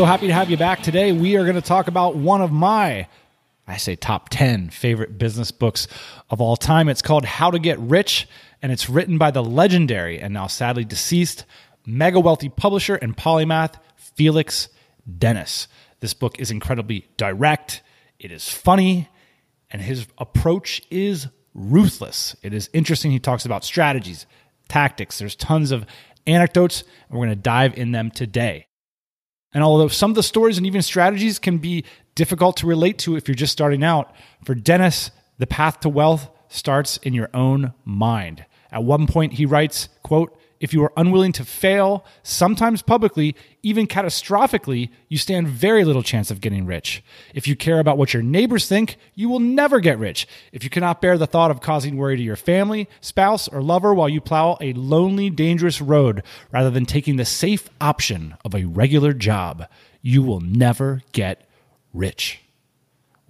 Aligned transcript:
So 0.00 0.06
happy 0.06 0.28
to 0.28 0.32
have 0.32 0.48
you 0.48 0.56
back 0.56 0.82
today. 0.82 1.12
We 1.12 1.36
are 1.36 1.42
going 1.42 1.56
to 1.56 1.60
talk 1.60 1.86
about 1.86 2.16
one 2.16 2.40
of 2.40 2.50
my, 2.50 3.06
I 3.68 3.76
say 3.76 3.96
top 3.96 4.30
10 4.30 4.70
favorite 4.70 5.18
business 5.18 5.50
books 5.50 5.88
of 6.30 6.40
all 6.40 6.56
time. 6.56 6.88
It's 6.88 7.02
called 7.02 7.26
How 7.26 7.50
to 7.50 7.58
Get 7.58 7.78
Rich, 7.78 8.26
and 8.62 8.72
it's 8.72 8.88
written 8.88 9.18
by 9.18 9.30
the 9.30 9.44
legendary 9.44 10.18
and 10.18 10.32
now 10.32 10.46
sadly 10.46 10.86
deceased 10.86 11.44
mega 11.84 12.18
wealthy 12.18 12.48
publisher 12.48 12.94
and 12.94 13.14
polymath 13.14 13.74
Felix 13.96 14.70
Dennis. 15.18 15.68
This 16.00 16.14
book 16.14 16.40
is 16.40 16.50
incredibly 16.50 17.06
direct, 17.18 17.82
it 18.18 18.32
is 18.32 18.48
funny, 18.48 19.10
and 19.70 19.82
his 19.82 20.06
approach 20.16 20.80
is 20.90 21.26
ruthless. 21.52 22.34
It 22.42 22.54
is 22.54 22.70
interesting. 22.72 23.10
He 23.10 23.18
talks 23.18 23.44
about 23.44 23.66
strategies, 23.66 24.24
tactics. 24.66 25.18
There's 25.18 25.36
tons 25.36 25.72
of 25.72 25.84
anecdotes, 26.26 26.84
and 27.10 27.18
we're 27.18 27.26
going 27.26 27.36
to 27.36 27.42
dive 27.42 27.76
in 27.76 27.92
them 27.92 28.10
today. 28.10 28.66
And 29.52 29.64
although 29.64 29.88
some 29.88 30.10
of 30.10 30.14
the 30.14 30.22
stories 30.22 30.58
and 30.58 30.66
even 30.66 30.82
strategies 30.82 31.38
can 31.38 31.58
be 31.58 31.84
difficult 32.14 32.56
to 32.58 32.66
relate 32.66 32.98
to 32.98 33.16
if 33.16 33.26
you're 33.26 33.34
just 33.34 33.52
starting 33.52 33.82
out, 33.82 34.14
for 34.44 34.54
Dennis, 34.54 35.10
the 35.38 35.46
path 35.46 35.80
to 35.80 35.88
wealth 35.88 36.28
starts 36.48 36.96
in 36.98 37.14
your 37.14 37.30
own 37.34 37.72
mind. 37.84 38.44
At 38.72 38.84
one 38.84 39.06
point 39.06 39.34
he 39.34 39.46
writes, 39.46 39.88
quote, 40.02 40.38
if 40.60 40.74
you 40.74 40.84
are 40.84 40.92
unwilling 40.96 41.32
to 41.32 41.44
fail, 41.44 42.04
sometimes 42.22 42.82
publicly, 42.82 43.34
even 43.62 43.86
catastrophically, 43.86 44.90
you 45.08 45.16
stand 45.16 45.48
very 45.48 45.84
little 45.84 46.02
chance 46.02 46.30
of 46.30 46.42
getting 46.42 46.66
rich. 46.66 47.02
If 47.34 47.48
you 47.48 47.56
care 47.56 47.80
about 47.80 47.96
what 47.96 48.12
your 48.12 48.22
neighbors 48.22 48.68
think, 48.68 48.96
you 49.14 49.30
will 49.30 49.40
never 49.40 49.80
get 49.80 49.98
rich. 49.98 50.28
If 50.52 50.62
you 50.62 50.68
cannot 50.68 51.00
bear 51.00 51.16
the 51.16 51.26
thought 51.26 51.50
of 51.50 51.62
causing 51.62 51.96
worry 51.96 52.16
to 52.16 52.22
your 52.22 52.36
family, 52.36 52.88
spouse, 53.00 53.48
or 53.48 53.62
lover 53.62 53.94
while 53.94 54.08
you 54.08 54.20
plow 54.20 54.58
a 54.60 54.74
lonely, 54.74 55.30
dangerous 55.30 55.80
road 55.80 56.22
rather 56.52 56.70
than 56.70 56.84
taking 56.84 57.16
the 57.16 57.24
safe 57.24 57.70
option 57.80 58.36
of 58.44 58.54
a 58.54 58.66
regular 58.66 59.14
job, 59.14 59.66
you 60.02 60.22
will 60.22 60.40
never 60.40 61.00
get 61.12 61.48
rich. 61.94 62.40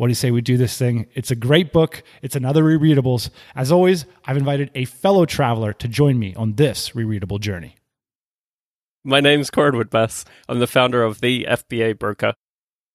What 0.01 0.07
do 0.07 0.13
you 0.13 0.15
say 0.15 0.31
we 0.31 0.41
do 0.41 0.57
this 0.57 0.79
thing? 0.79 1.09
It's 1.13 1.31
a 1.31 1.37
great 1.37 1.75
book. 1.75 2.03
It's 2.23 2.35
another 2.35 2.65
rereadables. 2.65 3.29
As 3.55 3.71
always, 3.71 4.07
I've 4.25 4.39
invited 4.39 4.71
a 4.75 4.87
fellow 4.87 5.27
traveler 5.27 5.75
to 5.75 5.89
join 5.89 6.19
me 6.19 6.35
on 6.37 6.55
this 6.55 6.93
rereadable 6.93 7.39
journey. 7.39 7.75
My 9.05 9.21
name's 9.21 9.51
Corwin 9.51 9.89
Bess. 9.89 10.25
I'm 10.49 10.59
the 10.59 10.67
founder 10.67 11.03
of 11.03 11.21
the 11.21 11.47
FBA 11.47 11.99
Broker. 11.99 12.33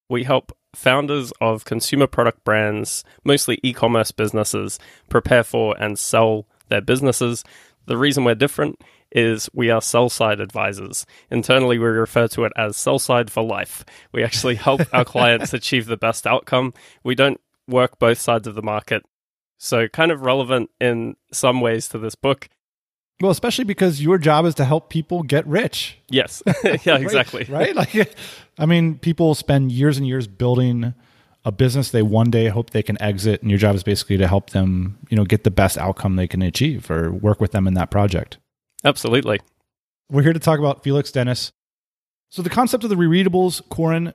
We 0.10 0.24
help 0.24 0.52
founders 0.74 1.32
of 1.40 1.64
consumer 1.64 2.08
product 2.08 2.44
brands, 2.44 3.04
mostly 3.24 3.60
e 3.62 3.72
commerce 3.72 4.10
businesses, 4.10 4.80
prepare 5.08 5.44
for 5.44 5.80
and 5.80 6.00
sell 6.00 6.48
their 6.70 6.82
businesses. 6.82 7.44
The 7.86 7.98
reason 7.98 8.24
we're 8.24 8.34
different 8.34 8.82
is 9.16 9.50
we 9.54 9.70
are 9.72 9.82
sell 9.82 10.10
side 10.10 10.40
advisors. 10.40 11.06
Internally, 11.32 11.80
we 11.80 11.86
refer 11.86 12.28
to 12.28 12.44
it 12.44 12.52
as 12.58 12.76
sell 12.76 13.00
side 13.00 13.32
for 13.32 13.42
life. 13.42 13.86
We 14.12 14.24
actually 14.24 14.56
help 14.56 14.82
our 14.94 15.06
clients 15.06 15.54
achieve 15.54 15.86
the 15.86 15.98
best 15.98 16.28
outcome. 16.28 16.74
We 17.04 17.16
don't 17.16 17.40
work 17.68 17.98
both 17.98 18.20
sides 18.20 18.46
of 18.46 18.56
the 18.56 18.62
market. 18.62 19.04
So, 19.58 19.88
kind 19.88 20.12
of 20.12 20.22
relevant 20.22 20.70
in 20.82 21.16
some 21.32 21.62
ways 21.62 21.88
to 21.90 21.98
this 21.98 22.16
book. 22.16 22.50
Well, 23.22 23.32
especially 23.32 23.64
because 23.64 24.02
your 24.02 24.18
job 24.18 24.46
is 24.46 24.56
to 24.56 24.66
help 24.66 24.90
people 24.90 25.24
get 25.24 25.48
rich. 25.48 25.98
Yes. 26.10 26.44
yeah, 26.84 26.98
exactly. 26.98 27.46
right? 27.46 27.74
right? 27.74 27.96
Like, 27.96 28.16
I 28.60 28.66
mean, 28.66 29.00
people 29.00 29.34
spend 29.34 29.72
years 29.72 29.98
and 29.98 30.06
years 30.06 30.28
building 30.28 30.94
a 31.46 31.52
business 31.52 31.92
they 31.92 32.02
one 32.02 32.32
day 32.32 32.48
hope 32.48 32.72
they 32.72 32.84
can 32.84 33.00
exit 33.02 33.42
and 33.42 33.52
your 33.52 33.60
job 33.60 33.76
is 33.76 33.84
basically 33.84 34.18
to 34.18 34.28
help 34.28 34.50
them 34.50 34.98
you 35.10 35.16
know 35.16 35.24
get 35.24 35.44
the 35.44 35.52
best 35.52 35.78
outcome 35.78 36.16
they 36.16 36.28
can 36.28 36.42
achieve 36.42 36.90
or 36.90 37.12
work 37.12 37.40
with 37.40 37.52
them 37.52 37.68
in 37.68 37.76
that 37.76 37.92
project 37.92 38.40
Absolutely. 38.86 39.40
We're 40.12 40.22
here 40.22 40.34
to 40.34 40.40
talk 40.40 40.60
about 40.60 40.84
Felix 40.84 41.12
Dennis. 41.12 41.52
So, 42.30 42.44
the 42.44 42.50
concept 42.52 42.84
of 42.84 42.92
the 42.92 42.96
rereadables, 42.96 43.68
Corin, 43.70 44.14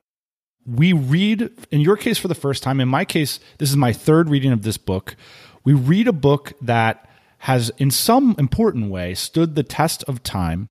we 0.64 0.92
read, 0.92 1.50
in 1.72 1.80
your 1.80 1.96
case, 1.96 2.18
for 2.18 2.28
the 2.28 2.34
first 2.34 2.62
time. 2.62 2.80
In 2.80 2.88
my 2.88 3.04
case, 3.04 3.40
this 3.58 3.68
is 3.68 3.76
my 3.76 3.92
third 3.92 4.28
reading 4.30 4.52
of 4.52 4.62
this 4.62 4.76
book. 4.76 5.16
We 5.64 5.72
read 5.72 6.06
a 6.06 6.12
book 6.12 6.52
that 6.62 7.08
has, 7.38 7.70
in 7.78 7.90
some 7.90 8.36
important 8.38 8.90
way, 8.90 9.14
stood 9.14 9.56
the 9.56 9.62
test 9.64 10.04
of 10.04 10.22
time. 10.22 10.68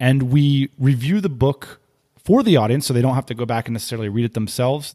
And 0.00 0.24
we 0.24 0.70
review 0.78 1.20
the 1.20 1.28
book 1.28 1.80
for 2.16 2.42
the 2.42 2.56
audience 2.56 2.86
so 2.86 2.94
they 2.94 3.02
don't 3.02 3.14
have 3.14 3.26
to 3.26 3.34
go 3.34 3.46
back 3.46 3.66
and 3.66 3.72
necessarily 3.72 4.08
read 4.08 4.24
it 4.24 4.34
themselves. 4.34 4.94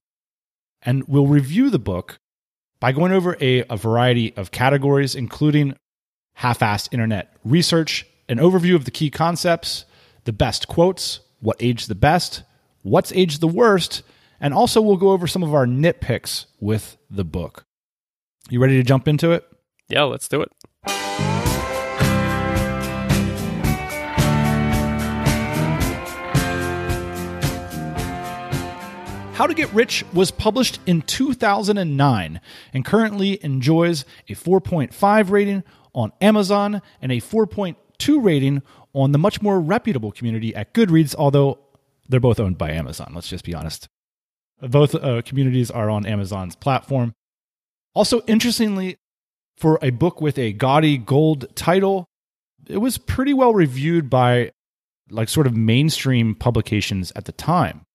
And 0.82 1.08
we'll 1.08 1.28
review 1.28 1.70
the 1.70 1.80
book 1.80 2.18
by 2.80 2.92
going 2.92 3.14
over 3.14 3.38
a, 3.40 3.64
a 3.70 3.78
variety 3.78 4.36
of 4.36 4.52
categories, 4.52 5.16
including 5.16 5.76
half 6.36 6.60
assed 6.60 6.90
internet 6.92 7.36
research, 7.46 8.06
an 8.30 8.38
overview 8.38 8.76
of 8.76 8.86
the 8.86 8.92
key 8.92 9.10
concepts, 9.10 9.86
the 10.24 10.34
best 10.34 10.68
quotes, 10.68 11.20
what 11.40 11.58
aged 11.60 11.90
the 11.90 11.96
best, 11.96 12.44
what's 12.82 13.12
aged 13.14 13.42
the 13.42 13.48
worst, 13.48 14.02
and 14.40 14.54
also 14.54 14.82
we'll 14.82 14.98
go 14.98 15.12
over 15.12 15.28
some 15.28 15.44
of 15.44 15.54
our 15.54 15.66
nitpicks 15.66 16.46
with 16.60 16.98
the 17.10 17.26
book. 17.26 17.66
You 18.50 18.60
ready 18.60 18.78
to 18.78 18.84
jump 18.84 19.08
into 19.08 19.32
it? 19.32 19.46
Yeah, 19.90 20.04
let's 20.04 20.28
do 20.28 20.42
it. 20.42 20.52
How 29.34 29.48
to 29.48 29.54
Get 29.54 29.74
Rich 29.74 30.06
was 30.14 30.32
published 30.32 30.80
in 30.86 31.02
2009 31.02 32.40
and 32.72 32.86
currently 32.86 33.44
enjoys 33.44 34.06
a 34.30 34.34
4.5 34.34 35.32
rating 35.32 35.64
on 35.94 36.12
Amazon 36.22 36.82
and 37.02 37.12
a 37.12 37.18
4.2 37.18 37.76
2 38.00 38.20
rating 38.20 38.62
on 38.94 39.12
the 39.12 39.18
much 39.18 39.42
more 39.42 39.60
reputable 39.60 40.12
community 40.12 40.56
at 40.56 40.74
Goodreads, 40.74 41.16
although 41.16 41.60
they're 42.08 42.20
both 42.20 42.40
owned 42.40 42.58
by 42.58 42.72
Amazon, 42.72 43.12
let's 43.16 43.30
just 43.30 43.46
be 43.46 43.56
honest. 43.56 43.88
Both 44.62 44.96
uh, 44.96 45.22
communities 45.24 45.72
are 45.72 45.90
on 45.90 46.06
Amazon's 46.06 46.56
platform. 46.56 47.14
Also, 47.96 48.22
interestingly, 48.28 48.98
for 49.58 49.80
a 49.82 49.90
book 49.90 50.22
with 50.22 50.38
a 50.38 50.54
gaudy 50.54 50.98
gold 50.98 51.54
title, 51.56 52.06
it 52.68 52.78
was 52.78 52.98
pretty 52.98 53.34
well 53.34 53.54
reviewed 53.54 54.10
by 54.10 54.52
like 55.10 55.30
sort 55.30 55.48
of 55.48 55.56
mainstream 55.56 56.34
publications 56.34 57.12
at 57.16 57.26
the 57.26 57.32
time. 57.32 57.86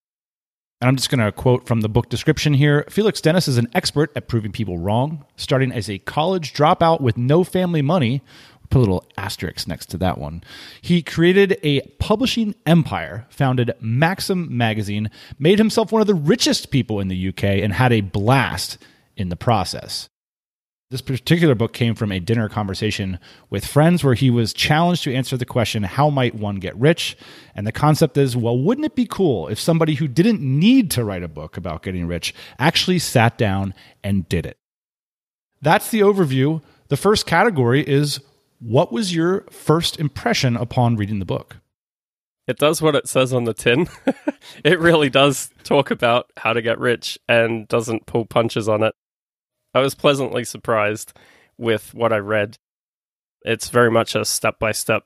And 0.80 0.88
I'm 0.88 0.96
just 0.96 1.10
going 1.10 1.24
to 1.24 1.32
quote 1.32 1.66
from 1.66 1.80
the 1.80 1.88
book 1.88 2.08
description 2.08 2.54
here 2.54 2.84
Felix 2.88 3.20
Dennis 3.20 3.48
is 3.48 3.58
an 3.58 3.68
expert 3.74 4.12
at 4.14 4.28
proving 4.28 4.52
people 4.52 4.78
wrong. 4.78 5.24
Starting 5.36 5.72
as 5.72 5.90
a 5.90 5.98
college 5.98 6.54
dropout 6.54 7.00
with 7.00 7.16
no 7.16 7.42
family 7.42 7.82
money, 7.82 8.22
put 8.70 8.78
a 8.78 8.80
little 8.80 9.04
asterisk 9.16 9.66
next 9.66 9.86
to 9.86 9.98
that 9.98 10.18
one. 10.18 10.42
He 10.80 11.02
created 11.02 11.58
a 11.62 11.80
publishing 11.98 12.54
empire, 12.66 13.26
founded 13.30 13.72
Maxim 13.80 14.56
magazine, 14.56 15.10
made 15.38 15.58
himself 15.58 15.92
one 15.92 16.00
of 16.00 16.06
the 16.06 16.14
richest 16.14 16.70
people 16.70 17.00
in 17.00 17.08
the 17.08 17.28
UK, 17.28 17.44
and 17.44 17.72
had 17.72 17.92
a 17.92 18.00
blast 18.00 18.78
in 19.16 19.28
the 19.28 19.36
process. 19.36 20.08
This 20.90 21.00
particular 21.02 21.54
book 21.54 21.74
came 21.74 21.94
from 21.94 22.10
a 22.10 22.20
dinner 22.20 22.48
conversation 22.48 23.18
with 23.50 23.66
friends 23.66 24.02
where 24.02 24.14
he 24.14 24.30
was 24.30 24.54
challenged 24.54 25.04
to 25.04 25.14
answer 25.14 25.36
the 25.36 25.44
question, 25.44 25.82
How 25.82 26.08
might 26.08 26.34
one 26.34 26.56
get 26.56 26.74
rich? 26.76 27.14
And 27.54 27.66
the 27.66 27.72
concept 27.72 28.16
is, 28.16 28.34
well, 28.34 28.56
wouldn't 28.56 28.86
it 28.86 28.94
be 28.94 29.04
cool 29.04 29.48
if 29.48 29.60
somebody 29.60 29.94
who 29.94 30.08
didn't 30.08 30.40
need 30.40 30.90
to 30.92 31.04
write 31.04 31.22
a 31.22 31.28
book 31.28 31.58
about 31.58 31.82
getting 31.82 32.06
rich 32.06 32.34
actually 32.58 33.00
sat 33.00 33.36
down 33.36 33.74
and 34.02 34.26
did 34.30 34.46
it? 34.46 34.56
That's 35.60 35.90
the 35.90 36.00
overview. 36.00 36.62
The 36.88 36.96
first 36.96 37.26
category 37.26 37.86
is 37.86 38.20
what 38.60 38.92
was 38.92 39.14
your 39.14 39.42
first 39.50 39.98
impression 39.98 40.56
upon 40.56 40.96
reading 40.96 41.18
the 41.18 41.24
book? 41.24 41.56
It 42.46 42.58
does 42.58 42.80
what 42.80 42.94
it 42.94 43.08
says 43.08 43.32
on 43.32 43.44
the 43.44 43.54
tin. 43.54 43.88
it 44.64 44.80
really 44.80 45.10
does 45.10 45.50
talk 45.64 45.90
about 45.90 46.30
how 46.38 46.54
to 46.54 46.62
get 46.62 46.78
rich 46.78 47.18
and 47.28 47.68
doesn't 47.68 48.06
pull 48.06 48.24
punches 48.24 48.68
on 48.68 48.82
it. 48.82 48.94
I 49.74 49.80
was 49.80 49.94
pleasantly 49.94 50.44
surprised 50.44 51.12
with 51.58 51.94
what 51.94 52.12
I 52.12 52.18
read. 52.18 52.56
It's 53.42 53.68
very 53.68 53.90
much 53.90 54.14
a 54.14 54.24
step 54.24 54.58
by 54.58 54.72
step 54.72 55.04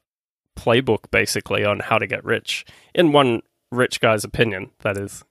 playbook, 0.57 1.11
basically, 1.11 1.65
on 1.65 1.81
how 1.81 1.99
to 1.99 2.07
get 2.07 2.25
rich, 2.25 2.65
in 2.95 3.13
one 3.13 3.43
rich 3.73 4.01
guy's 4.01 4.25
opinion, 4.25 4.71
that 4.81 4.97
is. 4.97 5.25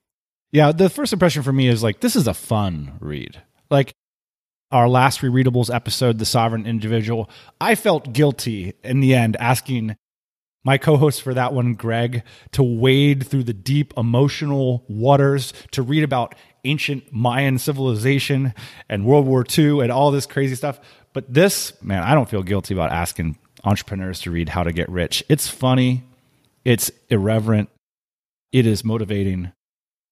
Yeah, 0.51 0.71
the 0.73 0.89
first 0.89 1.13
impression 1.13 1.43
for 1.43 1.53
me 1.53 1.67
is 1.67 1.81
like, 1.81 2.01
this 2.01 2.15
is 2.15 2.27
a 2.27 2.33
fun 2.33 2.97
read. 2.99 3.41
Like, 3.69 3.93
our 4.71 4.87
last 4.87 5.21
rereadables 5.21 5.73
episode, 5.73 6.17
The 6.17 6.25
Sovereign 6.25 6.65
Individual, 6.65 7.29
I 7.59 7.75
felt 7.75 8.13
guilty 8.13 8.73
in 8.83 8.99
the 8.99 9.13
end 9.13 9.35
asking 9.37 9.95
my 10.63 10.77
co 10.77 10.97
host 10.97 11.21
for 11.21 11.33
that 11.33 11.53
one, 11.53 11.73
Greg, 11.73 12.23
to 12.51 12.63
wade 12.63 13.25
through 13.25 13.43
the 13.43 13.53
deep 13.53 13.93
emotional 13.97 14.85
waters 14.87 15.53
to 15.71 15.81
read 15.81 16.03
about 16.03 16.35
ancient 16.63 17.11
Mayan 17.11 17.57
civilization 17.57 18.53
and 18.87 19.05
World 19.05 19.25
War 19.25 19.43
II 19.57 19.81
and 19.81 19.91
all 19.91 20.11
this 20.11 20.25
crazy 20.25 20.55
stuff. 20.55 20.79
But 21.13 21.33
this, 21.33 21.73
man, 21.81 22.03
I 22.03 22.13
don't 22.13 22.29
feel 22.29 22.43
guilty 22.43 22.73
about 22.73 22.91
asking 22.91 23.37
entrepreneurs 23.63 24.21
to 24.21 24.31
read 24.31 24.49
How 24.49 24.63
to 24.63 24.71
Get 24.71 24.89
Rich. 24.89 25.23
It's 25.27 25.47
funny, 25.47 26.03
it's 26.63 26.91
irreverent, 27.09 27.69
it 28.51 28.65
is 28.65 28.83
motivating. 28.83 29.51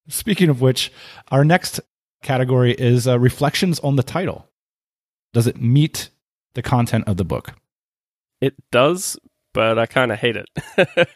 Speaking 0.08 0.48
of 0.48 0.60
which, 0.60 0.92
our 1.28 1.44
next 1.44 1.80
category 2.22 2.72
is 2.72 3.06
uh, 3.06 3.18
reflections 3.18 3.78
on 3.80 3.96
the 3.96 4.02
title. 4.02 4.49
Does 5.32 5.46
it 5.46 5.60
meet 5.60 6.10
the 6.54 6.62
content 6.62 7.04
of 7.06 7.16
the 7.16 7.24
book? 7.24 7.54
It 8.40 8.54
does, 8.70 9.18
but 9.52 9.78
I 9.78 9.86
kind 9.86 10.12
of 10.12 10.18
hate 10.18 10.36
it. 10.36 10.48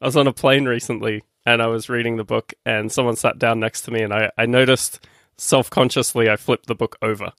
I 0.00 0.06
was 0.06 0.16
on 0.16 0.26
a 0.26 0.32
plane 0.32 0.66
recently 0.66 1.22
and 1.46 1.62
I 1.62 1.66
was 1.66 1.88
reading 1.88 2.16
the 2.16 2.24
book, 2.24 2.52
and 2.66 2.92
someone 2.92 3.16
sat 3.16 3.38
down 3.38 3.60
next 3.60 3.82
to 3.82 3.90
me, 3.90 4.02
and 4.02 4.12
I, 4.12 4.30
I 4.36 4.46
noticed 4.46 5.06
self 5.38 5.70
consciously 5.70 6.28
I 6.28 6.36
flipped 6.36 6.66
the 6.66 6.74
book 6.74 6.96
over. 7.00 7.32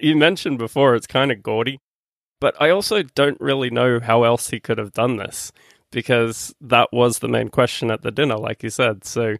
You 0.00 0.16
mentioned 0.16 0.58
before 0.58 0.94
it's 0.94 1.06
kind 1.06 1.30
of 1.30 1.42
gaudy, 1.42 1.78
but 2.40 2.60
I 2.60 2.70
also 2.70 3.02
don't 3.02 3.40
really 3.40 3.70
know 3.70 4.00
how 4.00 4.24
else 4.24 4.50
he 4.50 4.58
could 4.58 4.78
have 4.78 4.92
done 4.92 5.16
this 5.16 5.52
because 5.92 6.52
that 6.60 6.88
was 6.92 7.20
the 7.20 7.28
main 7.28 7.48
question 7.48 7.90
at 7.90 8.02
the 8.02 8.10
dinner, 8.10 8.36
like 8.36 8.64
you 8.64 8.70
said. 8.70 9.04
So 9.04 9.36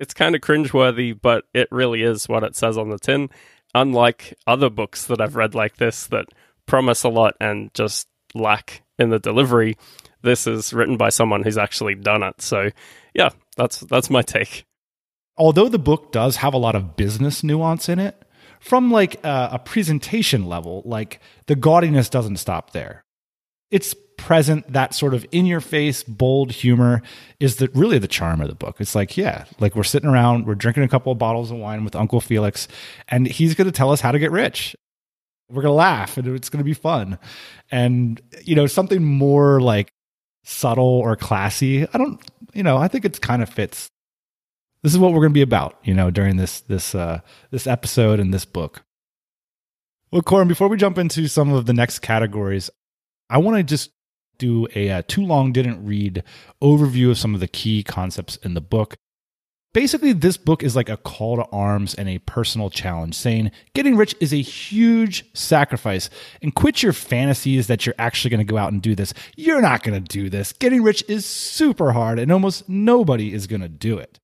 it's 0.00 0.12
kind 0.12 0.34
of 0.34 0.40
cringeworthy, 0.40 1.16
but 1.20 1.44
it 1.54 1.68
really 1.70 2.02
is 2.02 2.28
what 2.28 2.42
it 2.42 2.56
says 2.56 2.76
on 2.76 2.90
the 2.90 2.98
tin. 2.98 3.30
Unlike 3.74 4.34
other 4.46 4.70
books 4.70 5.06
that 5.06 5.20
I've 5.20 5.36
read 5.36 5.54
like 5.54 5.76
this 5.76 6.06
that 6.08 6.26
promise 6.66 7.04
a 7.04 7.08
lot 7.08 7.34
and 7.40 7.72
just 7.74 8.08
lack 8.34 8.82
in 8.98 9.10
the 9.10 9.18
delivery, 9.18 9.76
this 10.22 10.46
is 10.46 10.72
written 10.72 10.96
by 10.96 11.10
someone 11.10 11.42
who's 11.42 11.58
actually 11.58 11.94
done 11.94 12.22
it. 12.22 12.40
So, 12.40 12.70
yeah, 13.14 13.30
that's 13.56 13.80
that's 13.80 14.10
my 14.10 14.22
take. 14.22 14.64
Although 15.36 15.68
the 15.68 15.78
book 15.78 16.12
does 16.12 16.36
have 16.36 16.54
a 16.54 16.58
lot 16.58 16.74
of 16.74 16.96
business 16.96 17.44
nuance 17.44 17.88
in 17.88 17.98
it, 17.98 18.20
from 18.60 18.90
like 18.90 19.24
a, 19.24 19.50
a 19.52 19.58
presentation 19.58 20.46
level, 20.46 20.82
like 20.84 21.20
the 21.46 21.54
gaudiness 21.54 22.10
doesn't 22.10 22.38
stop 22.38 22.72
there. 22.72 23.04
It's 23.70 23.94
present 24.18 24.70
that 24.72 24.92
sort 24.92 25.14
of 25.14 25.24
in 25.32 25.46
your 25.46 25.60
face 25.60 26.02
bold 26.02 26.50
humor 26.50 27.00
is 27.40 27.56
the 27.56 27.70
really 27.72 27.98
the 27.98 28.08
charm 28.08 28.42
of 28.42 28.48
the 28.48 28.54
book. 28.54 28.76
It's 28.80 28.94
like 28.94 29.16
yeah 29.16 29.44
like 29.60 29.74
we're 29.74 29.84
sitting 29.84 30.10
around 30.10 30.44
we're 30.44 30.54
drinking 30.54 30.82
a 30.82 30.88
couple 30.88 31.10
of 31.12 31.18
bottles 31.18 31.50
of 31.50 31.56
wine 31.56 31.84
with 31.84 31.96
uncle 31.96 32.20
felix 32.20 32.68
and 33.08 33.26
he's 33.26 33.54
going 33.54 33.66
to 33.66 33.72
tell 33.72 33.90
us 33.90 34.02
how 34.02 34.12
to 34.12 34.18
get 34.18 34.30
rich. 34.30 34.76
We're 35.48 35.62
going 35.62 35.72
to 35.72 35.76
laugh 35.76 36.18
and 36.18 36.28
it's 36.28 36.50
going 36.50 36.58
to 36.58 36.64
be 36.64 36.74
fun. 36.74 37.18
And 37.70 38.20
you 38.42 38.54
know 38.54 38.66
something 38.66 39.02
more 39.02 39.60
like 39.60 39.92
subtle 40.44 40.84
or 40.84 41.14
classy 41.14 41.86
i 41.92 41.98
don't 41.98 42.22
you 42.54 42.62
know 42.62 42.78
i 42.78 42.88
think 42.88 43.04
it's 43.04 43.18
kind 43.18 43.42
of 43.42 43.48
fits. 43.48 43.88
This 44.82 44.92
is 44.92 44.98
what 44.98 45.12
we're 45.12 45.20
going 45.20 45.32
to 45.32 45.34
be 45.34 45.42
about 45.42 45.78
you 45.84 45.94
know 45.94 46.10
during 46.10 46.36
this 46.36 46.60
this 46.62 46.94
uh 46.94 47.20
this 47.50 47.66
episode 47.66 48.20
and 48.20 48.34
this 48.34 48.44
book. 48.44 48.82
Well 50.10 50.22
corin 50.22 50.48
before 50.48 50.68
we 50.68 50.76
jump 50.76 50.98
into 50.98 51.28
some 51.28 51.52
of 51.52 51.66
the 51.66 51.72
next 51.72 52.00
categories 52.00 52.68
i 53.30 53.38
want 53.38 53.56
to 53.56 53.62
just 53.62 53.90
do 54.38 54.66
a 54.74 54.90
uh, 54.90 55.02
too 55.06 55.24
long 55.24 55.52
didn't 55.52 55.84
read 55.84 56.22
overview 56.62 57.10
of 57.10 57.18
some 57.18 57.34
of 57.34 57.40
the 57.40 57.48
key 57.48 57.82
concepts 57.82 58.36
in 58.36 58.54
the 58.54 58.60
book. 58.60 58.96
Basically, 59.74 60.14
this 60.14 60.38
book 60.38 60.62
is 60.62 60.74
like 60.74 60.88
a 60.88 60.96
call 60.96 61.36
to 61.36 61.44
arms 61.52 61.94
and 61.94 62.08
a 62.08 62.18
personal 62.20 62.70
challenge 62.70 63.14
saying 63.14 63.50
getting 63.74 63.96
rich 63.96 64.14
is 64.18 64.32
a 64.32 64.40
huge 64.40 65.26
sacrifice 65.34 66.08
and 66.40 66.54
quit 66.54 66.82
your 66.82 66.94
fantasies 66.94 67.66
that 67.66 67.84
you're 67.84 67.94
actually 67.98 68.30
going 68.30 68.44
to 68.44 68.50
go 68.50 68.56
out 68.56 68.72
and 68.72 68.80
do 68.80 68.94
this. 68.94 69.12
You're 69.36 69.60
not 69.60 69.82
going 69.82 70.02
to 70.02 70.08
do 70.08 70.30
this. 70.30 70.54
Getting 70.54 70.82
rich 70.82 71.04
is 71.06 71.26
super 71.26 71.92
hard 71.92 72.18
and 72.18 72.32
almost 72.32 72.68
nobody 72.68 73.34
is 73.34 73.46
going 73.46 73.60
to 73.60 73.68
do 73.68 73.98
it. 73.98 74.18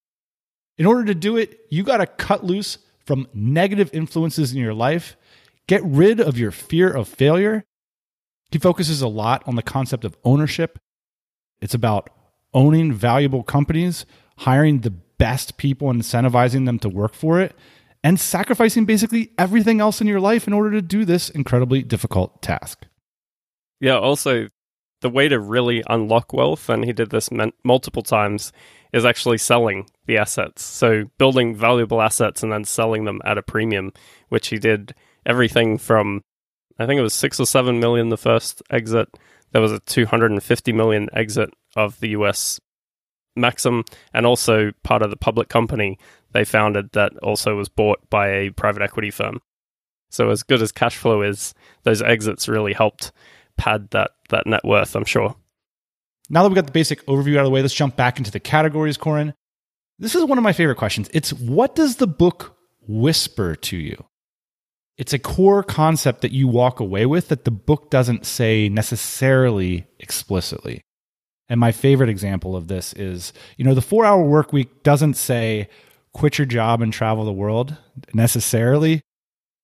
In 0.78 0.86
order 0.86 1.04
to 1.04 1.14
do 1.14 1.36
it, 1.36 1.60
you 1.70 1.84
got 1.84 1.98
to 1.98 2.06
cut 2.06 2.42
loose 2.42 2.78
from 3.04 3.28
negative 3.34 3.90
influences 3.92 4.52
in 4.52 4.58
your 4.58 4.74
life, 4.74 5.14
get 5.66 5.84
rid 5.84 6.20
of 6.20 6.38
your 6.38 6.50
fear 6.50 6.90
of 6.90 7.06
failure, 7.06 7.64
he 8.50 8.58
focuses 8.58 9.02
a 9.02 9.08
lot 9.08 9.42
on 9.46 9.56
the 9.56 9.62
concept 9.62 10.04
of 10.04 10.16
ownership. 10.24 10.78
It's 11.60 11.74
about 11.74 12.10
owning 12.52 12.92
valuable 12.92 13.42
companies, 13.42 14.06
hiring 14.38 14.80
the 14.80 14.90
best 14.90 15.56
people 15.56 15.88
incentivizing 15.92 16.66
them 16.66 16.78
to 16.80 16.88
work 16.88 17.14
for 17.14 17.40
it, 17.40 17.54
and 18.02 18.20
sacrificing 18.20 18.84
basically 18.84 19.30
everything 19.38 19.80
else 19.80 20.00
in 20.00 20.06
your 20.06 20.20
life 20.20 20.46
in 20.46 20.52
order 20.52 20.70
to 20.72 20.82
do 20.82 21.04
this 21.04 21.30
incredibly 21.30 21.82
difficult 21.82 22.42
task. 22.42 22.86
Yeah, 23.80 23.98
also, 23.98 24.48
the 25.00 25.10
way 25.10 25.28
to 25.28 25.38
really 25.40 25.82
unlock 25.88 26.32
wealth, 26.32 26.68
and 26.68 26.84
he 26.84 26.92
did 26.92 27.10
this 27.10 27.28
multiple 27.64 28.02
times, 28.02 28.52
is 28.92 29.04
actually 29.04 29.38
selling 29.38 29.88
the 30.06 30.16
assets. 30.16 30.62
So, 30.62 31.04
building 31.18 31.56
valuable 31.56 32.00
assets 32.00 32.42
and 32.42 32.52
then 32.52 32.64
selling 32.64 33.04
them 33.04 33.20
at 33.24 33.38
a 33.38 33.42
premium, 33.42 33.92
which 34.28 34.48
he 34.48 34.58
did 34.58 34.94
everything 35.26 35.78
from 35.78 36.22
I 36.78 36.86
think 36.86 36.98
it 36.98 37.02
was 37.02 37.14
six 37.14 37.38
or 37.38 37.46
seven 37.46 37.80
million 37.80 38.08
the 38.08 38.16
first 38.16 38.62
exit. 38.70 39.08
There 39.52 39.62
was 39.62 39.72
a 39.72 39.80
250 39.80 40.72
million 40.72 41.08
exit 41.12 41.50
of 41.76 42.00
the 42.00 42.10
US 42.10 42.60
Maxim, 43.36 43.84
and 44.12 44.26
also 44.26 44.72
part 44.82 45.02
of 45.02 45.10
the 45.10 45.16
public 45.16 45.48
company 45.48 45.98
they 46.32 46.44
founded 46.44 46.90
that 46.92 47.16
also 47.18 47.56
was 47.56 47.68
bought 47.68 48.10
by 48.10 48.28
a 48.28 48.50
private 48.50 48.82
equity 48.82 49.10
firm. 49.10 49.40
So 50.10 50.30
as 50.30 50.42
good 50.42 50.62
as 50.62 50.72
cash 50.72 50.96
flow 50.96 51.22
is, 51.22 51.54
those 51.84 52.02
exits 52.02 52.48
really 52.48 52.72
helped 52.72 53.12
pad 53.56 53.90
that 53.90 54.12
that 54.30 54.46
net 54.46 54.64
worth, 54.64 54.94
I'm 54.94 55.04
sure. 55.04 55.36
Now 56.30 56.42
that 56.42 56.48
we've 56.48 56.56
got 56.56 56.66
the 56.66 56.72
basic 56.72 57.04
overview 57.06 57.36
out 57.36 57.40
of 57.40 57.46
the 57.46 57.50
way, 57.50 57.62
let's 57.62 57.74
jump 57.74 57.96
back 57.96 58.18
into 58.18 58.30
the 58.30 58.40
categories, 58.40 58.96
Corin. 58.96 59.34
This 59.98 60.14
is 60.14 60.24
one 60.24 60.38
of 60.38 60.44
my 60.44 60.52
favorite 60.52 60.76
questions. 60.76 61.08
It's 61.12 61.32
what 61.32 61.74
does 61.74 61.96
the 61.96 62.06
book 62.06 62.56
whisper 62.86 63.54
to 63.54 63.76
you? 63.76 64.04
It's 64.96 65.12
a 65.12 65.18
core 65.18 65.62
concept 65.62 66.20
that 66.20 66.32
you 66.32 66.46
walk 66.46 66.78
away 66.78 67.04
with 67.06 67.28
that 67.28 67.44
the 67.44 67.50
book 67.50 67.90
doesn't 67.90 68.24
say 68.24 68.68
necessarily 68.68 69.86
explicitly. 69.98 70.82
And 71.48 71.60
my 71.60 71.72
favorite 71.72 72.08
example 72.08 72.56
of 72.56 72.68
this 72.68 72.92
is, 72.94 73.32
you 73.56 73.64
know, 73.64 73.74
the 73.74 73.82
four 73.82 74.04
hour 74.04 74.24
work 74.24 74.52
week 74.52 74.82
doesn't 74.82 75.14
say 75.14 75.68
quit 76.12 76.38
your 76.38 76.46
job 76.46 76.80
and 76.80 76.92
travel 76.92 77.24
the 77.24 77.32
world 77.32 77.76
necessarily, 78.14 79.02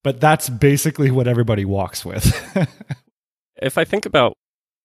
but 0.02 0.20
that's 0.20 0.48
basically 0.48 1.10
what 1.10 1.28
everybody 1.28 1.64
walks 1.64 2.04
with. 2.04 2.34
if 3.62 3.78
I 3.78 3.84
think 3.84 4.04
about 4.04 4.34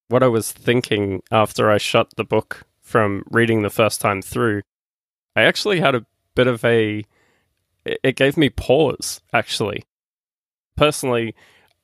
what 0.10 0.22
I 0.22 0.28
was 0.28 0.52
thinking 0.52 1.24
after 1.32 1.72
I 1.72 1.80
shut 1.80 2.10
the 2.18 2.24
book 2.24 2.68
from 2.82 3.24
reading 3.32 3.64
the 3.64 3.72
first 3.72 4.00
time 4.00 4.22
through, 4.22 4.62
I 5.36 5.42
actually 5.42 5.80
had 5.80 5.96
a 5.96 6.06
bit 6.36 6.48
of 6.48 6.64
a. 6.64 7.04
It 7.84 8.16
gave 8.16 8.38
me 8.38 8.50
pause, 8.50 9.22
actually 9.34 9.84
personally, 10.76 11.36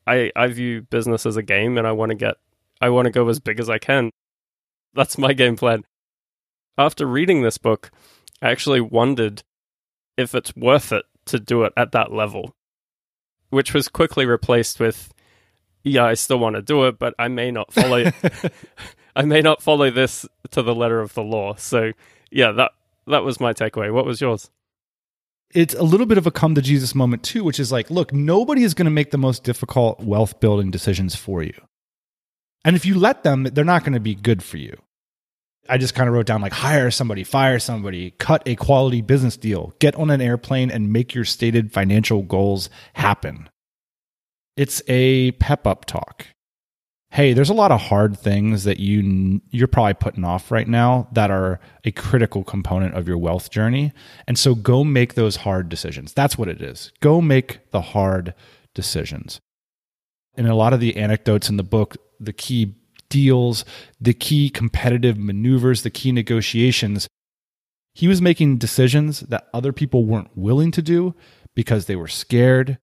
I 0.07 0.31
I 0.35 0.47
view 0.47 0.81
business 0.81 1.25
as 1.25 1.37
a 1.37 1.43
game, 1.43 1.77
and 1.77 1.87
I 1.87 1.91
want 1.91 2.09
to 2.09 2.15
get 2.15 2.35
I 2.81 2.89
want 2.89 3.05
to 3.05 3.11
go 3.11 3.27
as 3.29 3.39
big 3.39 3.59
as 3.59 3.69
I 3.69 3.77
can. 3.77 4.11
That's 4.93 5.17
my 5.17 5.33
game 5.33 5.55
plan. 5.55 5.85
After 6.77 7.05
reading 7.05 7.41
this 7.41 7.57
book, 7.57 7.91
I 8.41 8.49
actually 8.49 8.81
wondered 8.81 9.43
if 10.17 10.33
it's 10.35 10.55
worth 10.55 10.91
it 10.91 11.05
to 11.25 11.39
do 11.39 11.63
it 11.63 11.73
at 11.77 11.91
that 11.91 12.11
level, 12.11 12.53
which 13.49 13.73
was 13.73 13.87
quickly 13.87 14.25
replaced 14.25 14.79
with, 14.79 15.13
"Yeah, 15.83 16.05
I 16.05 16.15
still 16.15 16.39
want 16.39 16.55
to 16.55 16.61
do 16.61 16.85
it, 16.85 16.97
but 16.97 17.13
I 17.19 17.27
may 17.27 17.51
not 17.51 17.71
follow. 17.71 18.11
I 19.15 19.23
may 19.23 19.41
not 19.41 19.61
follow 19.61 19.91
this 19.91 20.25
to 20.51 20.61
the 20.61 20.75
letter 20.75 20.99
of 20.99 21.13
the 21.13 21.23
law." 21.23 21.55
So, 21.55 21.91
yeah, 22.31 22.51
that 22.53 22.71
that 23.07 23.23
was 23.23 23.39
my 23.39 23.53
takeaway. 23.53 23.93
What 23.93 24.05
was 24.05 24.21
yours? 24.21 24.49
It's 25.53 25.73
a 25.73 25.83
little 25.83 26.05
bit 26.05 26.17
of 26.17 26.27
a 26.27 26.31
come 26.31 26.55
to 26.55 26.61
Jesus 26.61 26.95
moment 26.95 27.23
too, 27.23 27.43
which 27.43 27.59
is 27.59 27.71
like, 27.71 27.89
look, 27.89 28.13
nobody 28.13 28.63
is 28.63 28.73
going 28.73 28.85
to 28.85 28.91
make 28.91 29.11
the 29.11 29.17
most 29.17 29.43
difficult 29.43 29.99
wealth 29.99 30.39
building 30.39 30.71
decisions 30.71 31.15
for 31.15 31.43
you. 31.43 31.53
And 32.63 32.75
if 32.75 32.85
you 32.85 32.97
let 32.97 33.23
them, 33.23 33.43
they're 33.43 33.65
not 33.65 33.83
going 33.83 33.93
to 33.93 33.99
be 33.99 34.15
good 34.15 34.43
for 34.43 34.57
you. 34.57 34.75
I 35.69 35.77
just 35.77 35.93
kind 35.93 36.07
of 36.07 36.13
wrote 36.13 36.25
down 36.25 36.41
like 36.41 36.53
hire 36.53 36.91
somebody, 36.91 37.23
fire 37.23 37.59
somebody, 37.59 38.11
cut 38.11 38.43
a 38.45 38.55
quality 38.55 39.01
business 39.01 39.37
deal, 39.37 39.73
get 39.79 39.95
on 39.95 40.09
an 40.09 40.21
airplane 40.21 40.71
and 40.71 40.91
make 40.91 41.13
your 41.13 41.25
stated 41.25 41.71
financial 41.71 42.23
goals 42.23 42.69
happen. 42.93 43.49
It's 44.57 44.81
a 44.87 45.31
pep 45.33 45.65
up 45.65 45.85
talk 45.85 46.27
hey, 47.11 47.33
there's 47.33 47.49
a 47.49 47.53
lot 47.53 47.71
of 47.71 47.81
hard 47.81 48.17
things 48.17 48.63
that 48.63 48.79
you 48.79 49.41
you're 49.49 49.67
probably 49.67 49.93
putting 49.93 50.23
off 50.23 50.49
right 50.49 50.67
now 50.67 51.07
that 51.11 51.29
are 51.29 51.59
a 51.83 51.91
critical 51.91 52.43
component 52.43 52.95
of 52.95 53.07
your 53.07 53.17
wealth 53.17 53.49
journey. 53.49 53.91
And 54.27 54.39
so 54.39 54.55
go 54.55 54.83
make 54.85 55.13
those 55.15 55.37
hard 55.37 55.67
decisions. 55.67 56.13
That's 56.13 56.37
what 56.37 56.47
it 56.47 56.61
is. 56.61 56.91
Go 57.01 57.21
make 57.21 57.69
the 57.71 57.81
hard 57.81 58.33
decisions. 58.73 59.41
in 60.37 60.45
a 60.45 60.55
lot 60.55 60.73
of 60.73 60.79
the 60.79 60.95
anecdotes 60.95 61.49
in 61.49 61.57
the 61.57 61.63
book, 61.63 61.97
the 62.19 62.33
key 62.33 62.75
deals, 63.09 63.65
the 63.99 64.13
key 64.13 64.49
competitive 64.49 65.17
maneuvers, 65.17 65.83
the 65.83 65.89
key 65.89 66.11
negotiations, 66.11 67.07
he 67.93 68.07
was 68.07 68.21
making 68.21 68.57
decisions 68.57 69.19
that 69.21 69.47
other 69.53 69.73
people 69.73 70.05
weren't 70.05 70.35
willing 70.35 70.71
to 70.71 70.81
do 70.81 71.13
because 71.53 71.85
they 71.85 71.95
were 71.97 72.07
scared, 72.07 72.77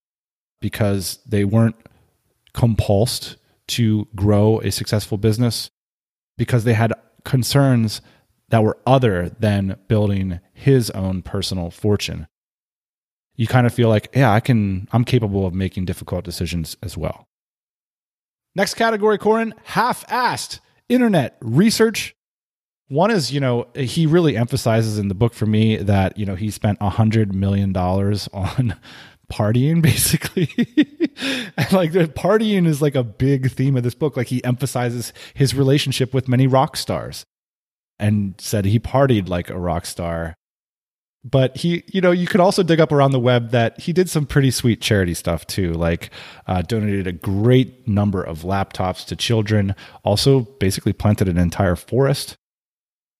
because 0.61 1.19
they 1.27 1.45
weren't 1.45 1.77
compulsed 2.53 3.37
to 3.69 4.09
grow 4.15 4.61
a 4.61 4.71
successful 4.71 5.19
business. 5.19 5.71
because 6.39 6.63
they 6.65 6.75
had 6.75 6.93
concerns 7.25 8.01
that 8.49 8.63
were 8.63 8.79
other 8.87 9.29
than 9.41 9.77
building 9.89 10.41
his 10.55 10.89
own 10.91 11.21
personal 11.21 11.71
fortune. 11.71 12.27
You 13.35 13.47
kind 13.47 13.67
of 13.67 13.75
feel 13.75 13.89
like, 13.89 14.09
yeah, 14.15 14.33
I 14.33 14.41
can, 14.41 14.89
I'm 14.93 15.05
capable 15.05 15.47
of 15.47 15.53
making 15.53 15.85
difficult 15.85 16.25
decisions 16.25 16.77
as 16.83 16.97
well. 16.97 17.27
Next 18.55 18.75
category, 18.75 19.19
Corin, 19.19 19.53
half 19.65 20.07
assed 20.07 20.61
internet 20.89 21.37
research. 21.41 22.15
One 22.89 23.11
is, 23.11 23.31
you 23.33 23.41
know, 23.41 23.67
he 23.75 24.07
really 24.07 24.37
emphasizes 24.37 24.99
in 24.99 25.09
the 25.09 25.15
book 25.15 25.35
for 25.35 25.45
me 25.47 25.77
that, 25.77 26.17
you 26.17 26.25
know, 26.25 26.37
he 26.37 26.51
spent 26.51 26.79
a 26.81 26.89
hundred 26.89 27.35
million 27.35 27.73
dollars 27.73 28.29
on 28.33 28.75
partying 29.33 29.83
basically. 29.83 30.49
and 31.57 31.73
like 31.73 31.93
the 31.93 32.05
partying 32.07 32.67
is 32.67 32.83
like 32.83 32.95
a 32.95 33.05
big 33.05 33.51
theme 33.51 33.77
of 33.77 33.83
this 33.83 33.95
book. 33.95 34.17
Like 34.17 34.29
he 34.29 34.43
emphasizes 34.45 35.13
his 35.35 35.55
relationship 35.55 36.15
with 36.15 36.29
many 36.29 36.47
rock 36.47 36.77
stars 36.77 37.25
and 37.99 38.35
said 38.39 38.65
he 38.65 38.79
partied 38.79 39.29
like 39.29 39.51
a 39.51 39.59
rock 39.59 39.87
star. 39.87 40.35
But 41.25 41.57
he, 41.59 41.83
you 41.89 42.01
know, 42.01 42.13
you 42.13 42.27
could 42.27 42.41
also 42.41 42.63
dig 42.63 42.81
up 42.81 42.93
around 42.93 43.11
the 43.11 43.21
web 43.21 43.51
that 43.51 43.81
he 43.81 43.93
did 43.93 44.09
some 44.09 44.25
pretty 44.25 44.51
sweet 44.51 44.81
charity 44.81 45.15
stuff 45.15 45.47
too, 45.47 45.73
like 45.73 46.11
uh, 46.47 46.63
donated 46.63 47.07
a 47.07 47.13
great 47.13 47.89
number 47.89 48.23
of 48.23 48.43
laptops 48.43 49.05
to 49.07 49.17
children, 49.17 49.75
also 50.05 50.41
basically 50.41 50.93
planted 50.93 51.29
an 51.29 51.37
entire 51.37 51.77
forest. 51.77 52.37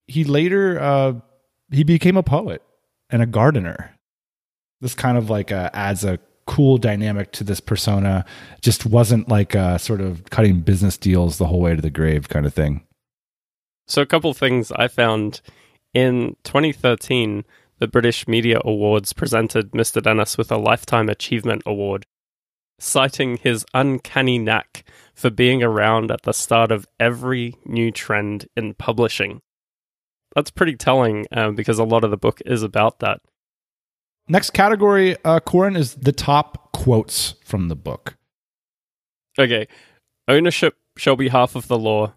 He 0.07 0.23
later, 0.23 0.79
uh, 0.79 1.13
he 1.71 1.83
became 1.83 2.17
a 2.17 2.23
poet 2.23 2.63
and 3.09 3.21
a 3.21 3.27
gardener. 3.27 3.98
This 4.81 4.95
kind 4.95 5.17
of 5.17 5.29
like 5.29 5.51
uh, 5.51 5.69
adds 5.73 6.03
a 6.03 6.19
cool 6.45 6.77
dynamic 6.77 7.31
to 7.33 7.43
this 7.43 7.59
persona. 7.59 8.25
Just 8.61 8.85
wasn't 8.85 9.29
like 9.29 9.55
uh, 9.55 9.77
sort 9.77 10.01
of 10.01 10.23
cutting 10.29 10.61
business 10.61 10.97
deals 10.97 11.37
the 11.37 11.47
whole 11.47 11.59
way 11.59 11.75
to 11.75 11.81
the 11.81 11.89
grave 11.89 12.29
kind 12.29 12.45
of 12.45 12.53
thing. 12.53 12.85
So, 13.87 14.01
a 14.01 14.05
couple 14.05 14.33
things 14.33 14.71
I 14.71 14.87
found 14.87 15.41
in 15.93 16.35
2013, 16.43 17.43
the 17.79 17.87
British 17.87 18.27
Media 18.27 18.59
Awards 18.63 19.13
presented 19.13 19.71
Mr. 19.71 20.01
Dennis 20.01 20.37
with 20.37 20.51
a 20.51 20.57
Lifetime 20.57 21.09
Achievement 21.09 21.63
Award, 21.65 22.05
citing 22.79 23.37
his 23.37 23.65
uncanny 23.73 24.37
knack 24.37 24.83
for 25.15 25.29
being 25.29 25.63
around 25.63 26.11
at 26.11 26.23
the 26.23 26.33
start 26.33 26.71
of 26.71 26.87
every 26.99 27.55
new 27.65 27.91
trend 27.91 28.47
in 28.55 28.73
publishing. 28.73 29.41
That's 30.35 30.51
pretty 30.51 30.75
telling 30.75 31.25
um, 31.31 31.55
because 31.55 31.79
a 31.79 31.83
lot 31.83 32.03
of 32.03 32.11
the 32.11 32.17
book 32.17 32.41
is 32.45 32.61
about 32.63 32.99
that. 32.99 33.21
Next 34.31 34.51
category, 34.51 35.17
uh, 35.25 35.39
Corin, 35.39 35.75
is 35.75 35.95
the 35.95 36.11
top 36.11 36.71
quotes 36.71 37.33
from 37.43 37.67
the 37.67 37.75
book. 37.75 38.15
Okay. 39.39 39.67
Ownership 40.27 40.75
shall 40.97 41.15
be 41.15 41.29
half 41.29 41.55
of 41.55 41.67
the 41.67 41.79
law, 41.79 42.13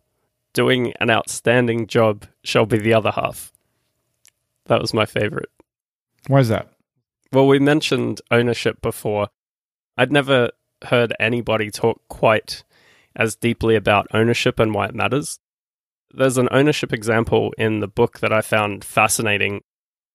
doing 0.53 0.93
an 1.01 1.09
outstanding 1.09 1.87
job 1.87 2.27
shall 2.45 2.67
be 2.67 2.79
the 2.79 2.93
other 2.93 3.13
half. 3.13 3.51
That 4.67 4.83
was 4.83 4.93
my 4.93 5.07
favorite. 5.07 5.49
Why 6.27 6.41
is 6.41 6.49
that? 6.49 6.69
Well, 7.33 7.47
we 7.47 7.59
mentioned 7.59 8.21
ownership 8.31 8.83
before. 8.83 9.29
I'd 9.97 10.13
never 10.13 10.51
heard 10.85 11.15
anybody 11.19 11.71
talk 11.71 12.03
quite 12.09 12.63
as 13.17 13.37
deeply 13.37 13.75
about 13.75 14.07
ownership 14.13 14.61
and 14.61 14.75
why 14.75 14.87
it 14.87 14.95
matters. 14.95 15.39
There's 16.13 16.37
an 16.37 16.49
ownership 16.51 16.93
example 16.93 17.55
in 17.57 17.81
the 17.81 17.89
book 17.89 18.21
that 18.21 18.33
I 18.33 18.43
found 18.43 18.85
fascinating. 18.85 19.63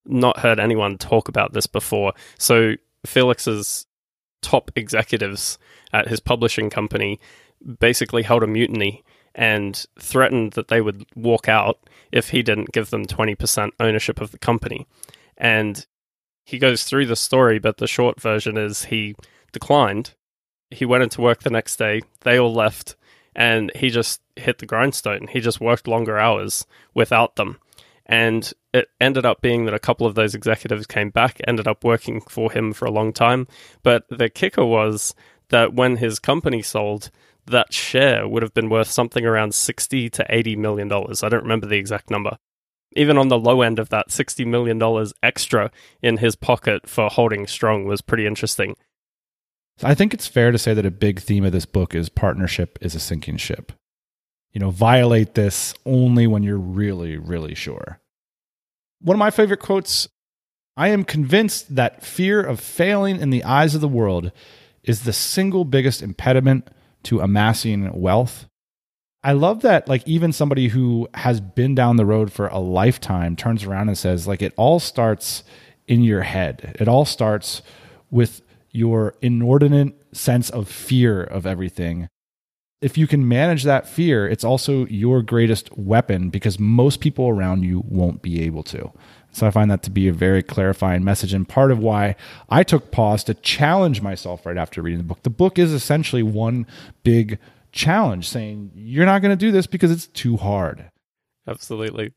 Not 0.07 0.39
heard 0.39 0.59
anyone 0.59 0.97
talk 0.97 1.27
about 1.27 1.53
this 1.53 1.67
before. 1.67 2.13
So, 2.37 2.73
Felix's 3.05 3.85
top 4.41 4.71
executives 4.75 5.57
at 5.93 6.07
his 6.07 6.19
publishing 6.19 6.69
company 6.69 7.19
basically 7.79 8.23
held 8.23 8.43
a 8.43 8.47
mutiny 8.47 9.03
and 9.35 9.85
threatened 9.99 10.53
that 10.53 10.67
they 10.67 10.81
would 10.81 11.05
walk 11.15 11.47
out 11.47 11.79
if 12.11 12.29
he 12.29 12.41
didn't 12.41 12.71
give 12.71 12.89
them 12.89 13.05
20% 13.05 13.69
ownership 13.79 14.19
of 14.19 14.31
the 14.31 14.39
company. 14.39 14.87
And 15.37 15.85
he 16.43 16.57
goes 16.57 16.83
through 16.83 17.05
the 17.05 17.15
story, 17.15 17.59
but 17.59 17.77
the 17.77 17.87
short 17.87 18.19
version 18.19 18.57
is 18.57 18.85
he 18.85 19.15
declined. 19.51 20.13
He 20.71 20.85
went 20.85 21.03
into 21.03 21.21
work 21.21 21.43
the 21.43 21.49
next 21.49 21.77
day, 21.77 22.01
they 22.21 22.39
all 22.39 22.53
left, 22.53 22.95
and 23.35 23.71
he 23.75 23.89
just 23.89 24.21
hit 24.35 24.57
the 24.57 24.65
grindstone. 24.65 25.27
He 25.27 25.39
just 25.39 25.61
worked 25.61 25.87
longer 25.87 26.17
hours 26.17 26.65
without 26.93 27.35
them. 27.35 27.59
And 28.07 28.51
it 28.73 28.87
ended 29.01 29.25
up 29.25 29.41
being 29.41 29.65
that 29.65 29.73
a 29.73 29.79
couple 29.79 30.07
of 30.07 30.15
those 30.15 30.33
executives 30.33 30.87
came 30.87 31.09
back, 31.09 31.41
ended 31.45 31.67
up 31.67 31.83
working 31.83 32.21
for 32.21 32.51
him 32.51 32.71
for 32.71 32.85
a 32.85 32.91
long 32.91 33.11
time. 33.11 33.47
But 33.83 34.05
the 34.09 34.29
kicker 34.29 34.65
was 34.65 35.13
that 35.49 35.73
when 35.73 35.97
his 35.97 36.19
company 36.19 36.61
sold, 36.61 37.11
that 37.47 37.73
share 37.73 38.27
would 38.27 38.43
have 38.43 38.53
been 38.53 38.69
worth 38.69 38.89
something 38.89 39.25
around 39.25 39.53
60 39.53 40.09
to 40.09 40.25
80 40.29 40.55
million 40.55 40.87
dollars. 40.87 41.23
I 41.23 41.29
don't 41.29 41.43
remember 41.43 41.67
the 41.67 41.77
exact 41.77 42.09
number. 42.09 42.37
Even 42.93 43.17
on 43.17 43.27
the 43.27 43.37
low 43.37 43.61
end 43.61 43.79
of 43.79 43.89
that, 43.89 44.11
60 44.11 44.45
million 44.45 44.79
dollars 44.79 45.13
extra 45.21 45.71
in 46.01 46.17
his 46.17 46.35
pocket 46.35 46.89
for 46.89 47.09
holding 47.09 47.45
strong 47.45 47.85
was 47.85 48.01
pretty 48.01 48.25
interesting. 48.25 48.75
I 49.83 49.93
think 49.93 50.13
it's 50.13 50.27
fair 50.27 50.51
to 50.51 50.57
say 50.57 50.73
that 50.73 50.85
a 50.85 50.91
big 50.91 51.19
theme 51.19 51.45
of 51.45 51.51
this 51.51 51.65
book 51.65 51.93
is 51.93 52.09
partnership 52.09 52.79
is 52.81 52.95
a 52.95 52.99
sinking 52.99 53.37
ship. 53.37 53.71
You 54.53 54.59
know, 54.59 54.71
violate 54.71 55.35
this 55.35 55.73
only 55.85 56.25
when 56.25 56.43
you're 56.43 56.57
really, 56.57 57.17
really 57.17 57.53
sure. 57.53 57.99
One 59.01 59.15
of 59.15 59.19
my 59.19 59.29
favorite 59.29 59.59
quotes 59.59 60.07
I 60.75 60.89
am 60.89 61.03
convinced 61.03 61.75
that 61.75 62.03
fear 62.03 62.41
of 62.41 62.59
failing 62.59 63.19
in 63.19 63.31
the 63.31 63.43
eyes 63.43 63.73
of 63.73 63.81
the 63.81 63.87
world 63.87 64.31
is 64.83 65.03
the 65.03 65.13
single 65.13 65.65
biggest 65.65 66.01
impediment 66.01 66.67
to 67.03 67.19
amassing 67.19 67.91
wealth. 67.99 68.47
I 69.23 69.33
love 69.33 69.61
that, 69.63 69.87
like, 69.89 70.07
even 70.07 70.31
somebody 70.31 70.67
who 70.67 71.09
has 71.15 71.41
been 71.41 71.73
down 71.73 71.97
the 71.97 72.05
road 72.05 72.31
for 72.31 72.47
a 72.47 72.59
lifetime 72.59 73.35
turns 73.35 73.63
around 73.63 73.89
and 73.89 73.97
says, 73.97 74.27
like, 74.27 74.41
it 74.41 74.53
all 74.55 74.79
starts 74.79 75.43
in 75.87 76.03
your 76.03 76.21
head. 76.21 76.75
It 76.79 76.87
all 76.87 77.05
starts 77.05 77.61
with 78.11 78.41
your 78.71 79.15
inordinate 79.21 79.95
sense 80.15 80.49
of 80.49 80.69
fear 80.69 81.23
of 81.23 81.45
everything. 81.45 82.07
If 82.79 82.98
you 82.98 83.07
can 83.07 83.27
manage 83.27 83.63
that 83.63 83.89
fear, 83.89 84.27
it's 84.27 84.43
also 84.43 84.86
your 84.86 85.24
greatest 85.24 85.75
weapon 85.77 86.29
because 86.29 86.60
most 86.60 87.00
people 87.00 87.27
around 87.27 87.63
you 87.63 87.84
won't 87.88 88.22
be 88.22 88.43
able 88.43 88.62
to. 88.63 88.91
So 89.31 89.48
I 89.48 89.51
find 89.51 89.69
that 89.72 89.84
to 89.84 89.91
be 89.91 90.07
a 90.07 90.13
very 90.13 90.43
clarifying 90.43 91.03
message 91.03 91.34
and 91.34 91.48
part 91.48 91.72
of 91.72 91.79
why 91.79 92.15
I 92.50 92.63
took 92.63 92.91
pause 92.91 93.24
to 93.25 93.34
challenge 93.34 94.01
myself 94.01 94.46
right 94.46 94.57
after 94.57 94.81
reading 94.81 95.00
the 95.00 95.03
book. 95.03 95.24
The 95.24 95.29
book 95.29 95.57
is 95.57 95.74
essentially 95.74 96.24
one 96.24 96.67
big 97.03 97.39
challenge 97.72 98.27
saying, 98.29 98.72
you're 98.75 99.05
not 99.05 99.22
going 99.22 99.36
to 99.38 99.46
do 99.46 99.51
this 99.51 99.67
because 99.67 99.91
it's 99.91 100.07
too 100.07 100.38
hard. 100.38 100.91
Absolutely. 101.48 102.13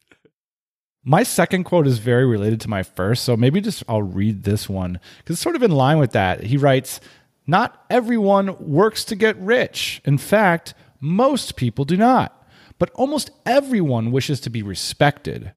My 1.05 1.23
second 1.23 1.65
quote 1.65 1.87
is 1.87 1.99
very 1.99 2.27
related 2.27 2.61
to 2.63 2.69
my 2.69 2.83
first, 2.83 3.25
so 3.25 3.35
maybe 3.35 3.63
just 3.63 3.83
I'll 3.89 4.03
read 4.03 4.43
this 4.43 4.69
one 4.69 5.01
because 5.19 5.35
it's 5.35 5.43
sort 5.43 5.57
of 5.57 5.63
in 5.63 5.71
line 5.71 5.99
with 5.99 6.13
that. 6.13 6.45
He 6.45 6.59
writes, 6.59 7.01
Not 7.47 7.85
everyone 7.91 8.57
works 8.59 9.05
to 9.05 9.17
get 9.17 9.39
rich. 9.39 10.01
In 10.05 10.19
fact, 10.19 10.75
most 11.01 11.57
people 11.57 11.85
do 11.85 11.97
not. 11.97 12.37
But 12.79 12.91
almost 12.95 13.31
everyone 13.45 14.13
wishes 14.13 14.41
to 14.41 14.51
be 14.51 14.63
respected. 14.63 15.53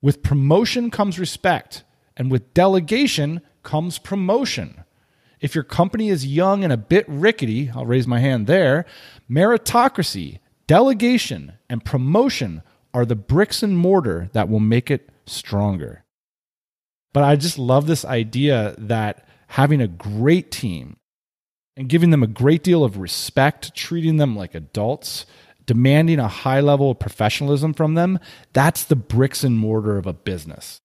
With 0.00 0.22
promotion 0.22 0.90
comes 0.90 1.18
respect, 1.18 1.82
and 2.16 2.30
with 2.30 2.54
delegation 2.54 3.40
comes 3.62 3.98
promotion. 3.98 4.84
If 5.40 5.54
your 5.54 5.64
company 5.64 6.08
is 6.08 6.26
young 6.26 6.64
and 6.64 6.72
a 6.72 6.76
bit 6.76 7.04
rickety, 7.08 7.70
I'll 7.74 7.86
raise 7.86 8.06
my 8.06 8.18
hand 8.18 8.46
there, 8.46 8.86
meritocracy, 9.30 10.38
delegation, 10.66 11.54
and 11.68 11.84
promotion 11.84 12.62
are 12.94 13.04
the 13.04 13.16
bricks 13.16 13.62
and 13.62 13.76
mortar 13.76 14.30
that 14.32 14.48
will 14.48 14.60
make 14.60 14.90
it 14.90 15.10
stronger. 15.26 16.04
But 17.12 17.24
I 17.24 17.36
just 17.36 17.58
love 17.58 17.86
this 17.86 18.04
idea 18.04 18.74
that 18.78 19.27
having 19.48 19.80
a 19.80 19.88
great 19.88 20.50
team 20.50 20.96
and 21.76 21.88
giving 21.88 22.10
them 22.10 22.22
a 22.22 22.28
great 22.28 22.62
deal 22.62 22.84
of 22.84 22.98
respect, 22.98 23.74
treating 23.74 24.16
them 24.16 24.36
like 24.36 24.54
adults, 24.54 25.26
demanding 25.66 26.18
a 26.18 26.28
high 26.28 26.60
level 26.60 26.90
of 26.90 26.98
professionalism 26.98 27.72
from 27.74 27.94
them, 27.94 28.18
that's 28.52 28.84
the 28.84 28.96
bricks 28.96 29.44
and 29.44 29.58
mortar 29.58 29.98
of 29.98 30.06
a 30.06 30.12
business. 30.12 30.80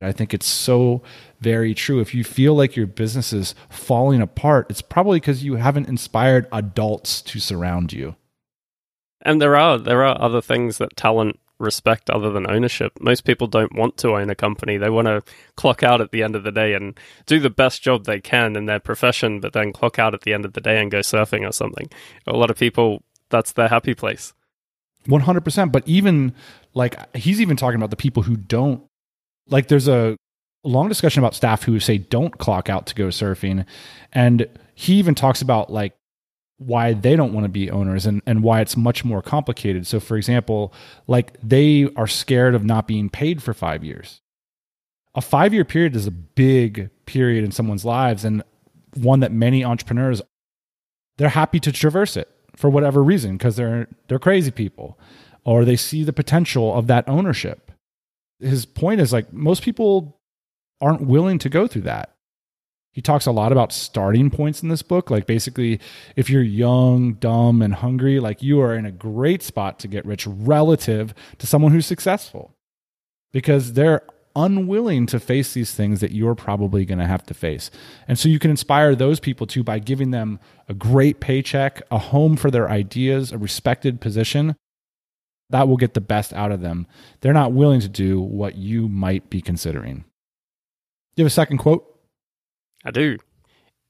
I 0.00 0.12
think 0.12 0.32
it's 0.32 0.46
so 0.46 1.02
very 1.40 1.74
true. 1.74 2.00
If 2.00 2.14
you 2.14 2.22
feel 2.22 2.54
like 2.54 2.76
your 2.76 2.86
business 2.86 3.32
is 3.32 3.54
falling 3.68 4.20
apart, 4.20 4.66
it's 4.70 4.82
probably 4.82 5.18
because 5.18 5.42
you 5.42 5.56
haven't 5.56 5.88
inspired 5.88 6.46
adults 6.52 7.20
to 7.22 7.40
surround 7.40 7.92
you. 7.92 8.14
And 9.22 9.42
there 9.42 9.56
are 9.56 9.78
there 9.78 10.04
are 10.04 10.20
other 10.20 10.40
things 10.40 10.78
that 10.78 10.96
talent 10.96 11.40
respect 11.58 12.10
other 12.10 12.30
than 12.30 12.50
ownership. 12.50 12.92
Most 13.00 13.24
people 13.24 13.46
don't 13.46 13.74
want 13.74 13.96
to 13.98 14.16
own 14.16 14.30
a 14.30 14.34
company. 14.34 14.76
They 14.76 14.90
want 14.90 15.06
to 15.06 15.22
clock 15.56 15.82
out 15.82 16.00
at 16.00 16.12
the 16.12 16.22
end 16.22 16.36
of 16.36 16.44
the 16.44 16.52
day 16.52 16.74
and 16.74 16.98
do 17.26 17.40
the 17.40 17.50
best 17.50 17.82
job 17.82 18.04
they 18.04 18.20
can 18.20 18.56
in 18.56 18.66
their 18.66 18.80
profession, 18.80 19.40
but 19.40 19.52
then 19.52 19.72
clock 19.72 19.98
out 19.98 20.14
at 20.14 20.22
the 20.22 20.32
end 20.32 20.44
of 20.44 20.52
the 20.52 20.60
day 20.60 20.80
and 20.80 20.90
go 20.90 21.00
surfing 21.00 21.48
or 21.48 21.52
something. 21.52 21.90
A 22.26 22.36
lot 22.36 22.50
of 22.50 22.58
people 22.58 23.02
that's 23.30 23.52
their 23.52 23.68
happy 23.68 23.94
place. 23.94 24.32
100%. 25.06 25.72
But 25.72 25.86
even 25.86 26.34
like 26.74 27.16
he's 27.16 27.40
even 27.40 27.56
talking 27.56 27.76
about 27.76 27.90
the 27.90 27.96
people 27.96 28.22
who 28.22 28.36
don't, 28.36 28.82
like, 29.48 29.68
there's 29.68 29.88
a 29.88 30.16
long 30.64 30.88
discussion 30.88 31.22
about 31.22 31.34
staff 31.34 31.62
who 31.62 31.80
say 31.80 31.98
don't 31.98 32.36
clock 32.38 32.68
out 32.68 32.86
to 32.86 32.94
go 32.94 33.08
surfing. 33.08 33.64
And 34.12 34.46
he 34.74 34.94
even 34.94 35.14
talks 35.14 35.42
about 35.42 35.72
like 35.72 35.94
why 36.58 36.92
they 36.92 37.16
don't 37.16 37.32
want 37.32 37.44
to 37.44 37.48
be 37.48 37.70
owners 37.70 38.04
and, 38.04 38.20
and 38.26 38.42
why 38.42 38.60
it's 38.60 38.76
much 38.76 39.04
more 39.04 39.22
complicated. 39.22 39.86
So, 39.86 40.00
for 40.00 40.16
example, 40.16 40.72
like 41.06 41.36
they 41.42 41.88
are 41.96 42.06
scared 42.06 42.54
of 42.54 42.64
not 42.64 42.88
being 42.88 43.08
paid 43.08 43.42
for 43.42 43.54
five 43.54 43.84
years. 43.84 44.20
A 45.14 45.20
five 45.20 45.54
year 45.54 45.64
period 45.64 45.96
is 45.96 46.06
a 46.06 46.12
big 46.12 46.90
period 47.06 47.44
in 47.44 47.52
someone's 47.52 47.84
lives 47.84 48.24
and 48.24 48.42
one 48.94 49.20
that 49.20 49.32
many 49.32 49.64
entrepreneurs 49.64 50.20
they're 51.16 51.28
happy 51.28 51.60
to 51.60 51.72
traverse 51.72 52.16
it 52.16 52.28
for 52.56 52.70
whatever 52.70 53.02
reason 53.02 53.36
because 53.36 53.56
they're 53.56 53.88
they're 54.08 54.18
crazy 54.18 54.50
people 54.50 54.98
or 55.44 55.64
they 55.64 55.76
see 55.76 56.04
the 56.04 56.12
potential 56.12 56.74
of 56.74 56.86
that 56.88 57.08
ownership. 57.08 57.72
His 58.40 58.66
point 58.66 59.00
is 59.00 59.12
like 59.12 59.32
most 59.32 59.62
people 59.62 60.20
aren't 60.80 61.06
willing 61.06 61.38
to 61.40 61.48
go 61.48 61.66
through 61.66 61.82
that. 61.82 62.14
He 62.98 63.02
talks 63.02 63.26
a 63.26 63.30
lot 63.30 63.52
about 63.52 63.72
starting 63.72 64.28
points 64.28 64.60
in 64.60 64.70
this 64.70 64.82
book. 64.82 65.08
Like 65.08 65.24
basically, 65.24 65.78
if 66.16 66.28
you're 66.28 66.42
young, 66.42 67.12
dumb, 67.12 67.62
and 67.62 67.72
hungry, 67.72 68.18
like 68.18 68.42
you 68.42 68.60
are 68.60 68.74
in 68.74 68.84
a 68.84 68.90
great 68.90 69.40
spot 69.40 69.78
to 69.78 69.86
get 69.86 70.04
rich 70.04 70.26
relative 70.26 71.14
to 71.38 71.46
someone 71.46 71.70
who's 71.70 71.86
successful 71.86 72.56
because 73.32 73.74
they're 73.74 74.02
unwilling 74.34 75.06
to 75.06 75.20
face 75.20 75.52
these 75.52 75.72
things 75.72 76.00
that 76.00 76.10
you're 76.10 76.34
probably 76.34 76.84
going 76.84 76.98
to 76.98 77.06
have 77.06 77.24
to 77.26 77.34
face. 77.34 77.70
And 78.08 78.18
so 78.18 78.28
you 78.28 78.40
can 78.40 78.50
inspire 78.50 78.96
those 78.96 79.20
people 79.20 79.46
too 79.46 79.62
by 79.62 79.78
giving 79.78 80.10
them 80.10 80.40
a 80.68 80.74
great 80.74 81.20
paycheck, 81.20 81.80
a 81.92 81.98
home 81.98 82.36
for 82.36 82.50
their 82.50 82.68
ideas, 82.68 83.30
a 83.30 83.38
respected 83.38 84.00
position. 84.00 84.56
That 85.50 85.68
will 85.68 85.76
get 85.76 85.94
the 85.94 86.00
best 86.00 86.32
out 86.32 86.50
of 86.50 86.62
them. 86.62 86.88
They're 87.20 87.32
not 87.32 87.52
willing 87.52 87.78
to 87.78 87.88
do 87.88 88.20
what 88.20 88.56
you 88.56 88.88
might 88.88 89.30
be 89.30 89.40
considering. 89.40 90.04
You 91.14 91.22
have 91.22 91.30
a 91.30 91.30
second 91.30 91.58
quote? 91.58 91.87
I 92.84 92.90
do. 92.90 93.18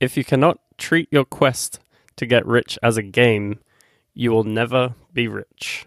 If 0.01 0.17
you 0.17 0.25
cannot 0.25 0.59
treat 0.77 1.09
your 1.11 1.25
quest 1.25 1.81
to 2.17 2.27
get 2.27 2.47
rich 2.47 2.79
as 2.83 2.97
a 2.97 3.03
game, 3.03 3.61
you 4.15 4.31
will 4.31 4.45
never 4.45 4.95
be 5.13 5.29
rich. 5.29 5.87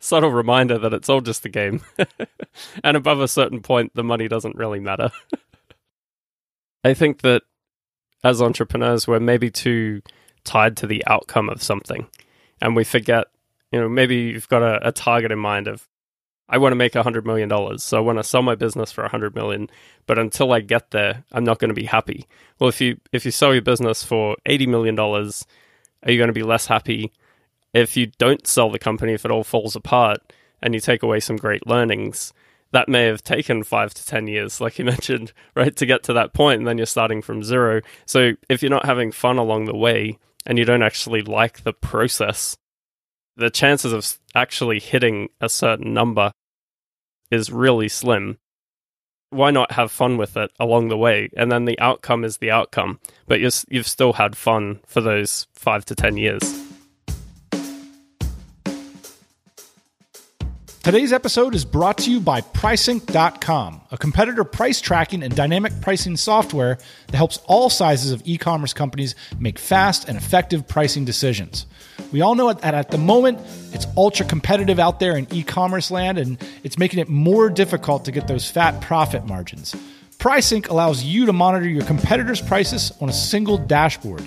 Subtle 0.00 0.30
reminder 0.30 0.78
that 0.78 0.94
it's 0.94 1.08
all 1.08 1.20
just 1.20 1.44
a 1.44 1.48
game. 1.48 1.82
and 2.84 2.96
above 2.96 3.20
a 3.20 3.28
certain 3.28 3.60
point, 3.60 3.92
the 3.94 4.04
money 4.04 4.28
doesn't 4.28 4.56
really 4.56 4.80
matter. 4.80 5.10
I 6.84 6.94
think 6.94 7.22
that 7.22 7.42
as 8.22 8.40
entrepreneurs, 8.40 9.06
we're 9.08 9.20
maybe 9.20 9.50
too 9.50 10.02
tied 10.44 10.76
to 10.78 10.86
the 10.86 11.04
outcome 11.06 11.48
of 11.48 11.62
something. 11.62 12.06
And 12.60 12.74
we 12.74 12.84
forget, 12.84 13.26
you 13.72 13.80
know, 13.80 13.88
maybe 13.88 14.16
you've 14.16 14.48
got 14.48 14.62
a, 14.62 14.88
a 14.88 14.92
target 14.92 15.32
in 15.32 15.38
mind 15.38 15.68
of 15.68 15.88
I 16.48 16.58
want 16.58 16.72
to 16.72 16.76
make 16.76 16.94
a 16.94 17.02
hundred 17.02 17.26
million 17.26 17.48
dollars, 17.48 17.82
so 17.82 17.98
I 17.98 18.00
want 18.00 18.18
to 18.18 18.24
sell 18.24 18.42
my 18.42 18.54
business 18.54 18.90
for 18.90 19.04
a 19.04 19.10
hundred 19.10 19.34
million. 19.34 19.68
But 20.06 20.18
until 20.18 20.52
I 20.52 20.60
get 20.60 20.92
there, 20.92 21.24
I'm 21.32 21.44
not 21.44 21.58
going 21.58 21.68
to 21.68 21.74
be 21.74 21.84
happy. 21.84 22.26
Well, 22.58 22.68
if 22.68 22.80
you 22.80 22.98
if 23.12 23.24
you 23.24 23.30
sell 23.30 23.52
your 23.52 23.62
business 23.62 24.02
for 24.02 24.36
eighty 24.46 24.66
million 24.66 24.94
dollars, 24.94 25.46
are 26.02 26.10
you 26.10 26.16
going 26.16 26.28
to 26.28 26.32
be 26.32 26.42
less 26.42 26.66
happy? 26.66 27.12
If 27.74 27.96
you 27.96 28.06
don't 28.18 28.46
sell 28.46 28.70
the 28.70 28.78
company, 28.78 29.12
if 29.12 29.26
it 29.26 29.30
all 29.30 29.44
falls 29.44 29.76
apart, 29.76 30.32
and 30.62 30.72
you 30.72 30.80
take 30.80 31.02
away 31.02 31.20
some 31.20 31.36
great 31.36 31.66
learnings, 31.66 32.32
that 32.72 32.88
may 32.88 33.04
have 33.04 33.22
taken 33.22 33.62
five 33.62 33.92
to 33.92 34.06
ten 34.06 34.26
years, 34.26 34.58
like 34.58 34.78
you 34.78 34.84
mentioned, 34.86 35.34
right, 35.54 35.76
to 35.76 35.84
get 35.84 36.02
to 36.04 36.14
that 36.14 36.32
point, 36.32 36.60
and 36.60 36.66
then 36.66 36.78
you're 36.78 36.86
starting 36.86 37.20
from 37.20 37.44
zero. 37.44 37.82
So 38.06 38.32
if 38.48 38.62
you're 38.62 38.70
not 38.70 38.86
having 38.86 39.12
fun 39.12 39.36
along 39.36 39.66
the 39.66 39.76
way, 39.76 40.18
and 40.46 40.56
you 40.56 40.64
don't 40.64 40.82
actually 40.82 41.20
like 41.20 41.62
the 41.62 41.74
process, 41.74 42.56
the 43.36 43.50
chances 43.50 43.92
of 43.92 44.18
actually 44.34 44.80
hitting 44.80 45.28
a 45.42 45.48
certain 45.50 45.92
number 45.92 46.32
is 47.30 47.50
really 47.50 47.88
slim. 47.88 48.38
Why 49.30 49.50
not 49.50 49.72
have 49.72 49.92
fun 49.92 50.16
with 50.16 50.36
it 50.36 50.50
along 50.58 50.88
the 50.88 50.96
way? 50.96 51.28
And 51.36 51.52
then 51.52 51.66
the 51.66 51.78
outcome 51.78 52.24
is 52.24 52.38
the 52.38 52.50
outcome, 52.50 53.00
but 53.26 53.40
you 53.40 53.50
you've 53.68 53.86
still 53.86 54.14
had 54.14 54.36
fun 54.36 54.80
for 54.86 55.00
those 55.00 55.46
five 55.52 55.84
to 55.86 55.94
10 55.94 56.16
years. 56.16 56.67
Today's 60.82 61.12
episode 61.12 61.56
is 61.56 61.64
brought 61.64 61.98
to 61.98 62.10
you 62.10 62.20
by 62.20 62.40
Prisync.com, 62.40 63.80
a 63.90 63.98
competitor 63.98 64.44
price 64.44 64.80
tracking 64.80 65.24
and 65.24 65.34
dynamic 65.34 65.72
pricing 65.80 66.16
software 66.16 66.78
that 67.08 67.16
helps 67.16 67.38
all 67.46 67.68
sizes 67.68 68.12
of 68.12 68.22
e 68.24 68.38
commerce 68.38 68.72
companies 68.72 69.16
make 69.40 69.58
fast 69.58 70.08
and 70.08 70.16
effective 70.16 70.68
pricing 70.68 71.04
decisions. 71.04 71.66
We 72.12 72.20
all 72.20 72.36
know 72.36 72.52
that 72.52 72.74
at 72.74 72.90
the 72.92 72.96
moment, 72.96 73.40
it's 73.72 73.86
ultra 73.96 74.24
competitive 74.24 74.78
out 74.78 75.00
there 75.00 75.16
in 75.16 75.26
e 75.32 75.42
commerce 75.42 75.90
land, 75.90 76.16
and 76.16 76.38
it's 76.62 76.78
making 76.78 77.00
it 77.00 77.08
more 77.08 77.50
difficult 77.50 78.04
to 78.04 78.12
get 78.12 78.28
those 78.28 78.48
fat 78.48 78.80
profit 78.80 79.26
margins. 79.26 79.74
Prisync 80.18 80.68
allows 80.70 81.02
you 81.02 81.26
to 81.26 81.32
monitor 81.32 81.68
your 81.68 81.84
competitors' 81.84 82.40
prices 82.40 82.92
on 83.00 83.08
a 83.08 83.12
single 83.12 83.58
dashboard. 83.58 84.24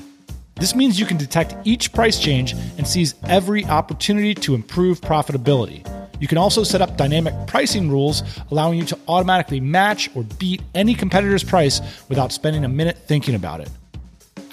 This 0.56 0.76
means 0.76 1.00
you 1.00 1.06
can 1.06 1.18
detect 1.18 1.56
each 1.64 1.94
price 1.94 2.20
change 2.20 2.54
and 2.78 2.86
seize 2.86 3.16
every 3.24 3.66
opportunity 3.66 4.36
to 4.36 4.54
improve 4.54 5.00
profitability. 5.00 5.88
You 6.22 6.28
can 6.28 6.38
also 6.38 6.64
set 6.64 6.82
up 6.82 6.98
dynamic 6.98 7.34
pricing 7.48 7.90
rules, 7.90 8.22
allowing 8.52 8.78
you 8.78 8.86
to 8.86 9.00
automatically 9.08 9.60
match 9.60 10.08
or 10.16 10.24
beat 10.38 10.62
any 10.76 10.94
competitor's 10.94 11.44
price 11.44 11.82
without 12.10 12.32
spending 12.32 12.64
a 12.64 12.70
minute 12.70 13.00
thinking 13.08 13.34
about 13.34 13.60
it. 13.60 13.70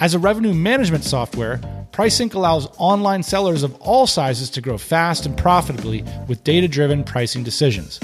As 0.01 0.15
a 0.15 0.19
revenue 0.19 0.55
management 0.55 1.05
software, 1.05 1.61
Prisync 1.93 2.33
allows 2.33 2.69
online 2.79 3.23
sellers 3.23 3.63
of 3.63 3.75
all 3.83 4.07
sizes 4.07 4.49
to 4.51 4.63
grow 4.63 4.79
fast 4.79 5.27
and 5.27 5.37
profitably 5.37 6.05
with 6.27 6.43
data 6.43 6.69
driven 6.69 7.05
pricing 7.05 7.45
decisions. 7.45 8.01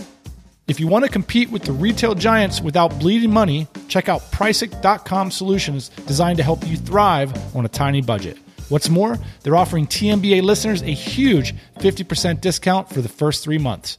If 0.68 0.78
you 0.78 0.86
want 0.86 1.06
to 1.06 1.10
compete 1.10 1.50
with 1.50 1.62
the 1.62 1.72
retail 1.72 2.14
giants 2.14 2.60
without 2.60 2.98
bleeding 2.98 3.32
money, 3.32 3.66
check 3.88 4.10
out 4.10 4.20
Prisync.com 4.30 5.30
solutions 5.30 5.88
designed 6.06 6.36
to 6.36 6.42
help 6.42 6.66
you 6.66 6.76
thrive 6.76 7.32
on 7.56 7.64
a 7.64 7.68
tiny 7.68 8.02
budget. 8.02 8.36
What's 8.68 8.88
more, 8.88 9.18
they're 9.42 9.56
offering 9.56 9.86
TMBA 9.86 10.42
listeners 10.42 10.82
a 10.82 10.86
huge 10.86 11.54
50% 11.76 12.40
discount 12.40 12.88
for 12.88 13.02
the 13.02 13.08
first 13.08 13.44
three 13.44 13.58
months. 13.58 13.98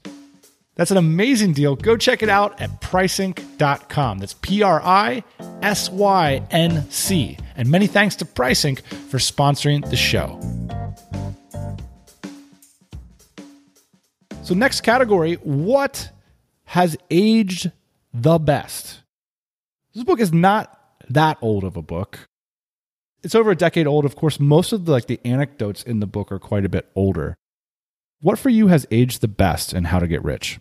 That's 0.76 0.92
an 0.92 0.98
amazing 0.98 1.54
deal. 1.54 1.76
Go 1.76 1.96
check 1.96 2.22
it 2.22 2.30
out 2.30 2.60
at 2.60 2.82
prisync.com. 2.82 4.20
That's 4.20 4.34
P 4.34 4.62
R 4.62 4.82
I 4.84 5.24
S 5.62 5.90
Y 5.90 6.46
N 6.52 6.90
C. 6.92 7.38
And 7.56 7.70
many 7.70 7.88
thanks 7.88 8.18
to 8.18 8.26
Prisync 8.26 8.82
for 8.82 9.18
sponsoring 9.18 9.90
the 9.90 9.96
show. 9.96 10.40
So, 14.44 14.54
next 14.54 14.82
category 14.82 15.36
what 15.36 16.10
has 16.66 16.98
aged 17.10 17.72
the 18.14 18.38
best? 18.38 19.02
This 19.94 20.04
book 20.04 20.20
is 20.20 20.34
not 20.34 20.78
that 21.10 21.38
old 21.42 21.64
of 21.64 21.78
a 21.78 21.82
book. 21.82 22.28
It's 23.26 23.34
over 23.34 23.50
a 23.50 23.56
decade 23.56 23.88
old. 23.88 24.06
Of 24.06 24.16
course, 24.16 24.40
most 24.40 24.72
of 24.72 24.86
the 24.86 24.92
like 24.92 25.08
the 25.08 25.20
anecdotes 25.26 25.82
in 25.82 26.00
the 26.00 26.06
book 26.06 26.32
are 26.32 26.38
quite 26.38 26.64
a 26.64 26.70
bit 26.70 26.92
older. 26.94 27.36
What 28.22 28.38
for 28.38 28.50
you 28.50 28.68
has 28.68 28.86
aged 28.92 29.22
the 29.22 29.28
best 29.28 29.74
in 29.74 29.86
how 29.86 29.98
to 29.98 30.08
get 30.08 30.24
rich? 30.24 30.60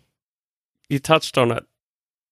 You 0.89 0.99
touched 0.99 1.37
on 1.37 1.51
it. 1.51 1.65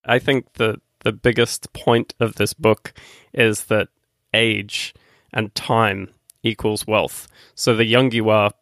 I 0.07 0.18
think 0.18 0.55
the 0.55 0.81
the 1.01 1.12
biggest 1.12 1.75
point 1.75 2.14
of 2.18 2.37
this 2.37 2.55
book 2.55 2.95
is 3.35 3.64
that 3.64 3.88
age 4.33 4.95
and 5.35 5.55
time 5.55 6.09
equals 6.42 6.87
wealth. 6.87 7.29
So 7.55 7.77
the 7.77 7.85
younger 7.85 8.16
you 8.16 8.31
are, 8.31 8.53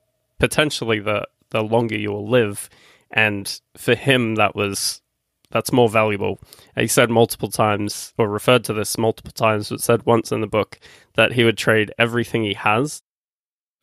potentially 0.40 0.98
the 0.98 1.28
the 1.50 1.62
longer 1.62 1.96
you 1.96 2.11
will 2.11 2.28
live. 2.28 2.68
And 3.12 3.61
for 3.76 3.94
him 3.94 4.35
that 4.35 4.56
was 4.56 5.02
that's 5.50 5.72
more 5.72 5.88
valuable. 5.88 6.38
He 6.76 6.86
said 6.86 7.10
multiple 7.10 7.50
times, 7.50 8.12
or 8.16 8.28
referred 8.28 8.64
to 8.64 8.72
this 8.72 8.96
multiple 8.96 9.32
times, 9.32 9.70
but 9.70 9.80
said 9.80 10.06
once 10.06 10.32
in 10.32 10.40
the 10.40 10.46
book 10.46 10.78
that 11.14 11.32
he 11.32 11.44
would 11.44 11.58
trade 11.58 11.92
everything 11.98 12.42
he 12.42 12.54
has, 12.54 13.02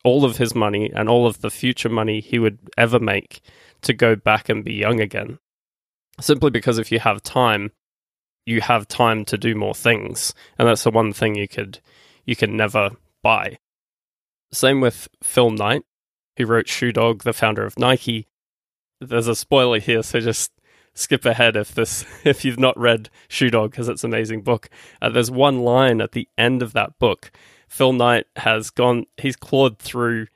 all 0.04 0.24
of 0.24 0.38
his 0.38 0.54
money, 0.54 0.90
and 0.94 1.08
all 1.08 1.26
of 1.26 1.40
the 1.40 1.50
future 1.50 1.88
money 1.88 2.20
he 2.20 2.38
would 2.38 2.58
ever 2.76 2.98
make 2.98 3.40
to 3.82 3.92
go 3.92 4.16
back 4.16 4.48
and 4.48 4.64
be 4.64 4.74
young 4.74 5.00
again. 5.00 5.38
Simply 6.20 6.50
because 6.50 6.78
if 6.78 6.90
you 6.90 6.98
have 6.98 7.22
time, 7.22 7.72
you 8.46 8.60
have 8.60 8.88
time 8.88 9.24
to 9.26 9.36
do 9.36 9.54
more 9.54 9.74
things, 9.74 10.34
and 10.58 10.66
that's 10.66 10.84
the 10.84 10.90
one 10.90 11.12
thing 11.12 11.36
you 11.36 11.46
could 11.46 11.80
you 12.24 12.34
can 12.34 12.56
never 12.56 12.90
buy. 13.22 13.58
Same 14.52 14.80
with 14.80 15.08
Phil 15.22 15.50
Knight, 15.50 15.82
who 16.36 16.46
wrote 16.46 16.68
Shoe 16.68 16.92
Dog, 16.92 17.24
the 17.24 17.32
founder 17.32 17.64
of 17.64 17.78
Nike. 17.78 18.26
There's 19.00 19.28
a 19.28 19.34
spoiler 19.34 19.78
here, 19.78 20.02
so 20.02 20.20
just 20.20 20.50
skip 20.98 21.24
ahead 21.24 21.56
if 21.56 21.74
this 21.74 22.04
if 22.24 22.44
you've 22.44 22.58
not 22.58 22.78
read 22.78 23.08
Shoe 23.28 23.50
Dog 23.50 23.70
because 23.70 23.88
it's 23.88 24.04
an 24.04 24.12
amazing 24.12 24.42
book. 24.42 24.68
Uh, 25.00 25.08
there's 25.08 25.30
one 25.30 25.60
line 25.60 26.00
at 26.00 26.12
the 26.12 26.28
end 26.36 26.62
of 26.62 26.72
that 26.72 26.98
book. 26.98 27.30
Phil 27.68 27.92
Knight 27.92 28.26
has 28.36 28.70
gone. 28.70 29.04
He's 29.16 29.36
clawed 29.36 29.78
through 29.78 30.26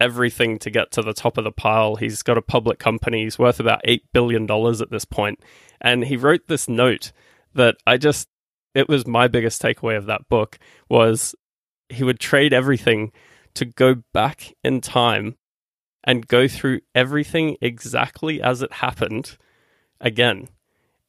everything 0.00 0.58
to 0.58 0.70
get 0.70 0.90
to 0.92 1.02
the 1.02 1.12
top 1.12 1.38
of 1.38 1.44
the 1.44 1.52
pile. 1.52 1.96
He's 1.96 2.22
got 2.22 2.38
a 2.38 2.42
public 2.42 2.78
company. 2.78 3.24
He's 3.24 3.38
worth 3.38 3.60
about 3.60 3.80
eight 3.84 4.04
billion 4.12 4.46
dollars 4.46 4.80
at 4.80 4.90
this 4.90 5.04
point. 5.04 5.40
and 5.80 6.04
he 6.04 6.16
wrote 6.16 6.46
this 6.46 6.68
note 6.68 7.12
that 7.54 7.76
I 7.86 7.96
just. 7.96 8.28
It 8.74 8.88
was 8.88 9.06
my 9.06 9.28
biggest 9.28 9.60
takeaway 9.60 9.98
of 9.98 10.06
that 10.06 10.30
book 10.30 10.58
was 10.88 11.34
he 11.90 12.04
would 12.04 12.18
trade 12.18 12.54
everything 12.54 13.12
to 13.52 13.66
go 13.66 13.96
back 14.14 14.54
in 14.64 14.80
time 14.80 15.36
and 16.04 16.26
go 16.26 16.48
through 16.48 16.80
everything 16.94 17.58
exactly 17.60 18.40
as 18.40 18.62
it 18.62 18.72
happened 18.72 19.36
again. 20.02 20.48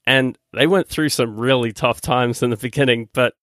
And 0.06 0.38
they 0.54 0.68
went 0.68 0.88
through 0.88 1.10
some 1.10 1.38
really 1.38 1.74
tough 1.74 2.00
times 2.00 2.42
in 2.42 2.50
the 2.50 2.58
beginning, 2.62 3.10
but 3.14 3.34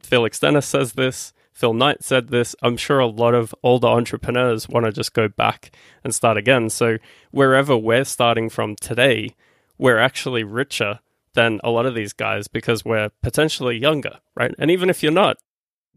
Felix 0.00 0.38
Dennis 0.38 0.66
says 0.66 0.92
this, 0.92 1.32
Phil 1.52 1.74
Knight 1.74 2.02
said 2.02 2.28
this. 2.28 2.56
I'm 2.62 2.76
sure 2.76 2.98
a 2.98 3.06
lot 3.06 3.34
of 3.34 3.54
older 3.62 3.86
entrepreneurs 3.86 4.68
want 4.68 4.86
to 4.86 4.92
just 4.92 5.12
go 5.12 5.28
back 5.28 5.70
and 6.02 6.14
start 6.14 6.36
again. 6.36 6.70
So, 6.70 6.96
wherever 7.30 7.76
we're 7.76 8.04
starting 8.04 8.48
from 8.48 8.74
today, 8.76 9.36
we're 9.78 9.98
actually 9.98 10.44
richer 10.44 11.00
than 11.34 11.60
a 11.62 11.70
lot 11.70 11.86
of 11.86 11.94
these 11.94 12.12
guys 12.12 12.48
because 12.48 12.84
we're 12.84 13.10
potentially 13.22 13.78
younger, 13.78 14.18
right? 14.34 14.54
And 14.58 14.70
even 14.70 14.90
if 14.90 15.02
you're 15.02 15.12
not, 15.12 15.36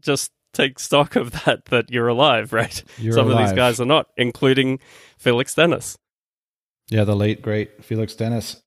just 0.00 0.30
take 0.52 0.78
stock 0.78 1.16
of 1.16 1.32
that 1.44 1.66
that 1.66 1.90
you're 1.90 2.08
alive, 2.08 2.52
right? 2.52 2.82
You're 2.98 3.14
Some 3.14 3.30
of 3.30 3.38
these 3.38 3.52
guys 3.52 3.80
are 3.80 3.86
not, 3.86 4.08
including 4.16 4.78
Felix 5.18 5.54
Dennis. 5.54 5.98
Yeah, 6.88 7.04
the 7.04 7.16
late 7.16 7.42
great 7.42 7.84
Felix 7.84 8.14
Dennis. 8.14 8.62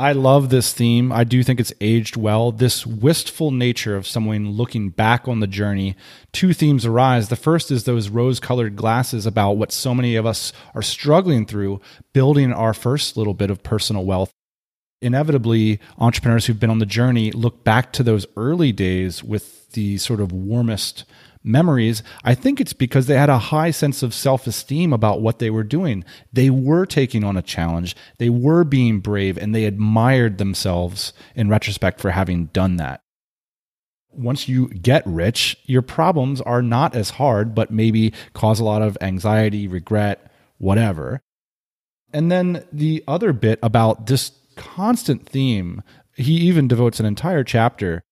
I 0.00 0.12
love 0.12 0.48
this 0.48 0.72
theme. 0.72 1.12
I 1.12 1.24
do 1.24 1.42
think 1.42 1.60
it's 1.60 1.74
aged 1.78 2.16
well. 2.16 2.52
This 2.52 2.86
wistful 2.86 3.50
nature 3.50 3.96
of 3.96 4.06
someone 4.06 4.52
looking 4.52 4.88
back 4.88 5.28
on 5.28 5.40
the 5.40 5.46
journey. 5.46 5.94
Two 6.32 6.54
themes 6.54 6.86
arise. 6.86 7.28
The 7.28 7.36
first 7.36 7.70
is 7.70 7.84
those 7.84 8.08
rose 8.08 8.40
colored 8.40 8.76
glasses 8.76 9.26
about 9.26 9.58
what 9.58 9.72
so 9.72 9.94
many 9.94 10.16
of 10.16 10.24
us 10.24 10.54
are 10.74 10.80
struggling 10.80 11.44
through, 11.44 11.82
building 12.14 12.50
our 12.50 12.72
first 12.72 13.18
little 13.18 13.34
bit 13.34 13.50
of 13.50 13.62
personal 13.62 14.06
wealth. 14.06 14.30
Inevitably, 15.02 15.78
entrepreneurs 15.98 16.46
who've 16.46 16.58
been 16.58 16.70
on 16.70 16.78
the 16.78 16.86
journey 16.86 17.30
look 17.30 17.62
back 17.62 17.92
to 17.92 18.02
those 18.02 18.24
early 18.38 18.72
days 18.72 19.22
with 19.22 19.70
the 19.72 19.98
sort 19.98 20.20
of 20.20 20.32
warmest 20.32 21.04
memories, 21.42 22.02
I 22.24 22.34
think 22.34 22.60
it's 22.60 22.72
because 22.72 23.06
they 23.06 23.16
had 23.16 23.30
a 23.30 23.38
high 23.38 23.70
sense 23.70 24.02
of 24.02 24.14
self 24.14 24.46
esteem 24.46 24.92
about 24.92 25.20
what 25.20 25.38
they 25.38 25.50
were 25.50 25.64
doing. 25.64 26.04
They 26.32 26.50
were 26.50 26.86
taking 26.86 27.24
on 27.24 27.36
a 27.36 27.42
challenge, 27.42 27.96
they 28.18 28.30
were 28.30 28.64
being 28.64 29.00
brave, 29.00 29.38
and 29.38 29.54
they 29.54 29.64
admired 29.64 30.38
themselves 30.38 31.12
in 31.34 31.48
retrospect 31.48 32.00
for 32.00 32.10
having 32.10 32.46
done 32.46 32.76
that. 32.76 33.00
Once 34.12 34.48
you 34.48 34.68
get 34.68 35.06
rich, 35.06 35.56
your 35.66 35.82
problems 35.82 36.40
are 36.40 36.62
not 36.62 36.96
as 36.96 37.10
hard, 37.10 37.54
but 37.54 37.70
maybe 37.70 38.12
cause 38.32 38.58
a 38.58 38.64
lot 38.64 38.82
of 38.82 38.98
anxiety, 39.00 39.68
regret, 39.68 40.30
whatever. 40.58 41.20
And 42.12 42.30
then 42.30 42.64
the 42.72 43.04
other 43.06 43.32
bit 43.32 43.60
about 43.62 44.06
this 44.06 44.32
constant 44.56 45.26
theme, 45.26 45.82
he 46.16 46.32
even 46.32 46.66
devotes 46.66 46.98
an 46.98 47.06
entire 47.06 47.44
chapter 47.44 48.02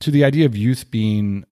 to 0.00 0.10
the 0.10 0.24
idea 0.24 0.46
of 0.46 0.56
youth 0.56 0.90
being 0.90 1.44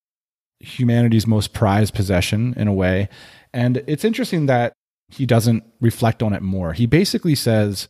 humanity's 0.62 1.26
most 1.26 1.52
prized 1.52 1.94
possession 1.94 2.54
in 2.56 2.68
a 2.68 2.72
way. 2.72 3.08
And 3.52 3.82
it's 3.86 4.04
interesting 4.04 4.46
that 4.46 4.72
he 5.08 5.26
doesn't 5.26 5.64
reflect 5.80 6.22
on 6.22 6.32
it 6.32 6.42
more. 6.42 6.72
He 6.72 6.86
basically 6.86 7.34
says, 7.34 7.88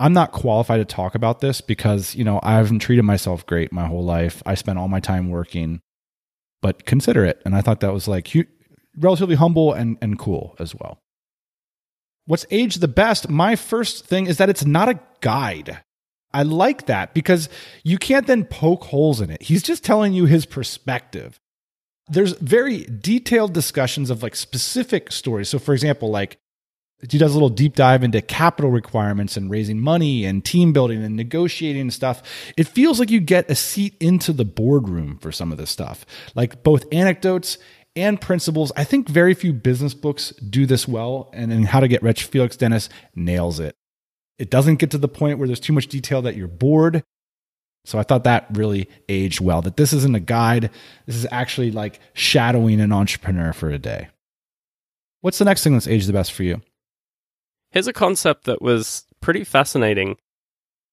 I'm 0.00 0.12
not 0.12 0.32
qualified 0.32 0.80
to 0.80 0.84
talk 0.84 1.14
about 1.14 1.40
this 1.40 1.60
because, 1.60 2.14
you 2.14 2.24
know, 2.24 2.40
I 2.42 2.54
haven't 2.54 2.78
treated 2.78 3.02
myself 3.02 3.44
great 3.44 3.72
my 3.72 3.86
whole 3.86 4.04
life. 4.04 4.42
I 4.46 4.54
spent 4.54 4.78
all 4.78 4.88
my 4.88 5.00
time 5.00 5.28
working, 5.28 5.80
but 6.62 6.86
consider 6.86 7.24
it. 7.24 7.42
And 7.44 7.54
I 7.54 7.60
thought 7.60 7.80
that 7.80 7.92
was 7.92 8.06
like 8.06 8.28
hu- 8.28 8.46
relatively 8.96 9.34
humble 9.34 9.72
and, 9.72 9.98
and 10.00 10.18
cool 10.18 10.54
as 10.58 10.74
well. 10.74 11.00
What's 12.26 12.46
aged 12.50 12.80
the 12.80 12.88
best? 12.88 13.28
My 13.28 13.56
first 13.56 14.06
thing 14.06 14.26
is 14.26 14.36
that 14.38 14.48
it's 14.48 14.64
not 14.64 14.88
a 14.88 15.00
guide. 15.20 15.82
I 16.32 16.42
like 16.42 16.86
that 16.86 17.14
because 17.14 17.48
you 17.82 17.98
can't 17.98 18.26
then 18.26 18.44
poke 18.44 18.84
holes 18.84 19.20
in 19.20 19.30
it. 19.30 19.42
He's 19.42 19.62
just 19.62 19.82
telling 19.82 20.12
you 20.12 20.26
his 20.26 20.46
perspective 20.46 21.40
there's 22.08 22.32
very 22.32 22.84
detailed 22.84 23.52
discussions 23.52 24.10
of 24.10 24.22
like 24.22 24.36
specific 24.36 25.12
stories. 25.12 25.48
So, 25.48 25.58
for 25.58 25.74
example, 25.74 26.10
like 26.10 26.38
he 27.08 27.18
does 27.18 27.30
a 27.30 27.34
little 27.34 27.48
deep 27.48 27.76
dive 27.76 28.02
into 28.02 28.20
capital 28.20 28.70
requirements 28.70 29.36
and 29.36 29.50
raising 29.50 29.80
money 29.80 30.24
and 30.24 30.44
team 30.44 30.72
building 30.72 31.02
and 31.02 31.14
negotiating 31.14 31.82
and 31.82 31.92
stuff. 31.92 32.22
It 32.56 32.66
feels 32.66 32.98
like 32.98 33.10
you 33.10 33.20
get 33.20 33.50
a 33.50 33.54
seat 33.54 33.94
into 34.00 34.32
the 34.32 34.44
boardroom 34.44 35.18
for 35.18 35.30
some 35.30 35.52
of 35.52 35.58
this 35.58 35.70
stuff, 35.70 36.04
like 36.34 36.64
both 36.64 36.92
anecdotes 36.92 37.58
and 37.94 38.20
principles. 38.20 38.72
I 38.76 38.84
think 38.84 39.08
very 39.08 39.34
few 39.34 39.52
business 39.52 39.94
books 39.94 40.30
do 40.30 40.66
this 40.66 40.88
well. 40.88 41.30
And 41.32 41.52
in 41.52 41.64
How 41.64 41.80
to 41.80 41.88
Get 41.88 42.02
Rich, 42.02 42.24
Felix 42.24 42.56
Dennis 42.56 42.88
nails 43.14 43.60
it. 43.60 43.76
It 44.38 44.50
doesn't 44.50 44.76
get 44.76 44.90
to 44.92 44.98
the 44.98 45.08
point 45.08 45.38
where 45.38 45.46
there's 45.46 45.60
too 45.60 45.72
much 45.72 45.88
detail 45.88 46.22
that 46.22 46.36
you're 46.36 46.48
bored. 46.48 47.02
So 47.84 47.98
I 47.98 48.02
thought 48.02 48.24
that 48.24 48.46
really 48.52 48.88
aged 49.08 49.40
well. 49.40 49.62
That 49.62 49.76
this 49.76 49.92
isn't 49.92 50.14
a 50.14 50.20
guide. 50.20 50.70
This 51.06 51.16
is 51.16 51.26
actually 51.30 51.70
like 51.70 52.00
shadowing 52.12 52.80
an 52.80 52.92
entrepreneur 52.92 53.52
for 53.52 53.70
a 53.70 53.78
day. 53.78 54.08
What's 55.20 55.38
the 55.38 55.44
next 55.44 55.64
thing 55.64 55.72
that's 55.72 55.88
aged 55.88 56.08
the 56.08 56.12
best 56.12 56.32
for 56.32 56.42
you? 56.42 56.60
Here's 57.70 57.86
a 57.86 57.92
concept 57.92 58.44
that 58.44 58.62
was 58.62 59.04
pretty 59.20 59.44
fascinating. 59.44 60.16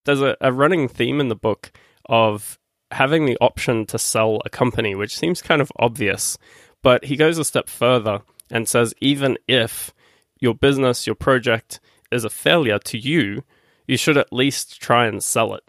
There's 0.05 0.21
a, 0.21 0.37
a 0.41 0.51
running 0.51 0.87
theme 0.87 1.19
in 1.19 1.29
the 1.29 1.35
book 1.35 1.71
of 2.07 2.59
having 2.91 3.25
the 3.25 3.37
option 3.41 3.85
to 3.87 3.99
sell 3.99 4.41
a 4.45 4.49
company, 4.49 4.95
which 4.95 5.17
seems 5.17 5.41
kind 5.41 5.61
of 5.61 5.71
obvious. 5.77 6.37
But 6.81 7.05
he 7.05 7.15
goes 7.15 7.37
a 7.37 7.45
step 7.45 7.67
further 7.67 8.21
and 8.49 8.67
says 8.67 8.93
even 9.01 9.37
if 9.47 9.93
your 10.39 10.53
business, 10.53 11.07
your 11.07 11.15
project 11.15 11.79
is 12.11 12.23
a 12.23 12.29
failure 12.29 12.79
to 12.79 12.97
you, 12.97 13.43
you 13.87 13.97
should 13.97 14.17
at 14.17 14.31
least 14.31 14.81
try 14.81 15.07
and 15.07 15.23
sell 15.23 15.53
it 15.53 15.63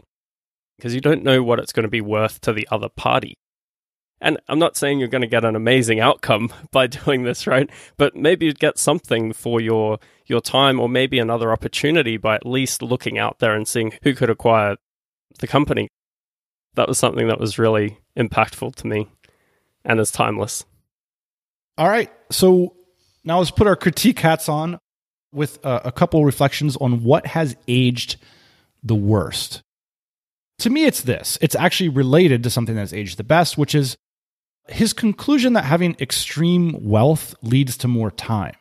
because 0.77 0.95
you 0.95 1.01
don't 1.01 1.23
know 1.23 1.43
what 1.43 1.59
it's 1.59 1.73
going 1.73 1.85
to 1.85 1.89
be 1.89 2.01
worth 2.01 2.41
to 2.43 2.53
the 2.53 2.69
other 2.71 2.89
party. 2.89 3.35
And 4.21 4.39
I'm 4.49 4.59
not 4.59 4.77
saying 4.77 4.99
you're 4.99 5.09
going 5.09 5.23
to 5.23 5.27
get 5.27 5.45
an 5.45 5.57
amazing 5.57 6.01
outcome 6.01 6.53
by 6.71 6.87
doing 6.87 7.25
this, 7.25 7.47
right? 7.47 7.69
But 7.97 8.17
maybe 8.17 8.47
you'd 8.47 8.59
get 8.59 8.79
something 8.79 9.33
for 9.33 9.61
your 9.61 9.99
your 10.27 10.41
time 10.41 10.81
or 10.81 10.89
maybe 10.89 11.19
another 11.19 11.53
opportunity 11.53 12.17
by 12.17 12.35
at 12.35 12.47
least 12.47 12.83
looking 12.83 13.17
out 13.17 13.39
there 13.39 13.55
and 13.55 13.69
seeing 13.69 13.93
who 14.03 14.13
could 14.13 14.31
acquire 14.31 14.77
the 15.39 15.47
company. 15.47 15.89
That 16.75 16.89
was 16.89 16.99
something 16.99 17.29
that 17.29 17.39
was 17.39 17.59
really 17.59 17.99
impactful 18.19 18.75
to 18.77 18.87
me 18.87 19.09
and 19.85 20.01
is 20.01 20.11
timeless. 20.11 20.65
All 21.79 21.89
right. 21.89 22.11
So 22.31 22.75
now 23.23 23.39
let's 23.39 23.51
put 23.51 23.67
our 23.67 23.77
critique 23.77 24.19
hats 24.19 24.49
on 24.49 24.79
with 25.33 25.65
a, 25.65 25.83
a 25.87 25.93
couple 25.93 26.25
reflections 26.25 26.77
on 26.79 27.05
what 27.05 27.27
has 27.27 27.57
aged 27.69 28.17
the 28.83 28.95
worst. 28.95 29.63
To 30.61 30.71
me, 30.71 30.85
it's 30.85 31.03
this. 31.03 31.37
It's 31.41 31.55
actually 31.55 31.91
related 31.91 32.43
to 32.43 32.51
something 32.51 32.75
that's 32.75 32.93
aged 32.93 33.19
the 33.19 33.25
best, 33.25 33.59
which 33.59 33.75
is 33.75 33.97
his 34.69 34.93
conclusion 34.93 35.53
that 35.53 35.65
having 35.65 35.97
extreme 36.01 36.77
wealth 36.81 37.35
leads 37.43 37.77
to 37.79 37.89
more 37.89 38.11
time. 38.11 38.57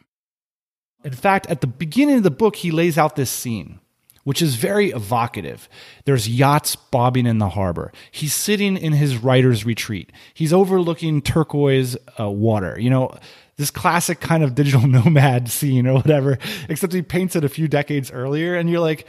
In 1.03 1.13
fact, 1.13 1.47
at 1.47 1.61
the 1.61 1.67
beginning 1.67 2.17
of 2.17 2.23
the 2.23 2.31
book, 2.31 2.57
he 2.57 2.71
lays 2.71 2.97
out 2.97 3.15
this 3.15 3.29
scene, 3.29 3.79
which 4.23 4.41
is 4.41 4.55
very 4.55 4.89
evocative. 4.89 5.69
There's 6.05 6.27
yachts 6.27 6.75
bobbing 6.75 7.27
in 7.27 7.37
the 7.37 7.49
harbor. 7.49 7.91
He's 8.11 8.33
sitting 8.33 8.75
in 8.75 8.93
his 8.93 9.17
writer's 9.17 9.65
retreat. 9.65 10.11
He's 10.33 10.51
overlooking 10.51 11.21
turquoise 11.21 11.95
uh, 12.19 12.29
water. 12.29 12.77
You 12.79 12.89
know, 12.89 13.17
this 13.57 13.71
classic 13.71 14.19
kind 14.19 14.43
of 14.43 14.55
digital 14.55 14.87
nomad 14.87 15.49
scene 15.49 15.87
or 15.87 15.93
whatever, 15.93 16.39
except 16.69 16.93
he 16.93 17.01
paints 17.01 17.35
it 17.35 17.43
a 17.43 17.49
few 17.49 17.67
decades 17.67 18.11
earlier. 18.11 18.55
And 18.55 18.69
you're 18.69 18.79
like, 18.79 19.07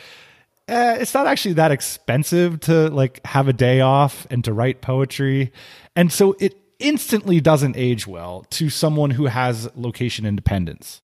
eh, 0.69 0.97
it's 1.01 1.15
not 1.15 1.27
actually 1.27 1.55
that 1.55 1.71
expensive 1.71 2.61
to 2.61 2.91
like 2.91 3.25
have 3.27 3.49
a 3.49 3.53
day 3.53 3.81
off 3.81 4.27
and 4.31 4.45
to 4.45 4.53
write 4.53 4.81
poetry. 4.81 5.53
And 5.95 6.13
so 6.13 6.37
it 6.41 6.57
instantly 6.79 7.41
doesn't 7.41 7.77
age 7.77 8.07
well 8.07 8.45
to 8.51 8.69
someone 8.71 9.11
who 9.11 9.27
has 9.27 9.69
location 9.77 10.27
independence. 10.27 11.01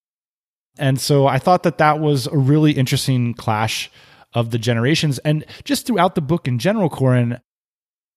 And 0.78 1.00
so 1.00 1.26
I 1.26 1.38
thought 1.38 1.62
that 1.64 1.78
that 1.78 2.00
was 2.00 2.26
a 2.26 2.36
really 2.36 2.72
interesting 2.72 3.34
clash 3.34 3.90
of 4.34 4.50
the 4.50 4.58
generations. 4.58 5.18
And 5.18 5.44
just 5.64 5.86
throughout 5.86 6.14
the 6.14 6.20
book 6.20 6.48
in 6.48 6.58
general, 6.58 6.88
Corin, 6.88 7.40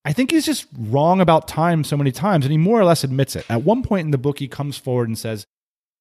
I 0.06 0.14
think 0.14 0.32
he's 0.32 0.46
just 0.46 0.68
wrong 0.78 1.20
about 1.20 1.48
time 1.48 1.84
so 1.84 1.98
many 1.98 2.12
times. 2.12 2.46
And 2.46 2.52
he 2.52 2.58
more 2.58 2.80
or 2.80 2.86
less 2.86 3.04
admits 3.04 3.36
it. 3.36 3.46
At 3.50 3.64
one 3.64 3.84
point 3.84 4.06
in 4.06 4.12
the 4.12 4.18
book, 4.18 4.40
he 4.40 4.48
comes 4.48 4.78
forward 4.78 5.08
and 5.08 5.18
says, 5.18 5.46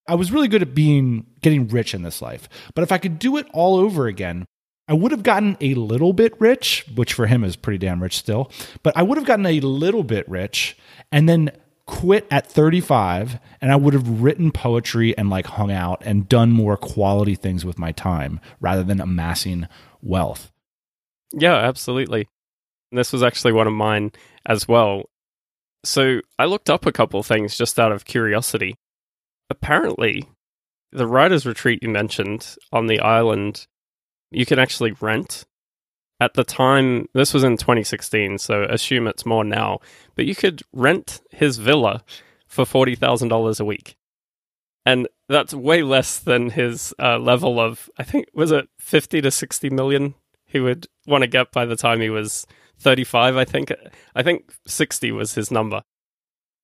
I 0.07 0.15
was 0.15 0.31
really 0.31 0.49
good 0.49 0.63
at 0.63 0.75
being 0.75 1.27
getting 1.41 1.67
rich 1.69 1.95
in 1.95 2.03
this 2.03 2.21
life. 2.21 2.49
But 2.75 2.83
if 2.83 2.93
I 2.93 2.99
could 2.99 3.19
do 3.19 3.37
it 3.37 3.47
all 3.53 3.77
over 3.77 4.07
again, 4.07 4.45
I 4.87 4.95
would 4.95 5.13
have 5.13 5.23
gotten 5.23 5.57
a 5.61 5.75
little 5.75 6.13
bit 6.13 6.39
rich, 6.41 6.85
which 6.95 7.15
for 7.15 7.27
him 7.27 7.43
is 7.43 7.57
pretty 7.57 7.79
damn 7.79 8.03
rich 8.03 8.19
still, 8.19 8.51
but 8.83 8.97
I 8.97 9.03
would 9.03 9.17
have 9.17 9.27
gotten 9.27 9.47
a 9.47 9.61
little 9.61 10.05
bit 10.05 10.29
rich 10.29 10.77
and 11.11 11.29
then 11.29 11.53
quit 11.87 12.27
at 12.31 12.47
35 12.47 13.39
and 13.61 13.71
I 13.71 13.77
would 13.77 13.95
have 13.95 14.23
written 14.23 14.51
poetry 14.51 15.17
and 15.17 15.29
like 15.29 15.47
hung 15.47 15.71
out 15.71 16.03
and 16.05 16.29
done 16.29 16.51
more 16.51 16.77
quality 16.77 17.35
things 17.35 17.65
with 17.65 17.79
my 17.79 17.93
time 17.93 18.41
rather 18.61 18.83
than 18.83 19.01
amassing 19.01 19.69
wealth. 20.03 20.51
Yeah, 21.33 21.57
absolutely. 21.57 22.29
This 22.93 23.13
was 23.13 23.23
actually 23.23 23.53
one 23.53 23.67
of 23.67 23.73
mine 23.73 24.13
as 24.47 24.69
well. 24.69 25.05
So 25.85 26.21
I 26.39 26.47
looked 26.47 26.71
up 26.71 26.87
a 26.87 26.93
couple 26.93 27.23
things 27.23 27.57
just 27.57 27.79
out 27.79 27.93
of 27.93 28.05
curiosity. 28.05 28.77
Apparently, 29.51 30.29
the 30.93 31.07
writer's 31.07 31.45
retreat 31.45 31.81
you 31.83 31.89
mentioned 31.91 32.57
on 32.73 32.87
the 32.87 33.01
island, 33.01 33.67
you 34.37 34.47
can 34.47 34.59
actually 34.59 34.93
rent. 35.01 35.45
At 36.21 36.35
the 36.35 36.45
time, 36.45 37.09
this 37.13 37.35
was 37.35 37.43
in 37.43 37.57
2016, 37.57 38.39
so 38.39 38.63
assume 38.65 39.07
it's 39.07 39.27
more 39.27 39.45
now, 39.45 39.81
but 40.15 40.27
you 40.27 40.35
could 40.35 40.63
rent 40.73 41.21
his 41.31 41.59
villa 41.59 42.05
for 42.47 42.65
$40,000 42.65 43.61
a 43.61 43.65
week. 43.65 43.97
And 44.87 45.09
that's 45.29 45.55
way 45.55 45.83
less 45.83 46.19
than 46.19 46.51
his 46.51 46.95
uh, 46.99 47.19
level 47.19 47.59
of, 47.59 47.91
I 47.99 48.05
think, 48.05 48.27
was 48.33 48.53
it 48.53 48.69
50 48.79 49.23
to 49.23 49.31
60 49.31 49.71
million 49.71 50.15
he 50.55 50.61
would 50.61 50.87
want 51.07 51.23
to 51.23 51.27
get 51.27 51.51
by 51.51 51.67
the 51.67 51.75
time 51.75 52.01
he 52.01 52.11
was 52.11 52.47
35, 52.79 53.37
I 53.37 53.45
think. 53.45 53.73
I 54.15 54.23
think 54.23 54.53
60 54.69 55.11
was 55.11 55.35
his 55.35 55.51
number. 55.51 55.83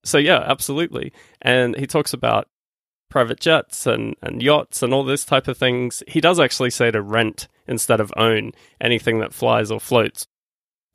So 0.05 0.17
yeah, 0.17 0.39
absolutely. 0.45 1.11
And 1.41 1.75
he 1.75 1.85
talks 1.85 2.13
about 2.13 2.47
private 3.11 3.39
jets 3.39 3.85
and, 3.85 4.15
and 4.23 4.41
yachts 4.41 4.81
and 4.81 4.93
all 4.93 5.03
this 5.03 5.25
type 5.25 5.47
of 5.47 5.57
things. 5.57 6.01
He 6.07 6.19
does 6.19 6.39
actually 6.39 6.71
say 6.71 6.89
to 6.89 7.01
rent 7.01 7.47
instead 7.67 7.99
of 7.99 8.11
own 8.17 8.53
anything 8.79 9.19
that 9.19 9.33
flies 9.33 9.69
or 9.69 9.79
floats. 9.79 10.25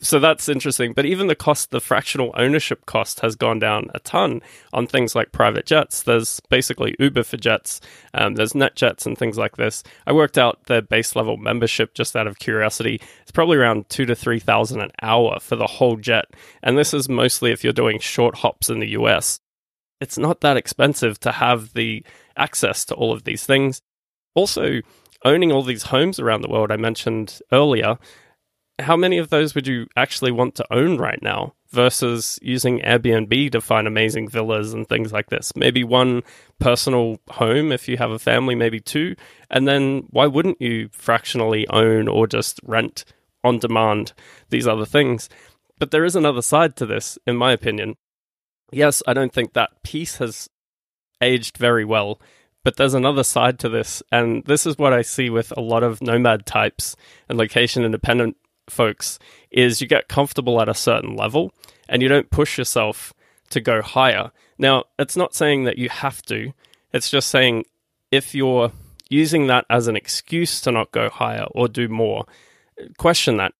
So 0.00 0.18
that's 0.18 0.48
interesting. 0.48 0.92
But 0.92 1.06
even 1.06 1.26
the 1.26 1.34
cost, 1.34 1.70
the 1.70 1.80
fractional 1.80 2.34
ownership 2.36 2.84
cost 2.84 3.20
has 3.20 3.34
gone 3.34 3.58
down 3.58 3.88
a 3.94 4.00
ton 4.00 4.42
on 4.72 4.86
things 4.86 5.14
like 5.14 5.32
private 5.32 5.64
jets. 5.64 6.02
There's 6.02 6.40
basically 6.50 6.94
Uber 6.98 7.22
for 7.22 7.38
jets, 7.38 7.80
um, 8.12 8.34
there's 8.34 8.52
NetJets 8.52 9.06
and 9.06 9.16
things 9.16 9.38
like 9.38 9.56
this. 9.56 9.82
I 10.06 10.12
worked 10.12 10.36
out 10.36 10.66
their 10.66 10.82
base 10.82 11.16
level 11.16 11.38
membership 11.38 11.94
just 11.94 12.14
out 12.14 12.26
of 12.26 12.38
curiosity. 12.38 13.00
It's 13.22 13.32
probably 13.32 13.56
around 13.56 13.88
two 13.88 14.04
to 14.06 14.14
3,000 14.14 14.80
an 14.80 14.90
hour 15.00 15.38
for 15.40 15.56
the 15.56 15.66
whole 15.66 15.96
jet. 15.96 16.26
And 16.62 16.76
this 16.76 16.92
is 16.92 17.08
mostly 17.08 17.50
if 17.52 17.64
you're 17.64 17.72
doing 17.72 17.98
short 17.98 18.36
hops 18.36 18.68
in 18.68 18.80
the 18.80 18.90
US. 18.90 19.40
It's 20.00 20.18
not 20.18 20.40
that 20.42 20.56
expensive 20.56 21.18
to 21.20 21.32
have 21.32 21.72
the 21.72 22.04
access 22.36 22.84
to 22.86 22.94
all 22.94 23.12
of 23.12 23.24
these 23.24 23.46
things. 23.46 23.80
Also, 24.34 24.80
owning 25.24 25.52
all 25.52 25.62
these 25.62 25.84
homes 25.84 26.20
around 26.20 26.42
the 26.42 26.50
world, 26.50 26.70
I 26.70 26.76
mentioned 26.76 27.40
earlier, 27.50 27.98
how 28.78 28.96
many 28.96 29.18
of 29.18 29.30
those 29.30 29.54
would 29.54 29.66
you 29.66 29.86
actually 29.96 30.32
want 30.32 30.54
to 30.56 30.72
own 30.72 30.98
right 30.98 31.20
now 31.22 31.54
versus 31.70 32.38
using 32.42 32.80
Airbnb 32.80 33.50
to 33.52 33.60
find 33.60 33.86
amazing 33.86 34.28
villas 34.28 34.74
and 34.74 34.86
things 34.86 35.12
like 35.12 35.30
this? 35.30 35.52
Maybe 35.56 35.82
one 35.82 36.22
personal 36.58 37.18
home 37.30 37.72
if 37.72 37.88
you 37.88 37.96
have 37.96 38.10
a 38.10 38.18
family, 38.18 38.54
maybe 38.54 38.80
two. 38.80 39.16
And 39.50 39.66
then 39.66 40.04
why 40.10 40.26
wouldn't 40.26 40.60
you 40.60 40.90
fractionally 40.92 41.66
own 41.68 42.06
or 42.06 42.26
just 42.26 42.60
rent 42.64 43.04
on 43.42 43.58
demand 43.58 44.12
these 44.50 44.66
other 44.66 44.86
things? 44.86 45.30
But 45.78 45.90
there 45.90 46.04
is 46.04 46.16
another 46.16 46.42
side 46.42 46.76
to 46.76 46.86
this, 46.86 47.18
in 47.26 47.36
my 47.36 47.52
opinion. 47.52 47.96
Yes, 48.72 49.02
I 49.06 49.14
don't 49.14 49.32
think 49.32 49.52
that 49.52 49.82
piece 49.82 50.16
has 50.16 50.48
aged 51.20 51.56
very 51.56 51.84
well. 51.84 52.20
But 52.64 52.76
there's 52.76 52.94
another 52.94 53.22
side 53.22 53.60
to 53.60 53.68
this, 53.68 54.02
and 54.10 54.44
this 54.44 54.66
is 54.66 54.76
what 54.76 54.92
I 54.92 55.02
see 55.02 55.30
with 55.30 55.56
a 55.56 55.60
lot 55.60 55.84
of 55.84 56.02
nomad 56.02 56.46
types 56.46 56.96
and 57.28 57.38
location 57.38 57.84
independent 57.84 58.36
folks 58.68 59.20
is 59.52 59.80
you 59.80 59.86
get 59.86 60.08
comfortable 60.08 60.60
at 60.60 60.68
a 60.68 60.74
certain 60.74 61.14
level 61.14 61.52
and 61.88 62.02
you 62.02 62.08
don't 62.08 62.28
push 62.30 62.58
yourself 62.58 63.14
to 63.50 63.60
go 63.60 63.82
higher. 63.82 64.32
Now, 64.58 64.86
it's 64.98 65.16
not 65.16 65.32
saying 65.32 65.62
that 65.62 65.78
you 65.78 65.88
have 65.88 66.22
to, 66.22 66.52
it's 66.92 67.08
just 67.08 67.28
saying 67.28 67.66
if 68.10 68.34
you're 68.34 68.72
using 69.08 69.46
that 69.46 69.64
as 69.70 69.86
an 69.86 69.94
excuse 69.94 70.60
to 70.62 70.72
not 70.72 70.90
go 70.90 71.08
higher 71.08 71.46
or 71.52 71.68
do 71.68 71.88
more, 71.88 72.24
question 72.98 73.36
that. 73.36 73.52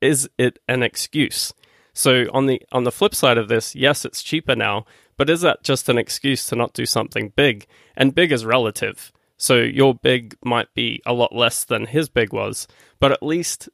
Is 0.00 0.28
it 0.38 0.58
an 0.66 0.82
excuse? 0.82 1.52
So 1.92 2.26
on 2.32 2.46
the 2.46 2.62
on 2.72 2.84
the 2.84 2.92
flip 2.92 3.14
side 3.14 3.38
of 3.38 3.48
this, 3.48 3.74
yes, 3.74 4.04
it's 4.04 4.22
cheaper 4.22 4.54
now, 4.54 4.84
but 5.16 5.30
is 5.30 5.40
that 5.42 5.62
just 5.62 5.88
an 5.88 5.98
excuse 5.98 6.46
to 6.46 6.56
not 6.56 6.72
do 6.72 6.86
something 6.86 7.32
big? 7.36 7.66
And 7.96 8.14
big 8.14 8.32
is 8.32 8.44
relative. 8.44 9.12
So 9.36 9.56
your 9.56 9.94
big 9.94 10.36
might 10.44 10.72
be 10.74 11.00
a 11.06 11.12
lot 11.12 11.34
less 11.34 11.64
than 11.64 11.86
his 11.86 12.08
big 12.08 12.32
was, 12.32 12.68
but 12.98 13.10
at 13.10 13.22
least 13.22 13.68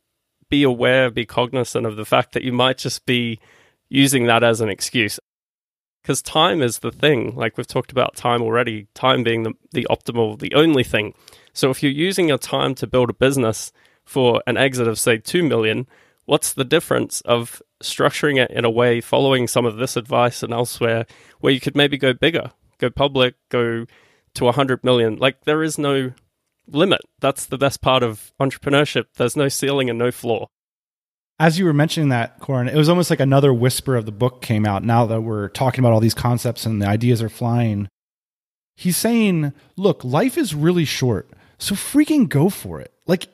be 0.48 0.62
aware, 0.62 1.10
be 1.10 1.26
cognizant 1.26 1.86
of 1.86 1.96
the 1.96 2.04
fact 2.04 2.32
that 2.32 2.44
you 2.44 2.52
might 2.52 2.78
just 2.78 3.04
be 3.04 3.40
using 3.88 4.26
that 4.26 4.44
as 4.44 4.60
an 4.60 4.68
excuse. 4.68 5.18
Because 6.02 6.22
time 6.22 6.62
is 6.62 6.78
the 6.78 6.92
thing. 6.92 7.34
Like 7.34 7.56
we've 7.56 7.66
talked 7.66 7.90
about 7.90 8.14
time 8.14 8.42
already, 8.42 8.86
time 8.94 9.24
being 9.24 9.42
the, 9.42 9.54
the 9.72 9.86
optimal, 9.90 10.38
the 10.38 10.54
only 10.54 10.84
thing. 10.84 11.14
So 11.52 11.70
if 11.70 11.82
you're 11.82 11.90
using 11.90 12.28
your 12.28 12.38
time 12.38 12.76
to 12.76 12.86
build 12.86 13.10
a 13.10 13.14
business 13.14 13.72
for 14.04 14.40
an 14.46 14.56
exit 14.56 14.86
of, 14.86 15.00
say, 15.00 15.18
2 15.18 15.42
million, 15.42 15.88
what's 16.26 16.52
the 16.52 16.64
difference 16.64 17.22
of 17.22 17.60
structuring 17.82 18.42
it 18.42 18.50
in 18.50 18.64
a 18.64 18.70
way, 18.70 19.00
following 19.00 19.46
some 19.46 19.66
of 19.66 19.76
this 19.76 19.96
advice 19.96 20.42
and 20.42 20.52
elsewhere, 20.52 21.06
where 21.40 21.52
you 21.52 21.60
could 21.60 21.76
maybe 21.76 21.98
go 21.98 22.12
bigger, 22.12 22.52
go 22.78 22.90
public, 22.90 23.34
go 23.48 23.86
to 24.34 24.44
100 24.44 24.84
million? 24.84 25.16
Like 25.16 25.44
there 25.44 25.62
is 25.62 25.78
no 25.78 26.12
limit. 26.68 27.00
That's 27.20 27.46
the 27.46 27.58
best 27.58 27.80
part 27.80 28.02
of 28.02 28.32
entrepreneurship. 28.40 29.06
There's 29.16 29.36
no 29.36 29.48
ceiling 29.48 29.90
and 29.90 29.98
no 29.98 30.10
floor. 30.10 30.48
As 31.38 31.58
you 31.58 31.66
were 31.66 31.74
mentioning 31.74 32.08
that, 32.08 32.40
Corin, 32.40 32.68
it 32.68 32.76
was 32.76 32.88
almost 32.88 33.10
like 33.10 33.20
another 33.20 33.52
whisper 33.52 33.94
of 33.94 34.06
the 34.06 34.12
book 34.12 34.40
came 34.40 34.64
out 34.64 34.82
now 34.82 35.04
that 35.06 35.20
we're 35.20 35.48
talking 35.48 35.80
about 35.80 35.92
all 35.92 36.00
these 36.00 36.14
concepts 36.14 36.64
and 36.64 36.80
the 36.80 36.86
ideas 36.86 37.20
are 37.20 37.28
flying. 37.28 37.88
He's 38.74 38.96
saying, 38.96 39.52
look, 39.76 40.02
life 40.02 40.38
is 40.38 40.54
really 40.54 40.86
short. 40.86 41.28
So 41.58 41.74
freaking 41.74 42.28
go 42.28 42.48
for 42.48 42.80
it. 42.80 42.92
Like, 43.06 43.28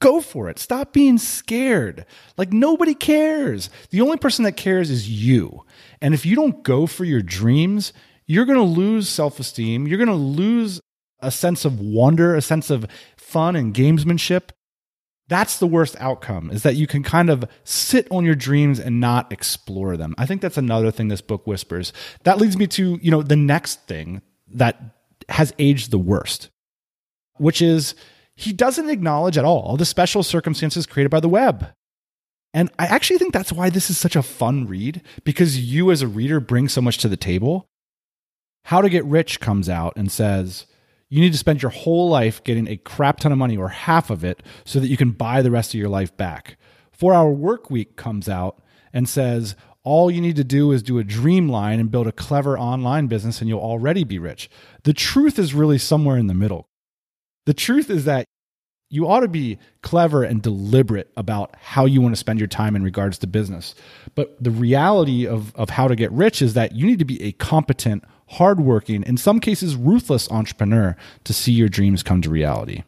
go 0.00 0.20
for 0.20 0.48
it. 0.48 0.58
Stop 0.58 0.92
being 0.92 1.18
scared. 1.18 2.06
Like, 2.36 2.52
nobody 2.52 2.94
cares. 2.94 3.70
The 3.90 4.00
only 4.00 4.16
person 4.16 4.44
that 4.44 4.56
cares 4.56 4.90
is 4.90 5.08
you. 5.08 5.64
And 6.00 6.14
if 6.14 6.26
you 6.26 6.34
don't 6.34 6.62
go 6.62 6.86
for 6.86 7.04
your 7.04 7.22
dreams, 7.22 7.92
you're 8.26 8.46
going 8.46 8.58
to 8.58 8.64
lose 8.64 9.08
self 9.08 9.38
esteem. 9.38 9.86
You're 9.86 9.98
going 9.98 10.08
to 10.08 10.14
lose 10.14 10.80
a 11.20 11.30
sense 11.30 11.64
of 11.64 11.80
wonder, 11.80 12.34
a 12.34 12.42
sense 12.42 12.70
of 12.70 12.86
fun 13.16 13.56
and 13.56 13.74
gamesmanship. 13.74 14.50
That's 15.28 15.58
the 15.58 15.66
worst 15.66 15.94
outcome 16.00 16.50
is 16.50 16.64
that 16.64 16.74
you 16.74 16.88
can 16.88 17.04
kind 17.04 17.30
of 17.30 17.44
sit 17.62 18.08
on 18.10 18.24
your 18.24 18.34
dreams 18.34 18.80
and 18.80 19.00
not 19.00 19.32
explore 19.32 19.96
them. 19.96 20.14
I 20.18 20.26
think 20.26 20.40
that's 20.40 20.58
another 20.58 20.90
thing 20.90 21.06
this 21.06 21.20
book 21.20 21.46
whispers. 21.46 21.92
That 22.24 22.38
leads 22.38 22.56
me 22.56 22.66
to, 22.68 22.98
you 23.00 23.12
know, 23.12 23.22
the 23.22 23.36
next 23.36 23.86
thing 23.86 24.22
that 24.48 24.80
has 25.28 25.54
aged 25.60 25.92
the 25.92 25.98
worst, 25.98 26.50
which 27.36 27.62
is 27.62 27.94
he 28.40 28.54
doesn't 28.54 28.88
acknowledge 28.88 29.36
at 29.36 29.44
all 29.44 29.76
the 29.76 29.84
special 29.84 30.22
circumstances 30.22 30.86
created 30.86 31.10
by 31.10 31.20
the 31.20 31.28
web. 31.28 31.74
And 32.54 32.70
I 32.78 32.86
actually 32.86 33.18
think 33.18 33.34
that's 33.34 33.52
why 33.52 33.68
this 33.68 33.90
is 33.90 33.98
such 33.98 34.16
a 34.16 34.22
fun 34.22 34.66
read 34.66 35.02
because 35.24 35.58
you 35.58 35.90
as 35.90 36.00
a 36.00 36.08
reader 36.08 36.40
bring 36.40 36.66
so 36.66 36.80
much 36.80 36.96
to 36.98 37.08
the 37.08 37.18
table. 37.18 37.66
How 38.64 38.80
to 38.80 38.88
Get 38.88 39.04
Rich 39.04 39.40
comes 39.40 39.68
out 39.68 39.92
and 39.94 40.10
says, 40.10 40.66
you 41.10 41.20
need 41.20 41.32
to 41.32 41.38
spend 41.38 41.60
your 41.60 41.70
whole 41.70 42.08
life 42.08 42.42
getting 42.42 42.66
a 42.66 42.78
crap 42.78 43.20
ton 43.20 43.30
of 43.30 43.36
money 43.36 43.58
or 43.58 43.68
half 43.68 44.08
of 44.08 44.24
it 44.24 44.42
so 44.64 44.80
that 44.80 44.88
you 44.88 44.96
can 44.96 45.10
buy 45.10 45.42
the 45.42 45.50
rest 45.50 45.74
of 45.74 45.80
your 45.80 45.90
life 45.90 46.16
back. 46.16 46.56
Four 46.92 47.12
Hour 47.12 47.32
Work 47.32 47.70
Week 47.70 47.94
comes 47.96 48.26
out 48.26 48.62
and 48.90 49.06
says 49.06 49.54
all 49.84 50.10
you 50.10 50.22
need 50.22 50.36
to 50.36 50.44
do 50.44 50.72
is 50.72 50.82
do 50.82 50.98
a 50.98 51.04
dream 51.04 51.50
line 51.50 51.78
and 51.78 51.90
build 51.90 52.06
a 52.06 52.12
clever 52.12 52.58
online 52.58 53.06
business 53.06 53.40
and 53.40 53.50
you'll 53.50 53.60
already 53.60 54.02
be 54.02 54.18
rich. 54.18 54.48
The 54.84 54.94
truth 54.94 55.38
is 55.38 55.52
really 55.52 55.78
somewhere 55.78 56.16
in 56.16 56.26
the 56.26 56.34
middle. 56.34 56.70
The 57.46 57.54
truth 57.54 57.90
is 57.90 58.04
that 58.04 58.26
you 58.90 59.08
ought 59.08 59.20
to 59.20 59.28
be 59.28 59.58
clever 59.82 60.24
and 60.24 60.42
deliberate 60.42 61.10
about 61.16 61.54
how 61.60 61.86
you 61.86 62.00
want 62.00 62.12
to 62.12 62.18
spend 62.18 62.40
your 62.40 62.48
time 62.48 62.74
in 62.74 62.82
regards 62.82 63.18
to 63.18 63.26
business. 63.26 63.74
But 64.16 64.36
the 64.42 64.50
reality 64.50 65.26
of, 65.26 65.54
of 65.54 65.70
how 65.70 65.88
to 65.88 65.94
get 65.94 66.10
rich 66.10 66.42
is 66.42 66.54
that 66.54 66.74
you 66.74 66.86
need 66.86 66.98
to 66.98 67.04
be 67.04 67.22
a 67.22 67.32
competent 67.32 68.04
hardworking, 68.30 69.04
in 69.04 69.16
some 69.16 69.40
cases, 69.40 69.76
ruthless 69.76 70.30
entrepreneur 70.30 70.96
to 71.24 71.32
see 71.32 71.52
your 71.52 71.68
dreams 71.68 72.02
come 72.02 72.20
to 72.22 72.30
reality. 72.30 72.82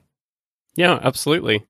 Yeah, 0.74 0.98
absolutely. 1.02 1.66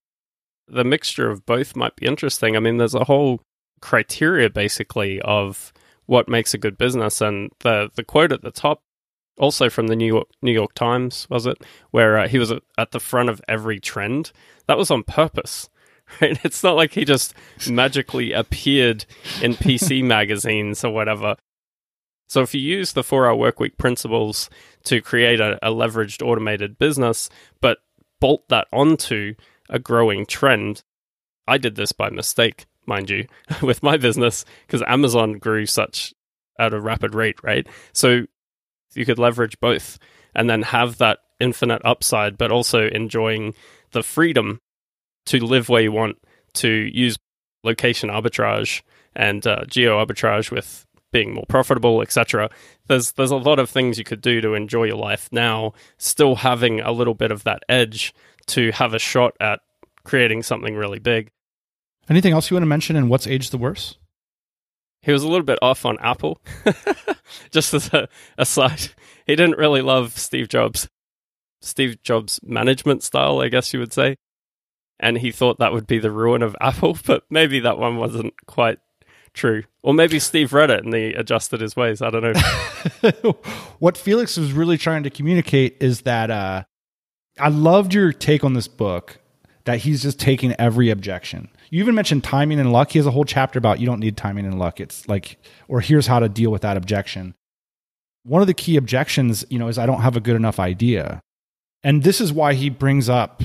The 0.66 0.84
mixture 0.84 1.30
of 1.30 1.44
both 1.44 1.76
might 1.76 1.96
be 1.96 2.06
interesting. 2.06 2.56
I 2.56 2.60
mean, 2.60 2.78
there's 2.78 2.94
a 2.94 3.04
whole 3.04 3.40
criteria 3.80 4.48
basically 4.48 5.20
of 5.20 5.72
what 6.06 6.28
makes 6.28 6.54
a 6.54 6.58
good 6.58 6.78
business, 6.78 7.20
and 7.20 7.50
the 7.60 7.90
the 7.94 8.04
quote 8.04 8.32
at 8.32 8.42
the 8.42 8.50
top, 8.50 8.80
also 9.38 9.70
from 9.70 9.86
the 9.86 9.96
New 9.96 10.06
York 10.06 10.28
New 10.42 10.52
York 10.52 10.74
Times, 10.74 11.26
was 11.30 11.46
it, 11.46 11.58
where 11.90 12.18
uh, 12.18 12.28
he 12.28 12.38
was 12.38 12.52
at 12.78 12.90
the 12.90 13.00
front 13.00 13.28
of 13.28 13.40
every 13.48 13.80
trend. 13.80 14.32
That 14.66 14.78
was 14.78 14.90
on 14.90 15.02
purpose. 15.02 15.68
Right? 16.20 16.38
It's 16.44 16.62
not 16.62 16.76
like 16.76 16.92
he 16.92 17.06
just 17.06 17.32
magically 17.70 18.32
appeared 18.32 19.06
in 19.40 19.54
PC 19.54 20.04
magazines 20.04 20.84
or 20.84 20.92
whatever. 20.92 21.36
So 22.28 22.42
if 22.42 22.54
you 22.54 22.60
use 22.60 22.92
the 22.92 23.02
four 23.02 23.26
hour 23.26 23.34
workweek 23.34 23.78
principles 23.78 24.50
to 24.84 25.00
create 25.00 25.40
a, 25.40 25.58
a 25.66 25.70
leveraged 25.70 26.26
automated 26.26 26.76
business, 26.76 27.30
but 27.62 27.78
bolt 28.20 28.46
that 28.50 28.68
onto 28.72 29.34
a 29.70 29.78
growing 29.78 30.26
trend, 30.26 30.82
I 31.46 31.56
did 31.56 31.76
this 31.76 31.92
by 31.92 32.10
mistake, 32.10 32.66
mind 32.84 33.08
you, 33.08 33.26
with 33.62 33.82
my 33.82 33.96
business 33.96 34.44
because 34.66 34.82
Amazon 34.86 35.34
grew 35.38 35.64
such 35.64 36.12
at 36.58 36.74
a 36.74 36.80
rapid 36.80 37.14
rate, 37.14 37.42
right? 37.42 37.66
So 37.92 38.26
you 38.94 39.04
could 39.04 39.18
leverage 39.18 39.58
both 39.60 39.98
and 40.34 40.48
then 40.48 40.62
have 40.62 40.98
that 40.98 41.18
infinite 41.40 41.82
upside, 41.84 42.38
but 42.38 42.50
also 42.50 42.88
enjoying 42.88 43.54
the 43.92 44.02
freedom 44.02 44.60
to 45.26 45.44
live 45.44 45.68
where 45.68 45.82
you 45.82 45.92
want, 45.92 46.16
to 46.54 46.68
use 46.68 47.16
location 47.64 48.10
arbitrage 48.10 48.82
and 49.14 49.46
uh, 49.46 49.64
geo 49.66 50.04
arbitrage 50.04 50.50
with 50.50 50.86
being 51.12 51.34
more 51.34 51.44
profitable, 51.48 52.02
etc. 52.02 52.50
There's 52.88 53.12
there's 53.12 53.30
a 53.30 53.36
lot 53.36 53.58
of 53.58 53.70
things 53.70 53.98
you 53.98 54.04
could 54.04 54.22
do 54.22 54.40
to 54.40 54.54
enjoy 54.54 54.84
your 54.84 54.96
life 54.96 55.28
now, 55.30 55.74
still 55.98 56.36
having 56.36 56.80
a 56.80 56.90
little 56.90 57.14
bit 57.14 57.30
of 57.30 57.44
that 57.44 57.62
edge 57.68 58.14
to 58.46 58.72
have 58.72 58.94
a 58.94 58.98
shot 58.98 59.34
at 59.38 59.60
creating 60.04 60.42
something 60.42 60.74
really 60.74 60.98
big. 60.98 61.30
Anything 62.08 62.32
else 62.32 62.50
you 62.50 62.56
want 62.56 62.62
to 62.62 62.66
mention 62.68 62.96
and 62.96 63.08
what's 63.08 63.26
aged 63.26 63.52
the 63.52 63.58
worst? 63.58 63.98
He 65.02 65.12
was 65.12 65.22
a 65.22 65.28
little 65.28 65.44
bit 65.44 65.58
off 65.60 65.84
on 65.84 65.98
Apple. 66.00 66.40
Just 67.50 67.74
as 67.74 67.92
a 67.92 68.08
aside, 68.38 68.90
he 69.26 69.36
didn't 69.36 69.58
really 69.58 69.82
love 69.82 70.16
Steve 70.16 70.48
Jobs. 70.48 70.88
Steve 71.60 72.02
Jobs' 72.02 72.40
management 72.42 73.02
style, 73.02 73.40
I 73.40 73.48
guess 73.48 73.72
you 73.72 73.80
would 73.80 73.92
say. 73.92 74.16
And 75.00 75.18
he 75.18 75.32
thought 75.32 75.58
that 75.58 75.72
would 75.72 75.86
be 75.86 75.98
the 75.98 76.10
ruin 76.10 76.42
of 76.42 76.56
Apple, 76.60 76.96
but 77.04 77.24
maybe 77.30 77.60
that 77.60 77.78
one 77.78 77.96
wasn't 77.96 78.34
quite 78.46 78.78
True. 79.34 79.64
Or 79.82 79.94
maybe 79.94 80.18
Steve 80.18 80.52
read 80.52 80.70
it 80.70 80.84
and 80.84 80.94
he 80.94 81.14
adjusted 81.14 81.60
his 81.60 81.74
ways. 81.74 82.02
I 82.02 82.10
don't 82.10 82.22
know. 82.22 83.32
what 83.78 83.96
Felix 83.96 84.36
was 84.36 84.52
really 84.52 84.76
trying 84.76 85.04
to 85.04 85.10
communicate 85.10 85.78
is 85.80 86.02
that 86.02 86.30
uh, 86.30 86.64
I 87.38 87.48
loved 87.48 87.94
your 87.94 88.12
take 88.12 88.44
on 88.44 88.52
this 88.52 88.68
book 88.68 89.18
that 89.64 89.78
he's 89.78 90.02
just 90.02 90.18
taking 90.18 90.54
every 90.58 90.90
objection. 90.90 91.48
You 91.70 91.80
even 91.80 91.94
mentioned 91.94 92.24
timing 92.24 92.60
and 92.60 92.72
luck. 92.72 92.92
He 92.92 92.98
has 92.98 93.06
a 93.06 93.10
whole 93.10 93.24
chapter 93.24 93.58
about 93.58 93.80
you 93.80 93.86
don't 93.86 94.00
need 94.00 94.16
timing 94.16 94.44
and 94.44 94.58
luck. 94.58 94.80
It's 94.80 95.08
like, 95.08 95.38
or 95.68 95.80
here's 95.80 96.06
how 96.06 96.18
to 96.18 96.28
deal 96.28 96.50
with 96.50 96.62
that 96.62 96.76
objection. 96.76 97.34
One 98.24 98.40
of 98.40 98.46
the 98.46 98.54
key 98.54 98.76
objections, 98.76 99.44
you 99.50 99.58
know, 99.58 99.68
is 99.68 99.78
I 99.78 99.86
don't 99.86 100.02
have 100.02 100.16
a 100.16 100.20
good 100.20 100.36
enough 100.36 100.60
idea. 100.60 101.20
And 101.82 102.02
this 102.02 102.20
is 102.20 102.32
why 102.32 102.54
he 102.54 102.70
brings 102.70 103.08
up 103.08 103.42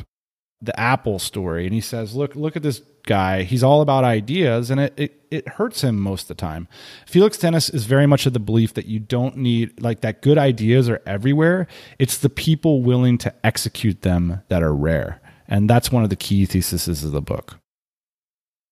the 0.61 0.77
Apple 0.79 1.19
story 1.19 1.65
and 1.65 1.73
he 1.73 1.81
says, 1.81 2.15
look, 2.15 2.35
look 2.35 2.55
at 2.55 2.63
this 2.63 2.81
guy. 3.05 3.43
He's 3.43 3.63
all 3.63 3.81
about 3.81 4.03
ideas 4.03 4.69
and 4.69 4.79
it, 4.79 4.93
it, 4.97 5.21
it 5.31 5.47
hurts 5.47 5.83
him 5.83 5.99
most 5.99 6.23
of 6.23 6.27
the 6.29 6.35
time. 6.35 6.67
Felix 7.05 7.37
Dennis 7.37 7.69
is 7.69 7.85
very 7.85 8.07
much 8.07 8.25
of 8.25 8.33
the 8.33 8.39
belief 8.39 8.73
that 8.73 8.87
you 8.87 8.99
don't 8.99 9.37
need, 9.37 9.81
like, 9.81 10.01
that 10.01 10.21
good 10.21 10.37
ideas 10.37 10.89
are 10.89 11.01
everywhere. 11.05 11.67
It's 11.99 12.17
the 12.17 12.29
people 12.29 12.81
willing 12.81 13.17
to 13.19 13.33
execute 13.45 14.01
them 14.01 14.41
that 14.49 14.63
are 14.63 14.75
rare. 14.75 15.21
And 15.47 15.69
that's 15.69 15.91
one 15.91 16.03
of 16.03 16.09
the 16.09 16.15
key 16.15 16.45
theses 16.45 17.03
of 17.03 17.11
the 17.11 17.21
book. 17.21 17.59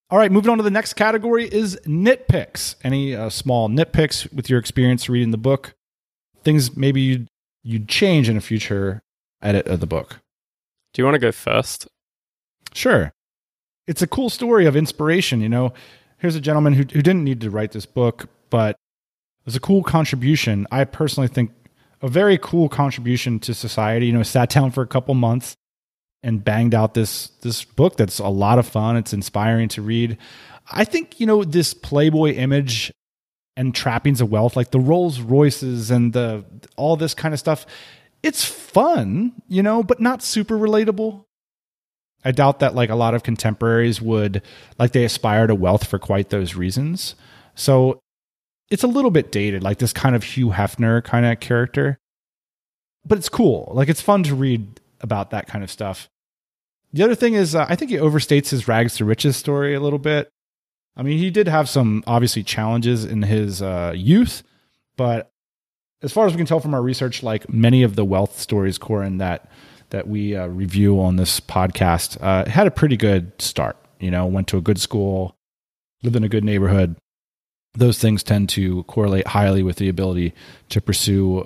All 0.10 0.20
right, 0.20 0.32
moving 0.32 0.52
on 0.52 0.58
to 0.58 0.64
the 0.64 0.70
next 0.70 0.94
category 0.94 1.48
is 1.48 1.80
nitpicks. 1.86 2.76
Any 2.84 3.16
uh, 3.16 3.30
small 3.30 3.70
nitpicks 3.70 4.32
with 4.34 4.50
your 4.50 4.60
experience 4.60 5.10
reading 5.10 5.32
the 5.32 5.38
book? 5.38 5.74
Things 6.44 6.78
maybe 6.78 7.02
you'd, 7.02 7.28
you'd 7.64 7.90
change 7.90 8.30
in 8.30 8.38
a 8.38 8.42
future 8.42 9.02
edit 9.42 9.68
of 9.68 9.80
the 9.80 9.88
book. 9.88 10.20
Do 10.94 11.02
you 11.02 11.06
want 11.06 11.16
to 11.16 11.20
go 11.20 11.32
first? 11.32 11.88
Sure. 12.74 13.12
It's 13.88 14.02
a 14.02 14.08
cool 14.08 14.30
story 14.30 14.66
of 14.66 14.76
inspiration. 14.76 15.42
You 15.42 15.50
know, 15.50 15.74
here's 16.20 16.36
a 16.36 16.42
gentleman 16.42 16.74
who, 16.74 16.84
who 16.84 17.02
didn't 17.02 17.24
need 17.24 17.42
to 17.42 17.50
write 17.50 17.72
this 17.72 17.86
book, 17.86 18.30
but 18.50 18.72
it 18.72 19.46
was 19.46 19.56
a 19.56 19.60
cool 19.60 19.82
contribution. 19.82 20.68
I 20.72 20.84
personally 20.84 21.28
think 21.28 21.52
a 22.02 22.08
very 22.08 22.38
cool 22.38 22.70
contribution 22.70 23.40
to 23.40 23.54
society. 23.54 24.08
You 24.08 24.14
know, 24.14 24.24
sat 24.24 24.50
down 24.50 24.70
for 24.72 24.84
a 24.84 24.88
couple 24.88 25.16
months 25.16 25.56
and 26.26 26.44
banged 26.44 26.76
out 26.76 26.94
this 26.94 27.28
this 27.42 27.64
book 27.64 27.96
that's 27.96 28.20
a 28.20 28.28
lot 28.28 28.60
of 28.60 28.68
fun. 28.68 28.98
It's 28.98 29.14
inspiring 29.14 29.70
to 29.70 29.82
read. 29.82 30.18
I 30.70 30.84
think 30.84 31.20
you 31.22 31.26
know 31.26 31.46
this 31.46 31.74
Playboy 31.74 32.34
image 32.34 32.92
and 33.56 33.74
trappings 33.74 34.20
of 34.20 34.30
wealth, 34.30 34.58
like 34.58 34.72
the 34.72 34.80
Rolls 34.80 35.22
Royces 35.22 35.90
and 35.90 36.12
the 36.12 36.44
all 36.76 36.98
this 36.98 37.14
kind 37.14 37.34
of 37.34 37.40
stuff 37.40 37.66
it's 38.26 38.44
fun, 38.44 39.34
you 39.48 39.62
know, 39.62 39.84
but 39.84 40.00
not 40.00 40.24
super 40.24 40.58
relatable. 40.58 41.26
I 42.24 42.32
doubt 42.32 42.60
that 42.60 42.74
like 42.74 42.90
a 42.90 42.96
lot 42.96 43.14
of 43.14 43.22
contemporaries 43.22 44.02
would 44.02 44.42
like 44.80 44.94
they 44.94 45.06
aspire 45.06 45.46
to 45.46 45.54
wealth 45.54 45.86
for 45.86 46.00
quite 46.00 46.32
those 46.32 46.56
reasons. 46.56 47.14
So 47.54 48.00
it's 48.72 48.82
a 48.82 48.88
little 48.88 49.12
bit 49.12 49.32
dated, 49.32 49.62
like 49.62 49.78
this 49.78 49.94
kind 49.94 50.16
of 50.16 50.24
Hugh 50.24 50.50
Hefner 50.50 51.04
kind 51.04 51.24
of 51.24 51.40
character. 51.40 52.00
But 53.06 53.20
it's 53.20 53.30
cool. 53.30 53.72
Like 53.76 53.90
it's 53.90 54.02
fun 54.02 54.24
to 54.24 54.34
read 54.34 54.82
about 55.02 55.30
that 55.30 55.46
kind 55.46 55.64
of 55.64 55.70
stuff. 55.70 56.10
The 56.96 57.04
other 57.04 57.14
thing 57.14 57.34
is, 57.34 57.56
uh, 57.56 57.66
I 57.68 57.76
think 57.76 57.92
he 57.92 57.98
overstates 57.98 58.48
his 58.48 58.70
rags 58.70 58.96
to 58.96 59.06
riches 59.06 59.36
story 59.36 59.76
a 59.76 59.82
little 59.82 60.00
bit. 60.00 60.30
I 60.96 61.04
mean, 61.04 61.18
he 61.18 61.30
did 61.30 61.50
have 61.50 61.68
some 61.68 62.06
obviously 62.08 62.42
challenges 62.42 63.04
in 63.04 63.22
his 63.22 63.62
uh, 63.62 63.92
youth, 63.94 64.44
but 64.96 65.30
as 66.02 66.14
far 66.14 66.26
as 66.26 66.32
we 66.32 66.38
can 66.38 66.46
tell 66.46 66.62
from 66.62 66.74
our 66.74 66.82
research, 66.82 67.22
like 67.22 67.50
many 67.50 67.84
of 67.84 67.98
the 67.98 68.06
wealth 68.06 68.40
stories, 68.40 68.78
Corin, 68.78 69.18
that 69.18 69.52
that 69.90 70.08
we 70.08 70.38
uh, 70.38 70.48
review 70.48 71.02
on 71.02 71.18
this 71.18 71.42
podcast, 71.42 72.18
uh, 72.22 72.50
had 72.50 72.66
a 72.66 72.72
pretty 72.72 72.96
good 72.96 73.34
start. 73.42 73.76
You 74.00 74.10
know, 74.10 74.26
went 74.26 74.48
to 74.48 74.58
a 74.58 74.62
good 74.62 74.80
school, 74.80 75.36
lived 76.02 76.16
in 76.16 76.24
a 76.24 76.30
good 76.30 76.46
neighborhood. 76.46 76.96
Those 77.74 78.00
things 78.00 78.24
tend 78.24 78.48
to 78.50 78.84
correlate 78.84 79.28
highly 79.28 79.64
with 79.64 79.76
the 79.76 79.90
ability 79.90 80.34
to 80.70 80.80
pursue 80.80 81.46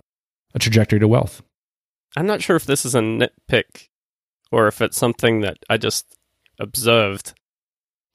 a 0.53 0.59
trajectory 0.59 0.99
to 0.99 1.07
wealth. 1.07 1.41
I'm 2.15 2.27
not 2.27 2.43
sure 2.43 2.55
if 2.55 2.65
this 2.65 2.85
is 2.85 2.93
a 2.93 2.99
nitpick 2.99 3.87
or 4.51 4.67
if 4.67 4.81
it's 4.81 4.97
something 4.97 5.41
that 5.41 5.57
I 5.69 5.77
just 5.77 6.17
observed. 6.59 7.33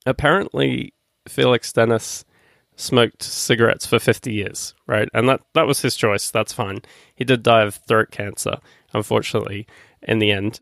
Apparently, 0.07 0.93
Felix 1.29 1.73
Dennis 1.73 2.25
smoked 2.77 3.23
cigarettes 3.23 3.87
for 3.87 3.99
50 3.99 4.33
years, 4.33 4.75
right? 4.87 5.09
And 5.15 5.29
that, 5.29 5.41
that 5.55 5.67
was 5.67 5.81
his 5.81 5.97
choice. 5.97 6.31
That's 6.31 6.53
fine. 6.53 6.81
He 7.15 7.25
did 7.25 7.43
die 7.43 7.63
of 7.63 7.77
throat 7.77 8.11
cancer, 8.11 8.59
unfortunately, 8.93 9.67
in 10.03 10.19
the 10.19 10.31
end. 10.31 10.61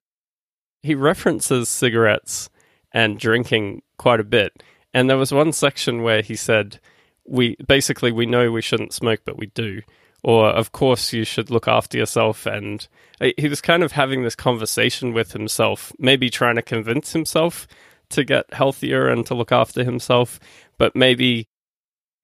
He 0.83 0.95
references 0.95 1.69
cigarettes 1.69 2.51
and 2.93 3.19
drinking 3.19 3.83
quite 3.97 4.21
a 4.21 4.25
bit. 4.25 4.63
And 4.93 5.09
there 5.09 5.17
was 5.17 5.33
one 5.33 5.53
section 5.53 6.03
where 6.03 6.23
he 6.23 6.37
said, 6.37 6.81
we 7.27 7.57
basically 7.67 8.13
we 8.13 8.27
know 8.27 8.51
we 8.51 8.63
shouldn't 8.63 8.93
smoke, 8.93 9.21
but 9.25 9.39
we 9.39 9.47
do. 9.47 9.81
Or 10.25 10.51
of 10.51 10.73
course 10.73 11.13
you 11.13 11.25
should 11.25 11.51
look 11.51 11.67
after 11.67 11.99
yourself 11.99 12.47
and 12.47 12.87
he 13.37 13.49
was 13.49 13.61
kind 13.61 13.83
of 13.83 13.93
having 13.93 14.23
this 14.23 14.37
conversation 14.37 15.13
with 15.13 15.33
himself, 15.33 15.93
maybe 15.99 16.31
trying 16.31 16.57
to 16.57 16.63
convince 16.63 17.13
himself 17.13 17.67
to 18.11 18.25
get 18.25 18.53
healthier 18.55 19.09
and 19.09 19.27
to 19.27 19.35
look 19.35 19.51
after 19.51 19.83
himself, 19.83 20.39
but 20.79 20.95
maybe 20.95 21.49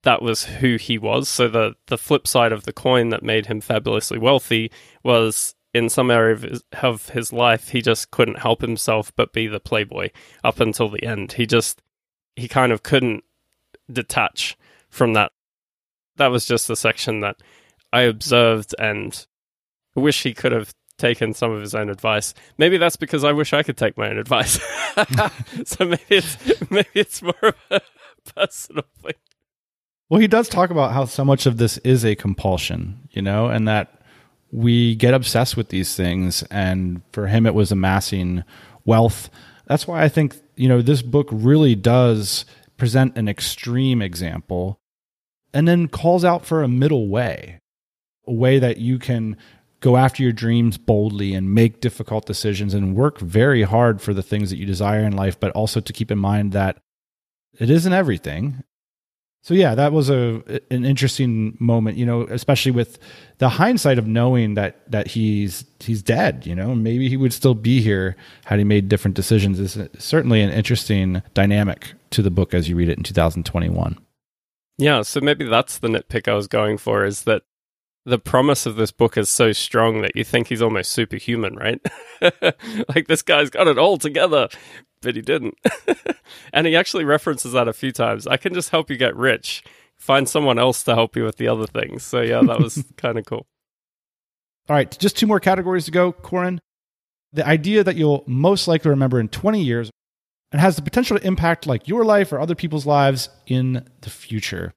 that 0.04 0.22
was 0.22 0.44
who 0.44 0.76
he 0.76 0.96
was. 0.96 1.28
So 1.28 1.48
the 1.48 1.74
the 1.86 1.98
flip 1.98 2.26
side 2.26 2.52
of 2.52 2.64
the 2.64 2.72
coin 2.72 3.08
that 3.08 3.22
made 3.22 3.46
him 3.46 3.60
fabulously 3.60 4.18
wealthy 4.18 4.70
was 5.02 5.54
in 5.74 5.88
some 5.88 6.10
area 6.10 6.34
of 6.34 6.42
his, 6.42 6.62
of 6.82 7.08
his 7.10 7.32
life 7.32 7.68
he 7.68 7.82
just 7.82 8.10
couldn't 8.10 8.38
help 8.38 8.62
himself 8.62 9.12
but 9.16 9.32
be 9.32 9.46
the 9.46 9.60
playboy 9.60 10.10
up 10.44 10.60
until 10.60 10.88
the 10.88 11.04
end. 11.04 11.32
He 11.32 11.46
just 11.46 11.82
he 12.36 12.48
kind 12.48 12.72
of 12.72 12.82
couldn't 12.82 13.24
detach 13.90 14.56
from 14.88 15.14
that. 15.14 15.32
That 16.16 16.28
was 16.28 16.46
just 16.46 16.68
the 16.68 16.76
section 16.76 17.20
that 17.20 17.36
I 17.92 18.02
observed 18.02 18.74
and 18.78 19.26
wish 19.94 20.22
he 20.22 20.34
could 20.34 20.52
have 20.52 20.72
taken 20.98 21.32
some 21.32 21.52
of 21.52 21.60
his 21.60 21.74
own 21.74 21.88
advice. 21.88 22.34
Maybe 22.58 22.76
that's 22.76 22.96
because 22.96 23.24
I 23.24 23.32
wish 23.32 23.52
I 23.52 23.62
could 23.62 23.76
take 23.76 23.96
my 23.96 24.10
own 24.10 24.18
advice. 24.18 24.60
so 25.64 25.84
maybe 25.84 26.02
it's 26.10 26.70
maybe 26.70 26.88
it's 26.94 27.22
more 27.22 27.34
of 27.42 27.54
a 27.70 27.80
personal 28.34 28.84
thing. 29.02 29.14
Well, 30.08 30.20
he 30.20 30.26
does 30.26 30.48
talk 30.48 30.70
about 30.70 30.92
how 30.92 31.04
so 31.04 31.24
much 31.24 31.46
of 31.46 31.58
this 31.58 31.78
is 31.78 32.04
a 32.04 32.14
compulsion, 32.14 33.08
you 33.10 33.22
know, 33.22 33.46
and 33.48 33.68
that 33.68 34.02
we 34.50 34.94
get 34.94 35.14
obsessed 35.14 35.56
with 35.56 35.68
these 35.68 35.94
things. 35.94 36.42
And 36.44 37.02
for 37.12 37.26
him, 37.26 37.46
it 37.46 37.54
was 37.54 37.70
amassing 37.70 38.44
wealth. 38.84 39.28
That's 39.66 39.86
why 39.86 40.02
I 40.02 40.08
think, 40.08 40.36
you 40.56 40.68
know, 40.68 40.80
this 40.80 41.02
book 41.02 41.28
really 41.30 41.74
does 41.74 42.46
present 42.78 43.16
an 43.18 43.28
extreme 43.28 44.00
example 44.00 44.80
and 45.52 45.68
then 45.68 45.88
calls 45.88 46.24
out 46.24 46.46
for 46.46 46.62
a 46.62 46.68
middle 46.68 47.08
way, 47.08 47.60
a 48.28 48.32
way 48.32 48.58
that 48.58 48.76
you 48.78 48.98
can 48.98 49.36
go 49.80 49.96
after 49.96 50.22
your 50.22 50.32
dreams 50.32 50.76
boldly 50.76 51.34
and 51.34 51.54
make 51.54 51.80
difficult 51.80 52.26
decisions 52.26 52.74
and 52.74 52.96
work 52.96 53.18
very 53.20 53.62
hard 53.62 54.00
for 54.00 54.12
the 54.12 54.22
things 54.22 54.50
that 54.50 54.56
you 54.56 54.66
desire 54.66 55.04
in 55.04 55.14
life, 55.14 55.38
but 55.38 55.52
also 55.52 55.80
to 55.80 55.92
keep 55.92 56.10
in 56.10 56.18
mind 56.18 56.52
that 56.52 56.78
it 57.58 57.70
isn't 57.70 57.92
everything 57.92 58.62
so 59.42 59.54
yeah, 59.54 59.74
that 59.76 59.92
was 59.92 60.10
a 60.10 60.42
an 60.70 60.84
interesting 60.84 61.56
moment, 61.60 61.96
you 61.96 62.04
know, 62.04 62.22
especially 62.24 62.72
with 62.72 62.98
the 63.38 63.48
hindsight 63.48 63.98
of 63.98 64.06
knowing 64.06 64.54
that 64.54 64.90
that 64.90 65.06
he's 65.06 65.64
he's 65.80 66.02
dead, 66.02 66.44
you 66.44 66.54
know, 66.54 66.74
maybe 66.74 67.08
he 67.08 67.16
would 67.16 67.32
still 67.32 67.54
be 67.54 67.80
here 67.80 68.16
had 68.44 68.58
he 68.58 68.64
made 68.64 68.88
different 68.88 69.14
decisions. 69.14 69.60
Is 69.60 69.78
certainly 69.98 70.42
an 70.42 70.50
interesting 70.50 71.22
dynamic 71.34 71.94
to 72.10 72.20
the 72.20 72.30
book 72.30 72.52
as 72.52 72.68
you 72.68 72.76
read 72.76 72.88
it 72.88 72.98
in 72.98 73.04
2021. 73.04 73.96
Yeah, 74.76 75.02
so 75.02 75.20
maybe 75.20 75.46
that's 75.46 75.78
the 75.78 75.88
nitpick 75.88 76.28
I 76.28 76.34
was 76.34 76.46
going 76.46 76.76
for 76.76 77.04
is 77.04 77.22
that 77.22 77.42
the 78.08 78.18
promise 78.18 78.66
of 78.66 78.76
this 78.76 78.90
book 78.90 79.16
is 79.16 79.28
so 79.28 79.52
strong 79.52 80.00
that 80.00 80.16
you 80.16 80.24
think 80.24 80.48
he's 80.48 80.62
almost 80.62 80.92
superhuman, 80.92 81.54
right? 81.56 81.80
like 82.94 83.06
this 83.06 83.22
guy's 83.22 83.50
got 83.50 83.68
it 83.68 83.78
all 83.78 83.98
together, 83.98 84.48
but 85.02 85.14
he 85.14 85.22
didn't. 85.22 85.54
and 86.52 86.66
he 86.66 86.74
actually 86.74 87.04
references 87.04 87.52
that 87.52 87.68
a 87.68 87.72
few 87.72 87.92
times. 87.92 88.26
I 88.26 88.36
can 88.36 88.54
just 88.54 88.70
help 88.70 88.90
you 88.90 88.96
get 88.96 89.14
rich. 89.14 89.62
Find 89.96 90.28
someone 90.28 90.58
else 90.58 90.82
to 90.84 90.94
help 90.94 91.16
you 91.16 91.24
with 91.24 91.36
the 91.36 91.48
other 91.48 91.66
things. 91.66 92.02
So 92.02 92.20
yeah, 92.20 92.40
that 92.42 92.60
was 92.60 92.82
kind 92.96 93.18
of 93.18 93.26
cool. 93.26 93.46
All 94.68 94.76
right, 94.76 94.96
just 94.98 95.16
two 95.16 95.26
more 95.26 95.40
categories 95.40 95.84
to 95.86 95.90
go, 95.90 96.12
Corin. 96.12 96.60
The 97.32 97.46
idea 97.46 97.84
that 97.84 97.96
you'll 97.96 98.24
most 98.26 98.68
likely 98.68 98.90
remember 98.90 99.20
in 99.20 99.28
20 99.28 99.62
years 99.62 99.90
and 100.50 100.60
has 100.60 100.76
the 100.76 100.82
potential 100.82 101.18
to 101.18 101.26
impact 101.26 101.66
like 101.66 101.88
your 101.88 102.04
life 102.04 102.32
or 102.32 102.40
other 102.40 102.54
people's 102.54 102.86
lives 102.86 103.28
in 103.46 103.86
the 104.00 104.10
future. 104.10 104.72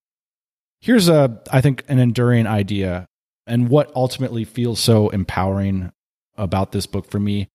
Here's 0.81 1.07
a 1.07 1.41
I 1.51 1.61
think 1.61 1.85
an 1.87 1.99
enduring 1.99 2.47
idea 2.47 3.07
and 3.47 3.69
what 3.69 3.91
ultimately 3.95 4.43
feels 4.43 4.79
so 4.79 5.09
empowering 5.09 5.91
about 6.37 6.71
this 6.71 6.85
book 6.85 7.09
for 7.09 7.19
me 7.19 7.47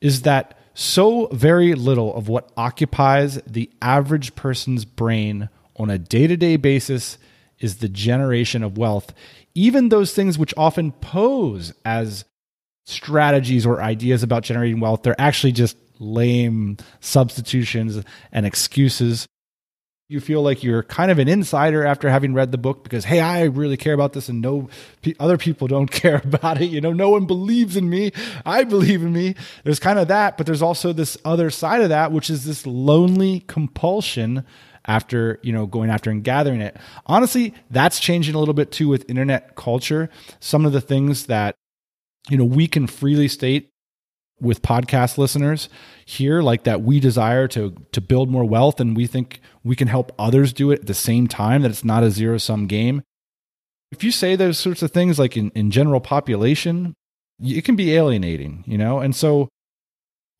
is 0.00 0.22
that 0.22 0.58
so 0.74 1.28
very 1.28 1.74
little 1.74 2.14
of 2.14 2.28
what 2.28 2.50
occupies 2.56 3.40
the 3.46 3.70
average 3.80 4.34
person's 4.34 4.84
brain 4.84 5.48
on 5.76 5.90
a 5.90 5.98
day 5.98 6.26
to 6.26 6.36
day 6.36 6.56
basis 6.56 7.16
is 7.60 7.76
the 7.78 7.88
generation 7.88 8.62
of 8.62 8.76
wealth. 8.76 9.14
Even 9.54 9.88
those 9.88 10.12
things 10.12 10.36
which 10.36 10.52
often 10.56 10.92
pose 10.92 11.72
as 11.84 12.24
strategies 12.84 13.64
or 13.64 13.80
ideas 13.80 14.22
about 14.22 14.42
generating 14.42 14.80
wealth, 14.80 15.02
they're 15.02 15.20
actually 15.20 15.52
just 15.52 15.76
lame 15.98 16.76
substitutions 17.00 18.04
and 18.32 18.44
excuses. 18.44 19.26
You 20.08 20.20
feel 20.20 20.42
like 20.42 20.62
you're 20.62 20.82
kind 20.82 21.10
of 21.10 21.18
an 21.18 21.28
insider 21.28 21.84
after 21.84 22.10
having 22.10 22.34
read 22.34 22.52
the 22.52 22.58
book 22.58 22.84
because 22.84 23.06
hey 23.06 23.20
i 23.20 23.42
really 23.44 23.76
care 23.76 23.94
about 23.94 24.12
this 24.12 24.28
and 24.28 24.40
no 24.42 24.68
other 25.18 25.38
people 25.38 25.66
don't 25.74 25.90
care 25.90 26.20
about 26.24 26.60
it 26.60 26.66
you 26.66 26.80
know? 26.80 26.92
No 26.92 27.10
one 27.10 27.26
believes 27.26 27.76
in 27.76 27.88
me. 27.88 28.12
I 28.44 28.64
believe 28.64 29.02
in 29.02 29.12
me. 29.12 29.34
There's 29.64 29.78
kind 29.78 29.98
of 29.98 30.08
that 30.08 30.36
but 30.36 30.46
there's 30.46 30.62
also 30.62 30.92
this 30.92 31.16
other 31.24 31.50
side 31.50 31.80
of 31.80 31.88
that 31.88 32.12
which 32.12 32.30
is 32.30 32.44
this 32.44 32.66
lonely 32.66 33.40
compulsion 33.46 34.44
after 34.86 35.38
you 35.42 35.52
know 35.52 35.66
going 35.66 35.90
after 35.90 36.10
and 36.10 36.22
gathering 36.22 36.60
it. 36.60 36.76
Honestly 37.06 37.54
that's 37.70 37.98
changing 37.98 38.34
a 38.34 38.38
little 38.38 38.54
bit 38.54 38.70
too 38.70 38.88
with 38.88 39.08
internet 39.08 39.56
culture. 39.56 40.10
Some 40.40 40.66
of 40.66 40.72
the 40.72 40.80
things 40.80 41.26
that 41.26 41.56
you 42.28 42.36
know 42.36 42.44
we 42.44 42.66
can 42.66 42.86
freely 42.86 43.28
state 43.28 43.70
with 44.44 44.62
podcast 44.62 45.18
listeners 45.18 45.68
here 46.04 46.42
like 46.42 46.64
that 46.64 46.82
we 46.82 47.00
desire 47.00 47.48
to 47.48 47.74
to 47.92 48.00
build 48.00 48.28
more 48.28 48.44
wealth 48.44 48.80
and 48.80 48.96
we 48.96 49.06
think 49.06 49.40
we 49.62 49.74
can 49.74 49.88
help 49.88 50.12
others 50.18 50.52
do 50.52 50.70
it 50.70 50.80
at 50.80 50.86
the 50.86 50.94
same 50.94 51.26
time 51.26 51.62
that 51.62 51.70
it's 51.70 51.84
not 51.84 52.02
a 52.02 52.10
zero 52.10 52.38
sum 52.38 52.66
game. 52.66 53.02
If 53.90 54.04
you 54.04 54.10
say 54.10 54.36
those 54.36 54.58
sorts 54.58 54.82
of 54.82 54.90
things 54.90 55.18
like 55.18 55.36
in, 55.36 55.50
in 55.54 55.70
general 55.70 56.00
population 56.00 56.94
it 57.40 57.64
can 57.64 57.76
be 57.76 57.94
alienating 57.94 58.62
you 58.66 58.78
know? 58.78 59.00
And 59.00 59.14
so 59.14 59.48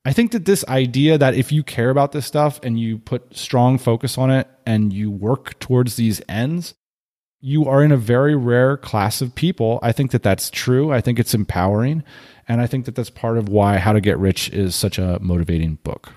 i 0.05 0.13
think 0.13 0.33
that 0.33 0.45
this 0.45 0.65
idea 0.69 1.17
that 1.17 1.35
if 1.35 1.51
you 1.51 1.63
care 1.63 1.91
about 1.91 2.13
this 2.13 2.27
stuff 2.27 2.61
and 2.63 2.79
you 2.79 2.99
put 2.99 3.35
strong 3.35 3.79
focus 3.79 4.19
on 4.19 4.31
it 4.31 4.47
and 4.67 4.93
you 4.93 5.11
work 5.11 5.59
towards 5.59 5.97
these 5.97 6.21
ends 6.29 6.75
you 7.47 7.67
are 7.67 7.83
in 7.83 7.93
a 7.93 7.97
very 7.97 8.35
rare 8.35 8.77
class 8.77 9.21
of 9.21 9.35
people 9.35 9.79
i 9.83 9.93
think 9.93 10.11
that 10.11 10.23
that's 10.23 10.51
true 10.51 10.91
i 10.93 11.01
think 11.01 11.19
it's 11.19 11.35
empowering 11.35 12.03
and 12.49 12.61
I 12.61 12.67
think 12.67 12.85
that 12.87 12.95
that's 12.95 13.11
part 13.11 13.39
of 13.39 13.49
why 13.49 13.79
How 13.79 13.93
to 13.93 14.01
Get 14.01 14.19
Rich 14.19 14.51
is 14.51 14.75
such 14.75 14.99
a 14.99 15.19
motivating 15.21 15.77
book. 15.83 16.13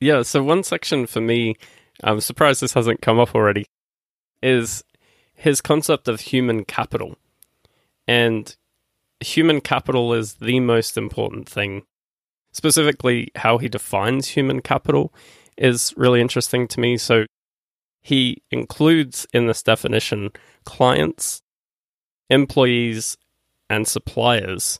Yeah, 0.00 0.22
so 0.22 0.42
one 0.42 0.62
section 0.62 1.06
for 1.06 1.20
me, 1.20 1.56
I'm 2.02 2.20
surprised 2.20 2.60
this 2.60 2.74
hasn't 2.74 3.02
come 3.02 3.18
up 3.18 3.34
already, 3.34 3.66
is 4.42 4.82
his 5.34 5.60
concept 5.60 6.08
of 6.08 6.20
human 6.20 6.64
capital. 6.64 7.16
And 8.06 8.54
human 9.20 9.60
capital 9.60 10.12
is 10.12 10.34
the 10.34 10.60
most 10.60 10.96
important 10.96 11.48
thing. 11.48 11.82
Specifically, 12.52 13.30
how 13.36 13.58
he 13.58 13.68
defines 13.68 14.28
human 14.28 14.60
capital 14.60 15.12
is 15.56 15.92
really 15.96 16.20
interesting 16.20 16.68
to 16.68 16.80
me. 16.80 16.96
So 16.96 17.26
he 18.04 18.42
includes 18.50 19.26
in 19.32 19.46
this 19.46 19.62
definition 19.62 20.30
clients, 20.64 21.42
employees, 22.28 23.16
and 23.70 23.88
suppliers 23.88 24.78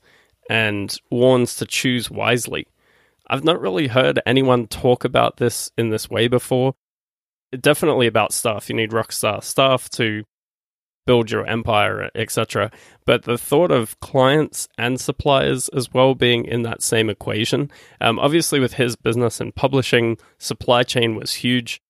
and 0.50 0.94
warns 1.10 1.56
to 1.56 1.64
choose 1.64 2.10
wisely. 2.10 2.68
I've 3.26 3.42
not 3.42 3.60
really 3.60 3.86
heard 3.86 4.20
anyone 4.26 4.66
talk 4.66 5.04
about 5.04 5.38
this 5.38 5.72
in 5.78 5.88
this 5.88 6.10
way 6.10 6.28
before. 6.28 6.74
Definitely 7.58 8.06
about 8.06 8.34
staff. 8.34 8.68
You 8.68 8.76
need 8.76 8.90
rockstar 8.90 9.42
staff 9.42 9.88
to 9.90 10.24
build 11.06 11.30
your 11.30 11.46
empire, 11.46 12.10
etc. 12.14 12.70
But 13.06 13.22
the 13.22 13.38
thought 13.38 13.70
of 13.70 13.98
clients 14.00 14.68
and 14.76 15.00
suppliers 15.00 15.70
as 15.70 15.94
well 15.94 16.14
being 16.14 16.44
in 16.44 16.60
that 16.62 16.82
same 16.82 17.08
equation. 17.08 17.70
Um, 18.02 18.18
obviously, 18.18 18.60
with 18.60 18.74
his 18.74 18.96
business 18.96 19.40
and 19.40 19.54
publishing, 19.54 20.18
supply 20.36 20.82
chain 20.82 21.14
was 21.14 21.34
huge. 21.34 21.80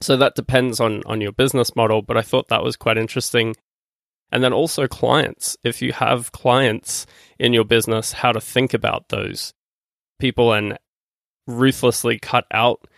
So 0.00 0.16
that 0.16 0.34
depends 0.34 0.80
on 0.80 1.02
on 1.06 1.20
your 1.20 1.32
business 1.32 1.74
model. 1.76 2.02
But 2.02 2.16
I 2.16 2.22
thought 2.22 2.48
that 2.48 2.62
was 2.62 2.76
quite 2.76 2.98
interesting 2.98 3.54
and 4.32 4.42
then 4.42 4.52
also 4.52 4.86
clients. 4.86 5.56
If 5.62 5.80
you 5.82 5.92
have 5.92 6.32
clients 6.32 7.06
in 7.38 7.52
your 7.52 7.64
business, 7.64 8.12
how 8.12 8.32
to 8.32 8.40
think 8.40 8.74
about 8.74 9.08
those 9.08 9.54
people 10.18 10.52
and 10.52 10.78
ruthlessly 11.46 12.18
cut 12.18 12.44
out 12.50 12.88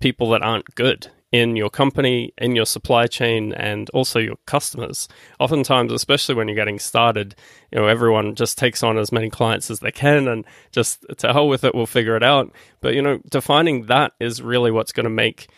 people 0.00 0.30
that 0.30 0.42
aren't 0.42 0.74
good 0.74 1.10
in 1.32 1.56
your 1.56 1.68
company, 1.68 2.32
in 2.38 2.54
your 2.54 2.64
supply 2.64 3.06
chain, 3.06 3.52
and 3.52 3.90
also 3.90 4.20
your 4.20 4.36
customers. 4.46 5.08
Oftentimes, 5.40 5.92
especially 5.92 6.34
when 6.34 6.46
you're 6.46 6.54
getting 6.54 6.78
started, 6.78 7.34
you 7.72 7.78
know, 7.78 7.86
everyone 7.86 8.34
just 8.34 8.56
takes 8.56 8.82
on 8.82 8.96
as 8.96 9.10
many 9.10 9.28
clients 9.28 9.70
as 9.70 9.80
they 9.80 9.90
can 9.90 10.28
and 10.28 10.44
just 10.70 11.04
to 11.18 11.32
hell 11.32 11.48
with 11.48 11.64
it, 11.64 11.74
we'll 11.74 11.86
figure 11.86 12.16
it 12.16 12.22
out. 12.22 12.52
But, 12.80 12.94
you 12.94 13.02
know, 13.02 13.18
defining 13.28 13.86
that 13.86 14.12
is 14.20 14.40
really 14.40 14.70
what's 14.70 14.92
going 14.92 15.04
to 15.04 15.10
make, 15.10 15.48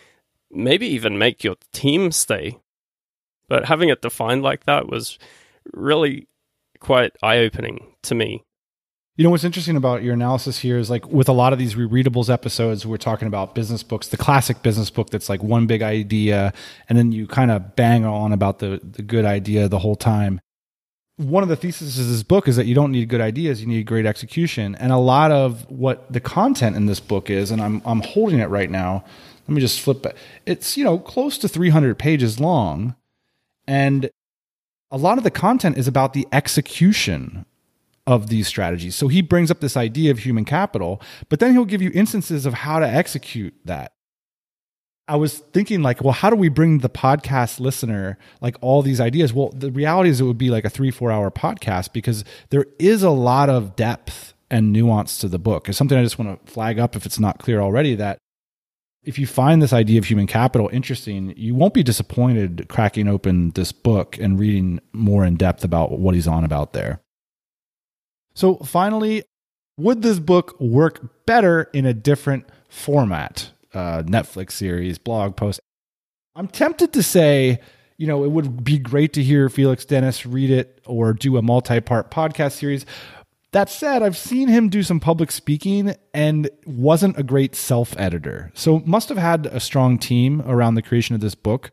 maybe 0.51 0.87
even 0.87 1.19
make 1.19 1.45
your 1.45 1.57
team 1.73 2.11
stay 2.11 2.59
but 3.49 3.65
having 3.65 3.89
it 3.89 4.03
defined 4.03 4.43
like 4.43 4.65
that 4.65 4.89
was 4.89 5.19
really 5.73 6.29
quite 6.79 7.17
eye 7.23 7.39
opening 7.39 7.95
to 8.03 8.15
me. 8.15 8.45
You 9.17 9.25
know 9.25 9.31
what's 9.31 9.43
interesting 9.43 9.77
about 9.77 10.05
your 10.05 10.15
analysis 10.15 10.61
here 10.61 10.79
is 10.79 10.91
like 10.91 11.09
with 11.09 11.29
a 11.29 11.33
lot 11.33 11.53
of 11.53 11.59
these 11.59 11.75
rereadables 11.75 12.33
episodes, 12.33 12.87
we're 12.87 12.99
talking 12.99 13.27
about 13.27 13.53
business 13.53 13.83
books, 13.83 14.09
the 14.09 14.17
classic 14.17 14.63
business 14.63 14.91
book 14.91 15.11
that's 15.11 15.29
like 15.29 15.43
one 15.43 15.67
big 15.67 15.83
idea, 15.83 16.53
and 16.89 16.97
then 16.97 17.11
you 17.11 17.27
kind 17.27 17.51
of 17.51 17.75
bang 17.75 18.05
on 18.05 18.33
about 18.33 18.61
the 18.61 18.81
the 18.85 19.03
good 19.03 19.25
idea 19.25 19.69
the 19.69 19.81
whole 19.81 19.97
time. 19.97 20.41
One 21.17 21.43
of 21.43 21.49
the 21.49 21.57
theses 21.57 21.99
of 21.99 22.07
this 22.07 22.23
book 22.23 22.47
is 22.47 22.55
that 22.55 22.67
you 22.67 22.77
don't 22.77 22.93
need 22.93 23.09
good 23.09 23.21
ideas, 23.21 23.61
you 23.61 23.67
need 23.67 23.87
great 23.87 24.07
execution. 24.07 24.77
And 24.77 24.93
a 24.93 24.99
lot 24.99 25.33
of 25.33 25.69
what 25.69 26.13
the 26.13 26.21
content 26.21 26.77
in 26.77 26.87
this 26.87 27.01
book 27.01 27.29
is, 27.29 27.51
and 27.51 27.61
I'm 27.61 27.83
I'm 27.85 28.03
holding 28.03 28.39
it 28.39 28.51
right 28.51 28.71
now. 28.71 29.05
Let 29.49 29.55
me 29.55 29.61
just 29.61 29.81
flip 29.81 30.05
it. 30.05 30.17
It's, 30.45 30.77
you 30.77 30.85
know, 30.85 30.99
close 30.99 31.39
to 31.39 31.49
300 31.49 31.99
pages 31.99 32.39
long 32.39 32.95
and 33.67 34.11
a 34.91 34.97
lot 34.97 35.19
of 35.19 35.25
the 35.25 35.31
content 35.31 35.77
is 35.77 35.89
about 35.89 36.13
the 36.13 36.27
execution 36.33 37.45
of 38.07 38.29
these 38.29 38.49
strategies. 38.49 38.95
So 38.95 39.09
he 39.09 39.21
brings 39.21 39.51
up 39.51 39.61
this 39.61 39.77
idea 39.77 40.11
of 40.11 40.21
human 40.21 40.47
capital, 40.47 41.01
but 41.29 41.41
then 41.41 41.53
he'll 41.53 41.67
give 41.67 41.83
you 41.83 41.91
instances 41.93 42.47
of 42.47 42.55
how 42.55 42.79
to 42.79 42.87
execute 42.89 43.55
that. 43.67 43.93
I 45.07 45.17
was 45.17 45.39
thinking 45.39 45.83
like, 45.83 46.03
well, 46.03 46.13
how 46.13 46.29
do 46.29 46.37
we 46.37 46.49
bring 46.51 46.79
the 46.79 46.91
podcast 46.91 47.61
listener 47.61 48.19
like 48.41 48.57
all 48.61 48.83
these 48.83 49.01
ideas? 49.01 49.33
Well, 49.33 49.51
the 49.55 49.71
reality 49.71 50.11
is 50.11 50.21
it 50.21 50.25
would 50.25 50.39
be 50.39 50.51
like 50.51 50.67
a 50.67 50.71
3-4 50.71 51.13
hour 51.13 51.31
podcast 51.31 51.93
because 51.93 52.25
there 52.51 52.67
is 52.79 53.03
a 53.03 53.11
lot 53.11 53.49
of 53.49 53.77
depth 53.77 54.35
and 54.51 54.73
nuance 54.73 55.19
to 55.19 55.29
the 55.29 55.39
book. 55.39 55.69
It's 55.69 55.79
something 55.79 55.97
I 55.97 56.03
just 56.03 56.19
want 56.19 56.47
to 56.47 56.53
flag 56.53 56.79
up 56.79 56.97
if 56.97 57.07
it's 57.07 57.19
not 57.19 57.39
clear 57.39 57.61
already 57.61 57.95
that 57.95 58.19
if 59.09 59.19
you 59.19 59.27
find 59.27 59.63
this 59.63 59.73
idea 59.73 59.99
of 59.99 60.05
human 60.05 60.27
capital 60.27 60.69
interesting, 60.71 61.33
you 61.35 61.55
won't 61.55 61.73
be 61.73 61.83
disappointed 61.83 62.67
cracking 62.69 63.09
open 63.09 63.53
this 63.53 63.73
book 63.73 64.19
and 64.19 64.39
reading 64.39 64.81
more 64.93 65.25
in 65.25 65.37
depth 65.37 65.65
about 65.65 65.99
what 65.99 66.15
he's 66.15 66.29
on 66.29 66.45
about 66.45 66.75
there. 66.75 67.01
So, 68.35 68.57
finally, 68.57 69.25
would 69.79 70.03
this 70.03 70.19
book 70.19 70.61
work 70.61 71.25
better 71.25 71.71
in 71.73 71.87
a 71.87 71.95
different 71.95 72.51
format? 72.69 73.51
Uh, 73.73 74.03
Netflix 74.03 74.53
series, 74.53 74.99
blog 74.99 75.37
post. 75.37 75.59
I'm 76.37 76.47
tempted 76.47 76.93
to 76.93 77.03
say, 77.03 77.61
you 77.97 78.07
know, 78.07 78.25
it 78.25 78.31
would 78.31 78.63
be 78.63 78.79
great 78.79 79.15
to 79.15 79.23
hear 79.23 79.49
Felix 79.49 79.87
Dennis 79.87 80.27
read 80.27 80.51
it 80.51 80.83
or 80.85 81.15
do 81.15 81.39
a 81.39 81.43
multi 81.43 81.81
part 81.81 82.11
podcast 82.11 82.53
series. 82.53 82.85
That 83.53 83.71
said, 83.71 84.03
I've 84.03 84.17
seen 84.17 84.49
him 84.49 84.69
do 84.69 84.83
some 84.83 85.01
public 85.01 85.31
speaking 85.33 85.95
and 86.13 86.51
wasn't 86.67 87.19
a 87.19 87.23
great 87.23 87.55
self 87.55 87.99
editor. 87.99 88.51
So, 88.55 88.81
must 88.81 89.09
have 89.09 89.19
had 89.19 89.47
a 89.47 89.61
strong 89.61 89.99
team 89.99 90.43
around 90.43 90.75
the 90.75 90.83
creation 90.83 91.15
of 91.15 91.23
this 91.23 91.35
book. 91.35 91.71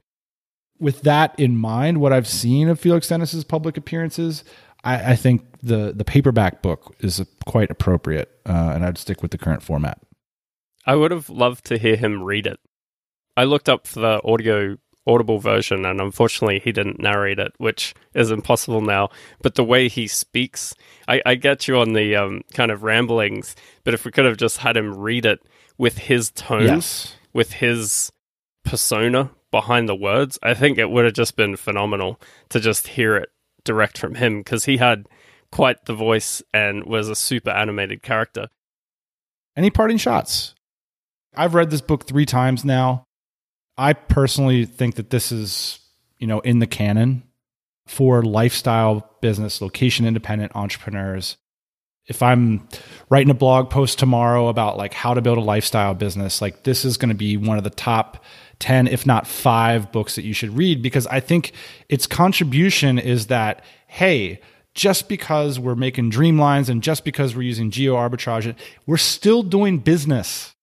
With 0.80 1.02
that 1.02 1.38
in 1.38 1.58
mind, 1.58 2.00
what 2.00 2.14
I've 2.14 2.28
seen 2.28 2.70
of 2.70 2.80
Felix 2.80 3.08
Dennis's 3.08 3.44
public 3.44 3.78
appearances, 3.78 4.44
I, 4.84 5.12
I 5.12 5.16
think 5.16 5.44
the, 5.62 5.94
the 5.96 6.06
paperback 6.06 6.62
book 6.62 6.96
is 7.00 7.26
quite 7.46 7.72
appropriate, 7.72 8.30
uh, 8.46 8.72
and 8.74 8.86
I'd 8.86 8.98
stick 8.98 9.22
with 9.22 9.32
the 9.32 9.38
current 9.38 9.64
format. 9.64 10.00
I 10.86 10.96
would 10.96 11.12
have 11.12 11.30
loved 11.30 11.66
to 11.66 11.78
hear 11.78 11.96
him 11.96 12.24
read 12.24 12.46
it. 12.46 12.60
I 13.36 13.44
looked 13.44 13.68
up 13.68 13.86
the 13.86 14.22
audio 14.24 14.78
Audible 15.08 15.40
version, 15.40 15.86
and 15.86 16.02
unfortunately, 16.02 16.60
he 16.60 16.72
didn't 16.72 17.00
narrate 17.00 17.40
it, 17.40 17.54
which 17.58 17.94
is 18.14 18.32
impossible 18.32 18.82
now. 18.82 19.10
But 19.42 19.56
the 19.56 19.64
way 19.64 19.88
he 19.88 20.08
speaks, 20.08 20.74
I, 21.08 21.22
I 21.26 21.36
get 21.36 21.68
you 21.68 21.78
on 21.78 21.94
the 21.94 22.16
um, 22.16 22.42
kind 22.54 22.72
of 22.72 22.84
ramblings, 22.84 23.56
but 23.84 23.94
if 23.94 24.06
we 24.06 24.12
could 24.12 24.26
have 24.26 24.38
just 24.38 24.58
had 24.58 24.76
him 24.76 24.98
read 24.98 25.26
it 25.26 25.40
with 25.78 25.98
his 26.00 26.32
tone, 26.32 26.64
yes. 26.64 27.16
with 27.34 27.54
his 27.54 28.12
persona 28.64 29.30
behind 29.52 29.88
the 29.88 29.96
words, 29.96 30.40
I 30.42 30.54
think 30.54 30.78
it 30.78 30.90
would 30.90 31.06
have 31.06 31.14
just 31.14 31.36
been 31.36 31.56
phenomenal 31.56 32.20
to 32.50 32.60
just 32.60 32.88
hear 32.88 33.16
it 33.16 33.30
direct 33.64 33.98
from 33.98 34.16
him 34.16 34.40
because 34.40 34.66
he 34.66 34.78
had 34.78 35.08
quite 35.52 35.86
the 35.86 35.94
voice 35.94 36.42
and 36.54 36.84
was 36.86 37.10
a 37.10 37.16
super 37.16 37.52
animated 37.52 38.02
character. 38.02 38.48
Any 39.56 39.70
parting 39.70 39.98
shots? 39.98 40.56
I've 41.36 41.54
read 41.54 41.70
this 41.70 41.82
book 41.82 42.06
three 42.06 42.26
times 42.26 42.66
now. 42.66 43.06
I 43.78 43.94
personally 43.94 44.66
think 44.66 44.96
that 44.96 45.10
this 45.10 45.32
is, 45.32 45.80
you 46.20 46.28
know, 46.28 46.40
in 46.40 46.60
the 46.60 46.68
canon 46.68 47.24
for 47.88 48.24
lifestyle 48.24 49.10
business, 49.22 49.62
location 49.62 50.06
independent 50.06 50.56
entrepreneurs. 50.56 51.38
If 52.08 52.22
I'm 52.22 52.68
writing 53.10 53.32
a 53.32 53.36
blog 53.36 53.70
post 53.70 54.00
tomorrow 54.00 54.48
about 54.48 54.78
like 54.78 54.94
how 54.94 55.14
to 55.14 55.22
build 55.22 55.38
a 55.38 55.42
lifestyle 55.42 55.94
business, 55.94 56.42
like 56.42 56.64
this 56.64 56.86
is 56.86 56.98
going 56.98 57.10
to 57.10 57.16
be 57.16 57.36
one 57.36 57.58
of 57.58 57.64
the 57.64 57.70
top 57.70 58.24
10, 58.60 58.88
if 58.88 59.06
not 59.06 59.28
five 59.28 59.92
books 59.92 60.16
that 60.16 60.24
you 60.24 60.34
should 60.34 60.56
read 60.56 60.82
because 60.82 61.08
I 61.08 61.20
think 61.20 61.52
its 61.90 62.08
contribution 62.08 62.98
is 63.00 63.28
that, 63.28 63.64
hey, 63.88 64.40
just 64.74 65.10
because 65.10 65.60
we're 65.60 65.76
making 65.76 66.12
dreamlines 66.12 66.70
and 66.70 66.84
just 66.84 67.06
because 67.06 67.36
we're 67.36 67.42
using 67.42 67.72
geo 67.72 67.96
arbitrage, 67.96 68.56
we're 68.86 68.98
still 68.98 69.42
doing 69.42 69.80
business 69.80 70.55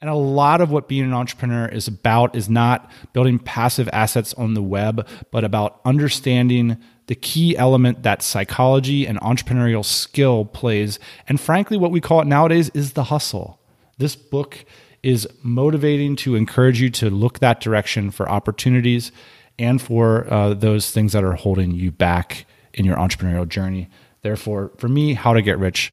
And 0.00 0.08
a 0.08 0.14
lot 0.14 0.62
of 0.62 0.70
what 0.70 0.88
being 0.88 1.04
an 1.04 1.12
entrepreneur 1.12 1.66
is 1.66 1.86
about 1.86 2.34
is 2.34 2.48
not 2.48 2.90
building 3.12 3.38
passive 3.38 3.88
assets 3.92 4.32
on 4.34 4.54
the 4.54 4.62
web, 4.62 5.06
but 5.30 5.44
about 5.44 5.80
understanding 5.84 6.78
the 7.06 7.14
key 7.14 7.56
element 7.56 8.02
that 8.02 8.22
psychology 8.22 9.06
and 9.06 9.20
entrepreneurial 9.20 9.84
skill 9.84 10.46
plays. 10.46 10.98
And 11.28 11.38
frankly, 11.38 11.76
what 11.76 11.90
we 11.90 12.00
call 12.00 12.20
it 12.20 12.26
nowadays 12.26 12.70
is 12.72 12.92
the 12.92 13.04
hustle. 13.04 13.60
This 13.98 14.16
book 14.16 14.64
is 15.02 15.28
motivating 15.42 16.16
to 16.16 16.34
encourage 16.34 16.80
you 16.80 16.88
to 16.90 17.10
look 17.10 17.40
that 17.40 17.60
direction 17.60 18.10
for 18.10 18.30
opportunities 18.30 19.12
and 19.58 19.82
for 19.82 20.32
uh, 20.32 20.54
those 20.54 20.90
things 20.90 21.12
that 21.12 21.24
are 21.24 21.34
holding 21.34 21.72
you 21.72 21.90
back 21.90 22.46
in 22.72 22.86
your 22.86 22.96
entrepreneurial 22.96 23.48
journey. 23.48 23.88
Therefore, 24.22 24.72
for 24.78 24.88
me, 24.88 25.14
How 25.14 25.34
to 25.34 25.42
Get 25.42 25.58
Rich 25.58 25.90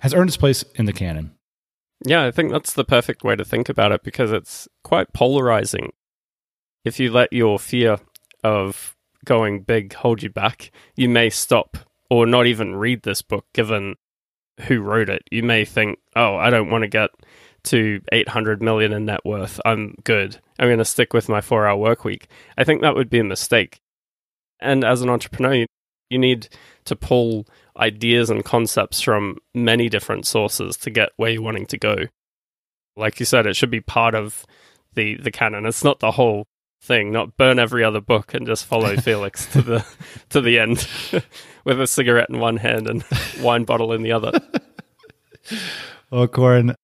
has 0.00 0.14
earned 0.14 0.30
its 0.30 0.36
place 0.36 0.62
in 0.76 0.84
the 0.84 0.92
canon. 0.92 1.34
Yeah, 2.04 2.24
I 2.24 2.30
think 2.30 2.52
that's 2.52 2.72
the 2.72 2.84
perfect 2.84 3.24
way 3.24 3.36
to 3.36 3.44
think 3.44 3.68
about 3.68 3.92
it 3.92 4.02
because 4.02 4.30
it's 4.30 4.68
quite 4.84 5.12
polarizing. 5.12 5.92
If 6.84 7.00
you 7.00 7.10
let 7.10 7.32
your 7.32 7.58
fear 7.58 7.98
of 8.44 8.96
going 9.24 9.62
big 9.62 9.94
hold 9.94 10.22
you 10.22 10.30
back, 10.30 10.70
you 10.96 11.08
may 11.08 11.28
stop 11.28 11.76
or 12.08 12.24
not 12.24 12.46
even 12.46 12.76
read 12.76 13.02
this 13.02 13.20
book 13.22 13.46
given 13.52 13.96
who 14.62 14.80
wrote 14.80 15.08
it. 15.08 15.22
You 15.30 15.42
may 15.42 15.64
think, 15.64 15.98
oh, 16.16 16.36
I 16.36 16.50
don't 16.50 16.70
want 16.70 16.82
to 16.82 16.88
get 16.88 17.10
to 17.64 18.00
800 18.12 18.62
million 18.62 18.92
in 18.92 19.04
net 19.04 19.24
worth. 19.24 19.60
I'm 19.64 19.94
good. 20.04 20.38
I'm 20.58 20.68
going 20.68 20.78
to 20.78 20.84
stick 20.84 21.12
with 21.12 21.28
my 21.28 21.40
four 21.40 21.66
hour 21.66 21.76
work 21.76 22.04
week. 22.04 22.28
I 22.56 22.64
think 22.64 22.82
that 22.82 22.94
would 22.94 23.10
be 23.10 23.18
a 23.18 23.24
mistake. 23.24 23.80
And 24.60 24.84
as 24.84 25.02
an 25.02 25.10
entrepreneur, 25.10 25.66
you 26.10 26.18
need 26.18 26.48
to 26.84 26.96
pull 26.96 27.46
ideas 27.78 28.30
and 28.30 28.44
concepts 28.44 29.00
from 29.00 29.38
many 29.54 29.88
different 29.88 30.26
sources 30.26 30.76
to 30.78 30.90
get 30.90 31.10
where 31.16 31.30
you're 31.30 31.42
wanting 31.42 31.66
to 31.66 31.78
go. 31.78 31.96
Like 32.96 33.20
you 33.20 33.26
said, 33.26 33.46
it 33.46 33.56
should 33.56 33.70
be 33.70 33.80
part 33.80 34.14
of 34.14 34.44
the 34.94 35.16
the 35.16 35.30
canon. 35.30 35.66
It's 35.66 35.84
not 35.84 36.00
the 36.00 36.12
whole 36.12 36.46
thing. 36.82 37.12
Not 37.12 37.36
burn 37.36 37.58
every 37.58 37.84
other 37.84 38.00
book 38.00 38.34
and 38.34 38.46
just 38.46 38.64
follow 38.64 38.96
Felix 39.00 39.46
to 39.52 39.62
the 39.62 39.86
to 40.30 40.40
the 40.40 40.58
end 40.58 40.88
with 41.64 41.80
a 41.80 41.86
cigarette 41.86 42.30
in 42.30 42.40
one 42.40 42.56
hand 42.56 42.88
and 42.88 43.04
wine 43.40 43.64
bottle 43.64 43.92
in 43.92 44.02
the 44.02 44.12
other. 44.12 44.32
Well, 46.10 46.26
Corin, 46.26 46.74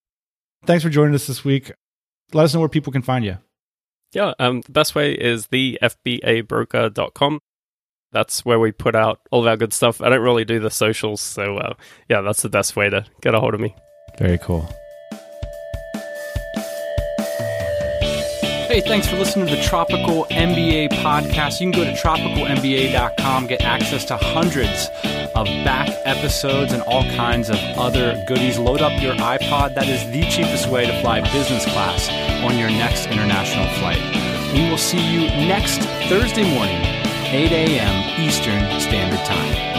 thanks 0.65 0.85
for 0.85 0.91
joining 0.91 1.15
us 1.15 1.27
this 1.27 1.45
week. 1.45 1.73
Let 2.33 2.45
us 2.45 2.55
know 2.55 2.61
where 2.61 2.69
people 2.69 2.93
can 2.93 3.03
find 3.03 3.25
you. 3.25 3.39
Yeah, 4.13 4.33
um, 4.39 4.61
the 4.61 4.73
best 4.73 4.95
way 4.95 5.13
is 5.13 5.49
the 5.49 5.79
fbabroker.com 5.83 7.41
that's 8.15 8.45
where 8.45 8.61
we 8.61 8.73
put 8.73 8.95
out 8.95 9.21
all 9.31 9.41
of 9.41 9.47
our 9.47 9.57
good 9.57 9.75
stuff. 9.75 10.01
I 10.01 10.09
don't 10.09 10.23
really 10.23 10.45
do 10.45 10.61
the 10.61 10.71
socials, 10.71 11.21
so 11.21 11.59
uh, 11.59 11.75
yeah, 12.09 12.23
that's 12.23 12.43
the 12.43 12.49
best 12.49 12.77
way 12.77 12.89
to 12.89 13.05
get 13.21 13.35
a 13.35 13.41
hold 13.41 13.53
of 13.53 13.61
me. 13.61 13.75
Very 14.19 14.39
cool. 14.39 14.63
Hey, 18.69 18.81
thanks 18.81 19.07
for 19.07 19.17
listening 19.17 19.47
to 19.49 19.57
the 19.57 19.63
Tropical 19.63 20.27
MBA 20.31 20.91
podcast. 20.95 21.61
You 21.61 21.71
can 21.71 21.73
go 21.73 21.85
to 21.85 21.93
tropicalmba.com, 21.93 23.47
get 23.47 23.63
access 23.63 24.05
to 24.07 24.17
hundreds 24.17 24.89
of 25.35 25.47
back 25.65 25.91
episodes 26.05 26.73
and 26.73 26.83
all 26.83 27.03
kinds 27.11 27.51
of 27.51 27.57
other 27.77 28.23
goodies. 28.27 28.59
Load 28.59 28.81
up 28.81 29.01
your 29.03 29.15
iPod. 29.15 29.75
That 29.75 29.89
is 29.89 30.09
the 30.11 30.23
cheapest 30.31 30.69
way 30.71 30.87
to 30.87 31.01
fly 31.03 31.21
business 31.33 31.65
class 31.65 32.09
on 32.43 32.59
your 32.59 32.71
next 32.71 33.07
international 33.07 33.69
flight. 33.79 34.01
We 34.55 34.71
will 34.71 34.79
see 34.79 35.05
you 35.13 35.27
next 35.47 35.81
Thursday 36.09 36.49
morning 36.55 36.94
8 37.35 37.51
a.m. 37.51 38.21
Eastern 38.21 38.81
Standard 38.81 39.25
Time. 39.27 39.74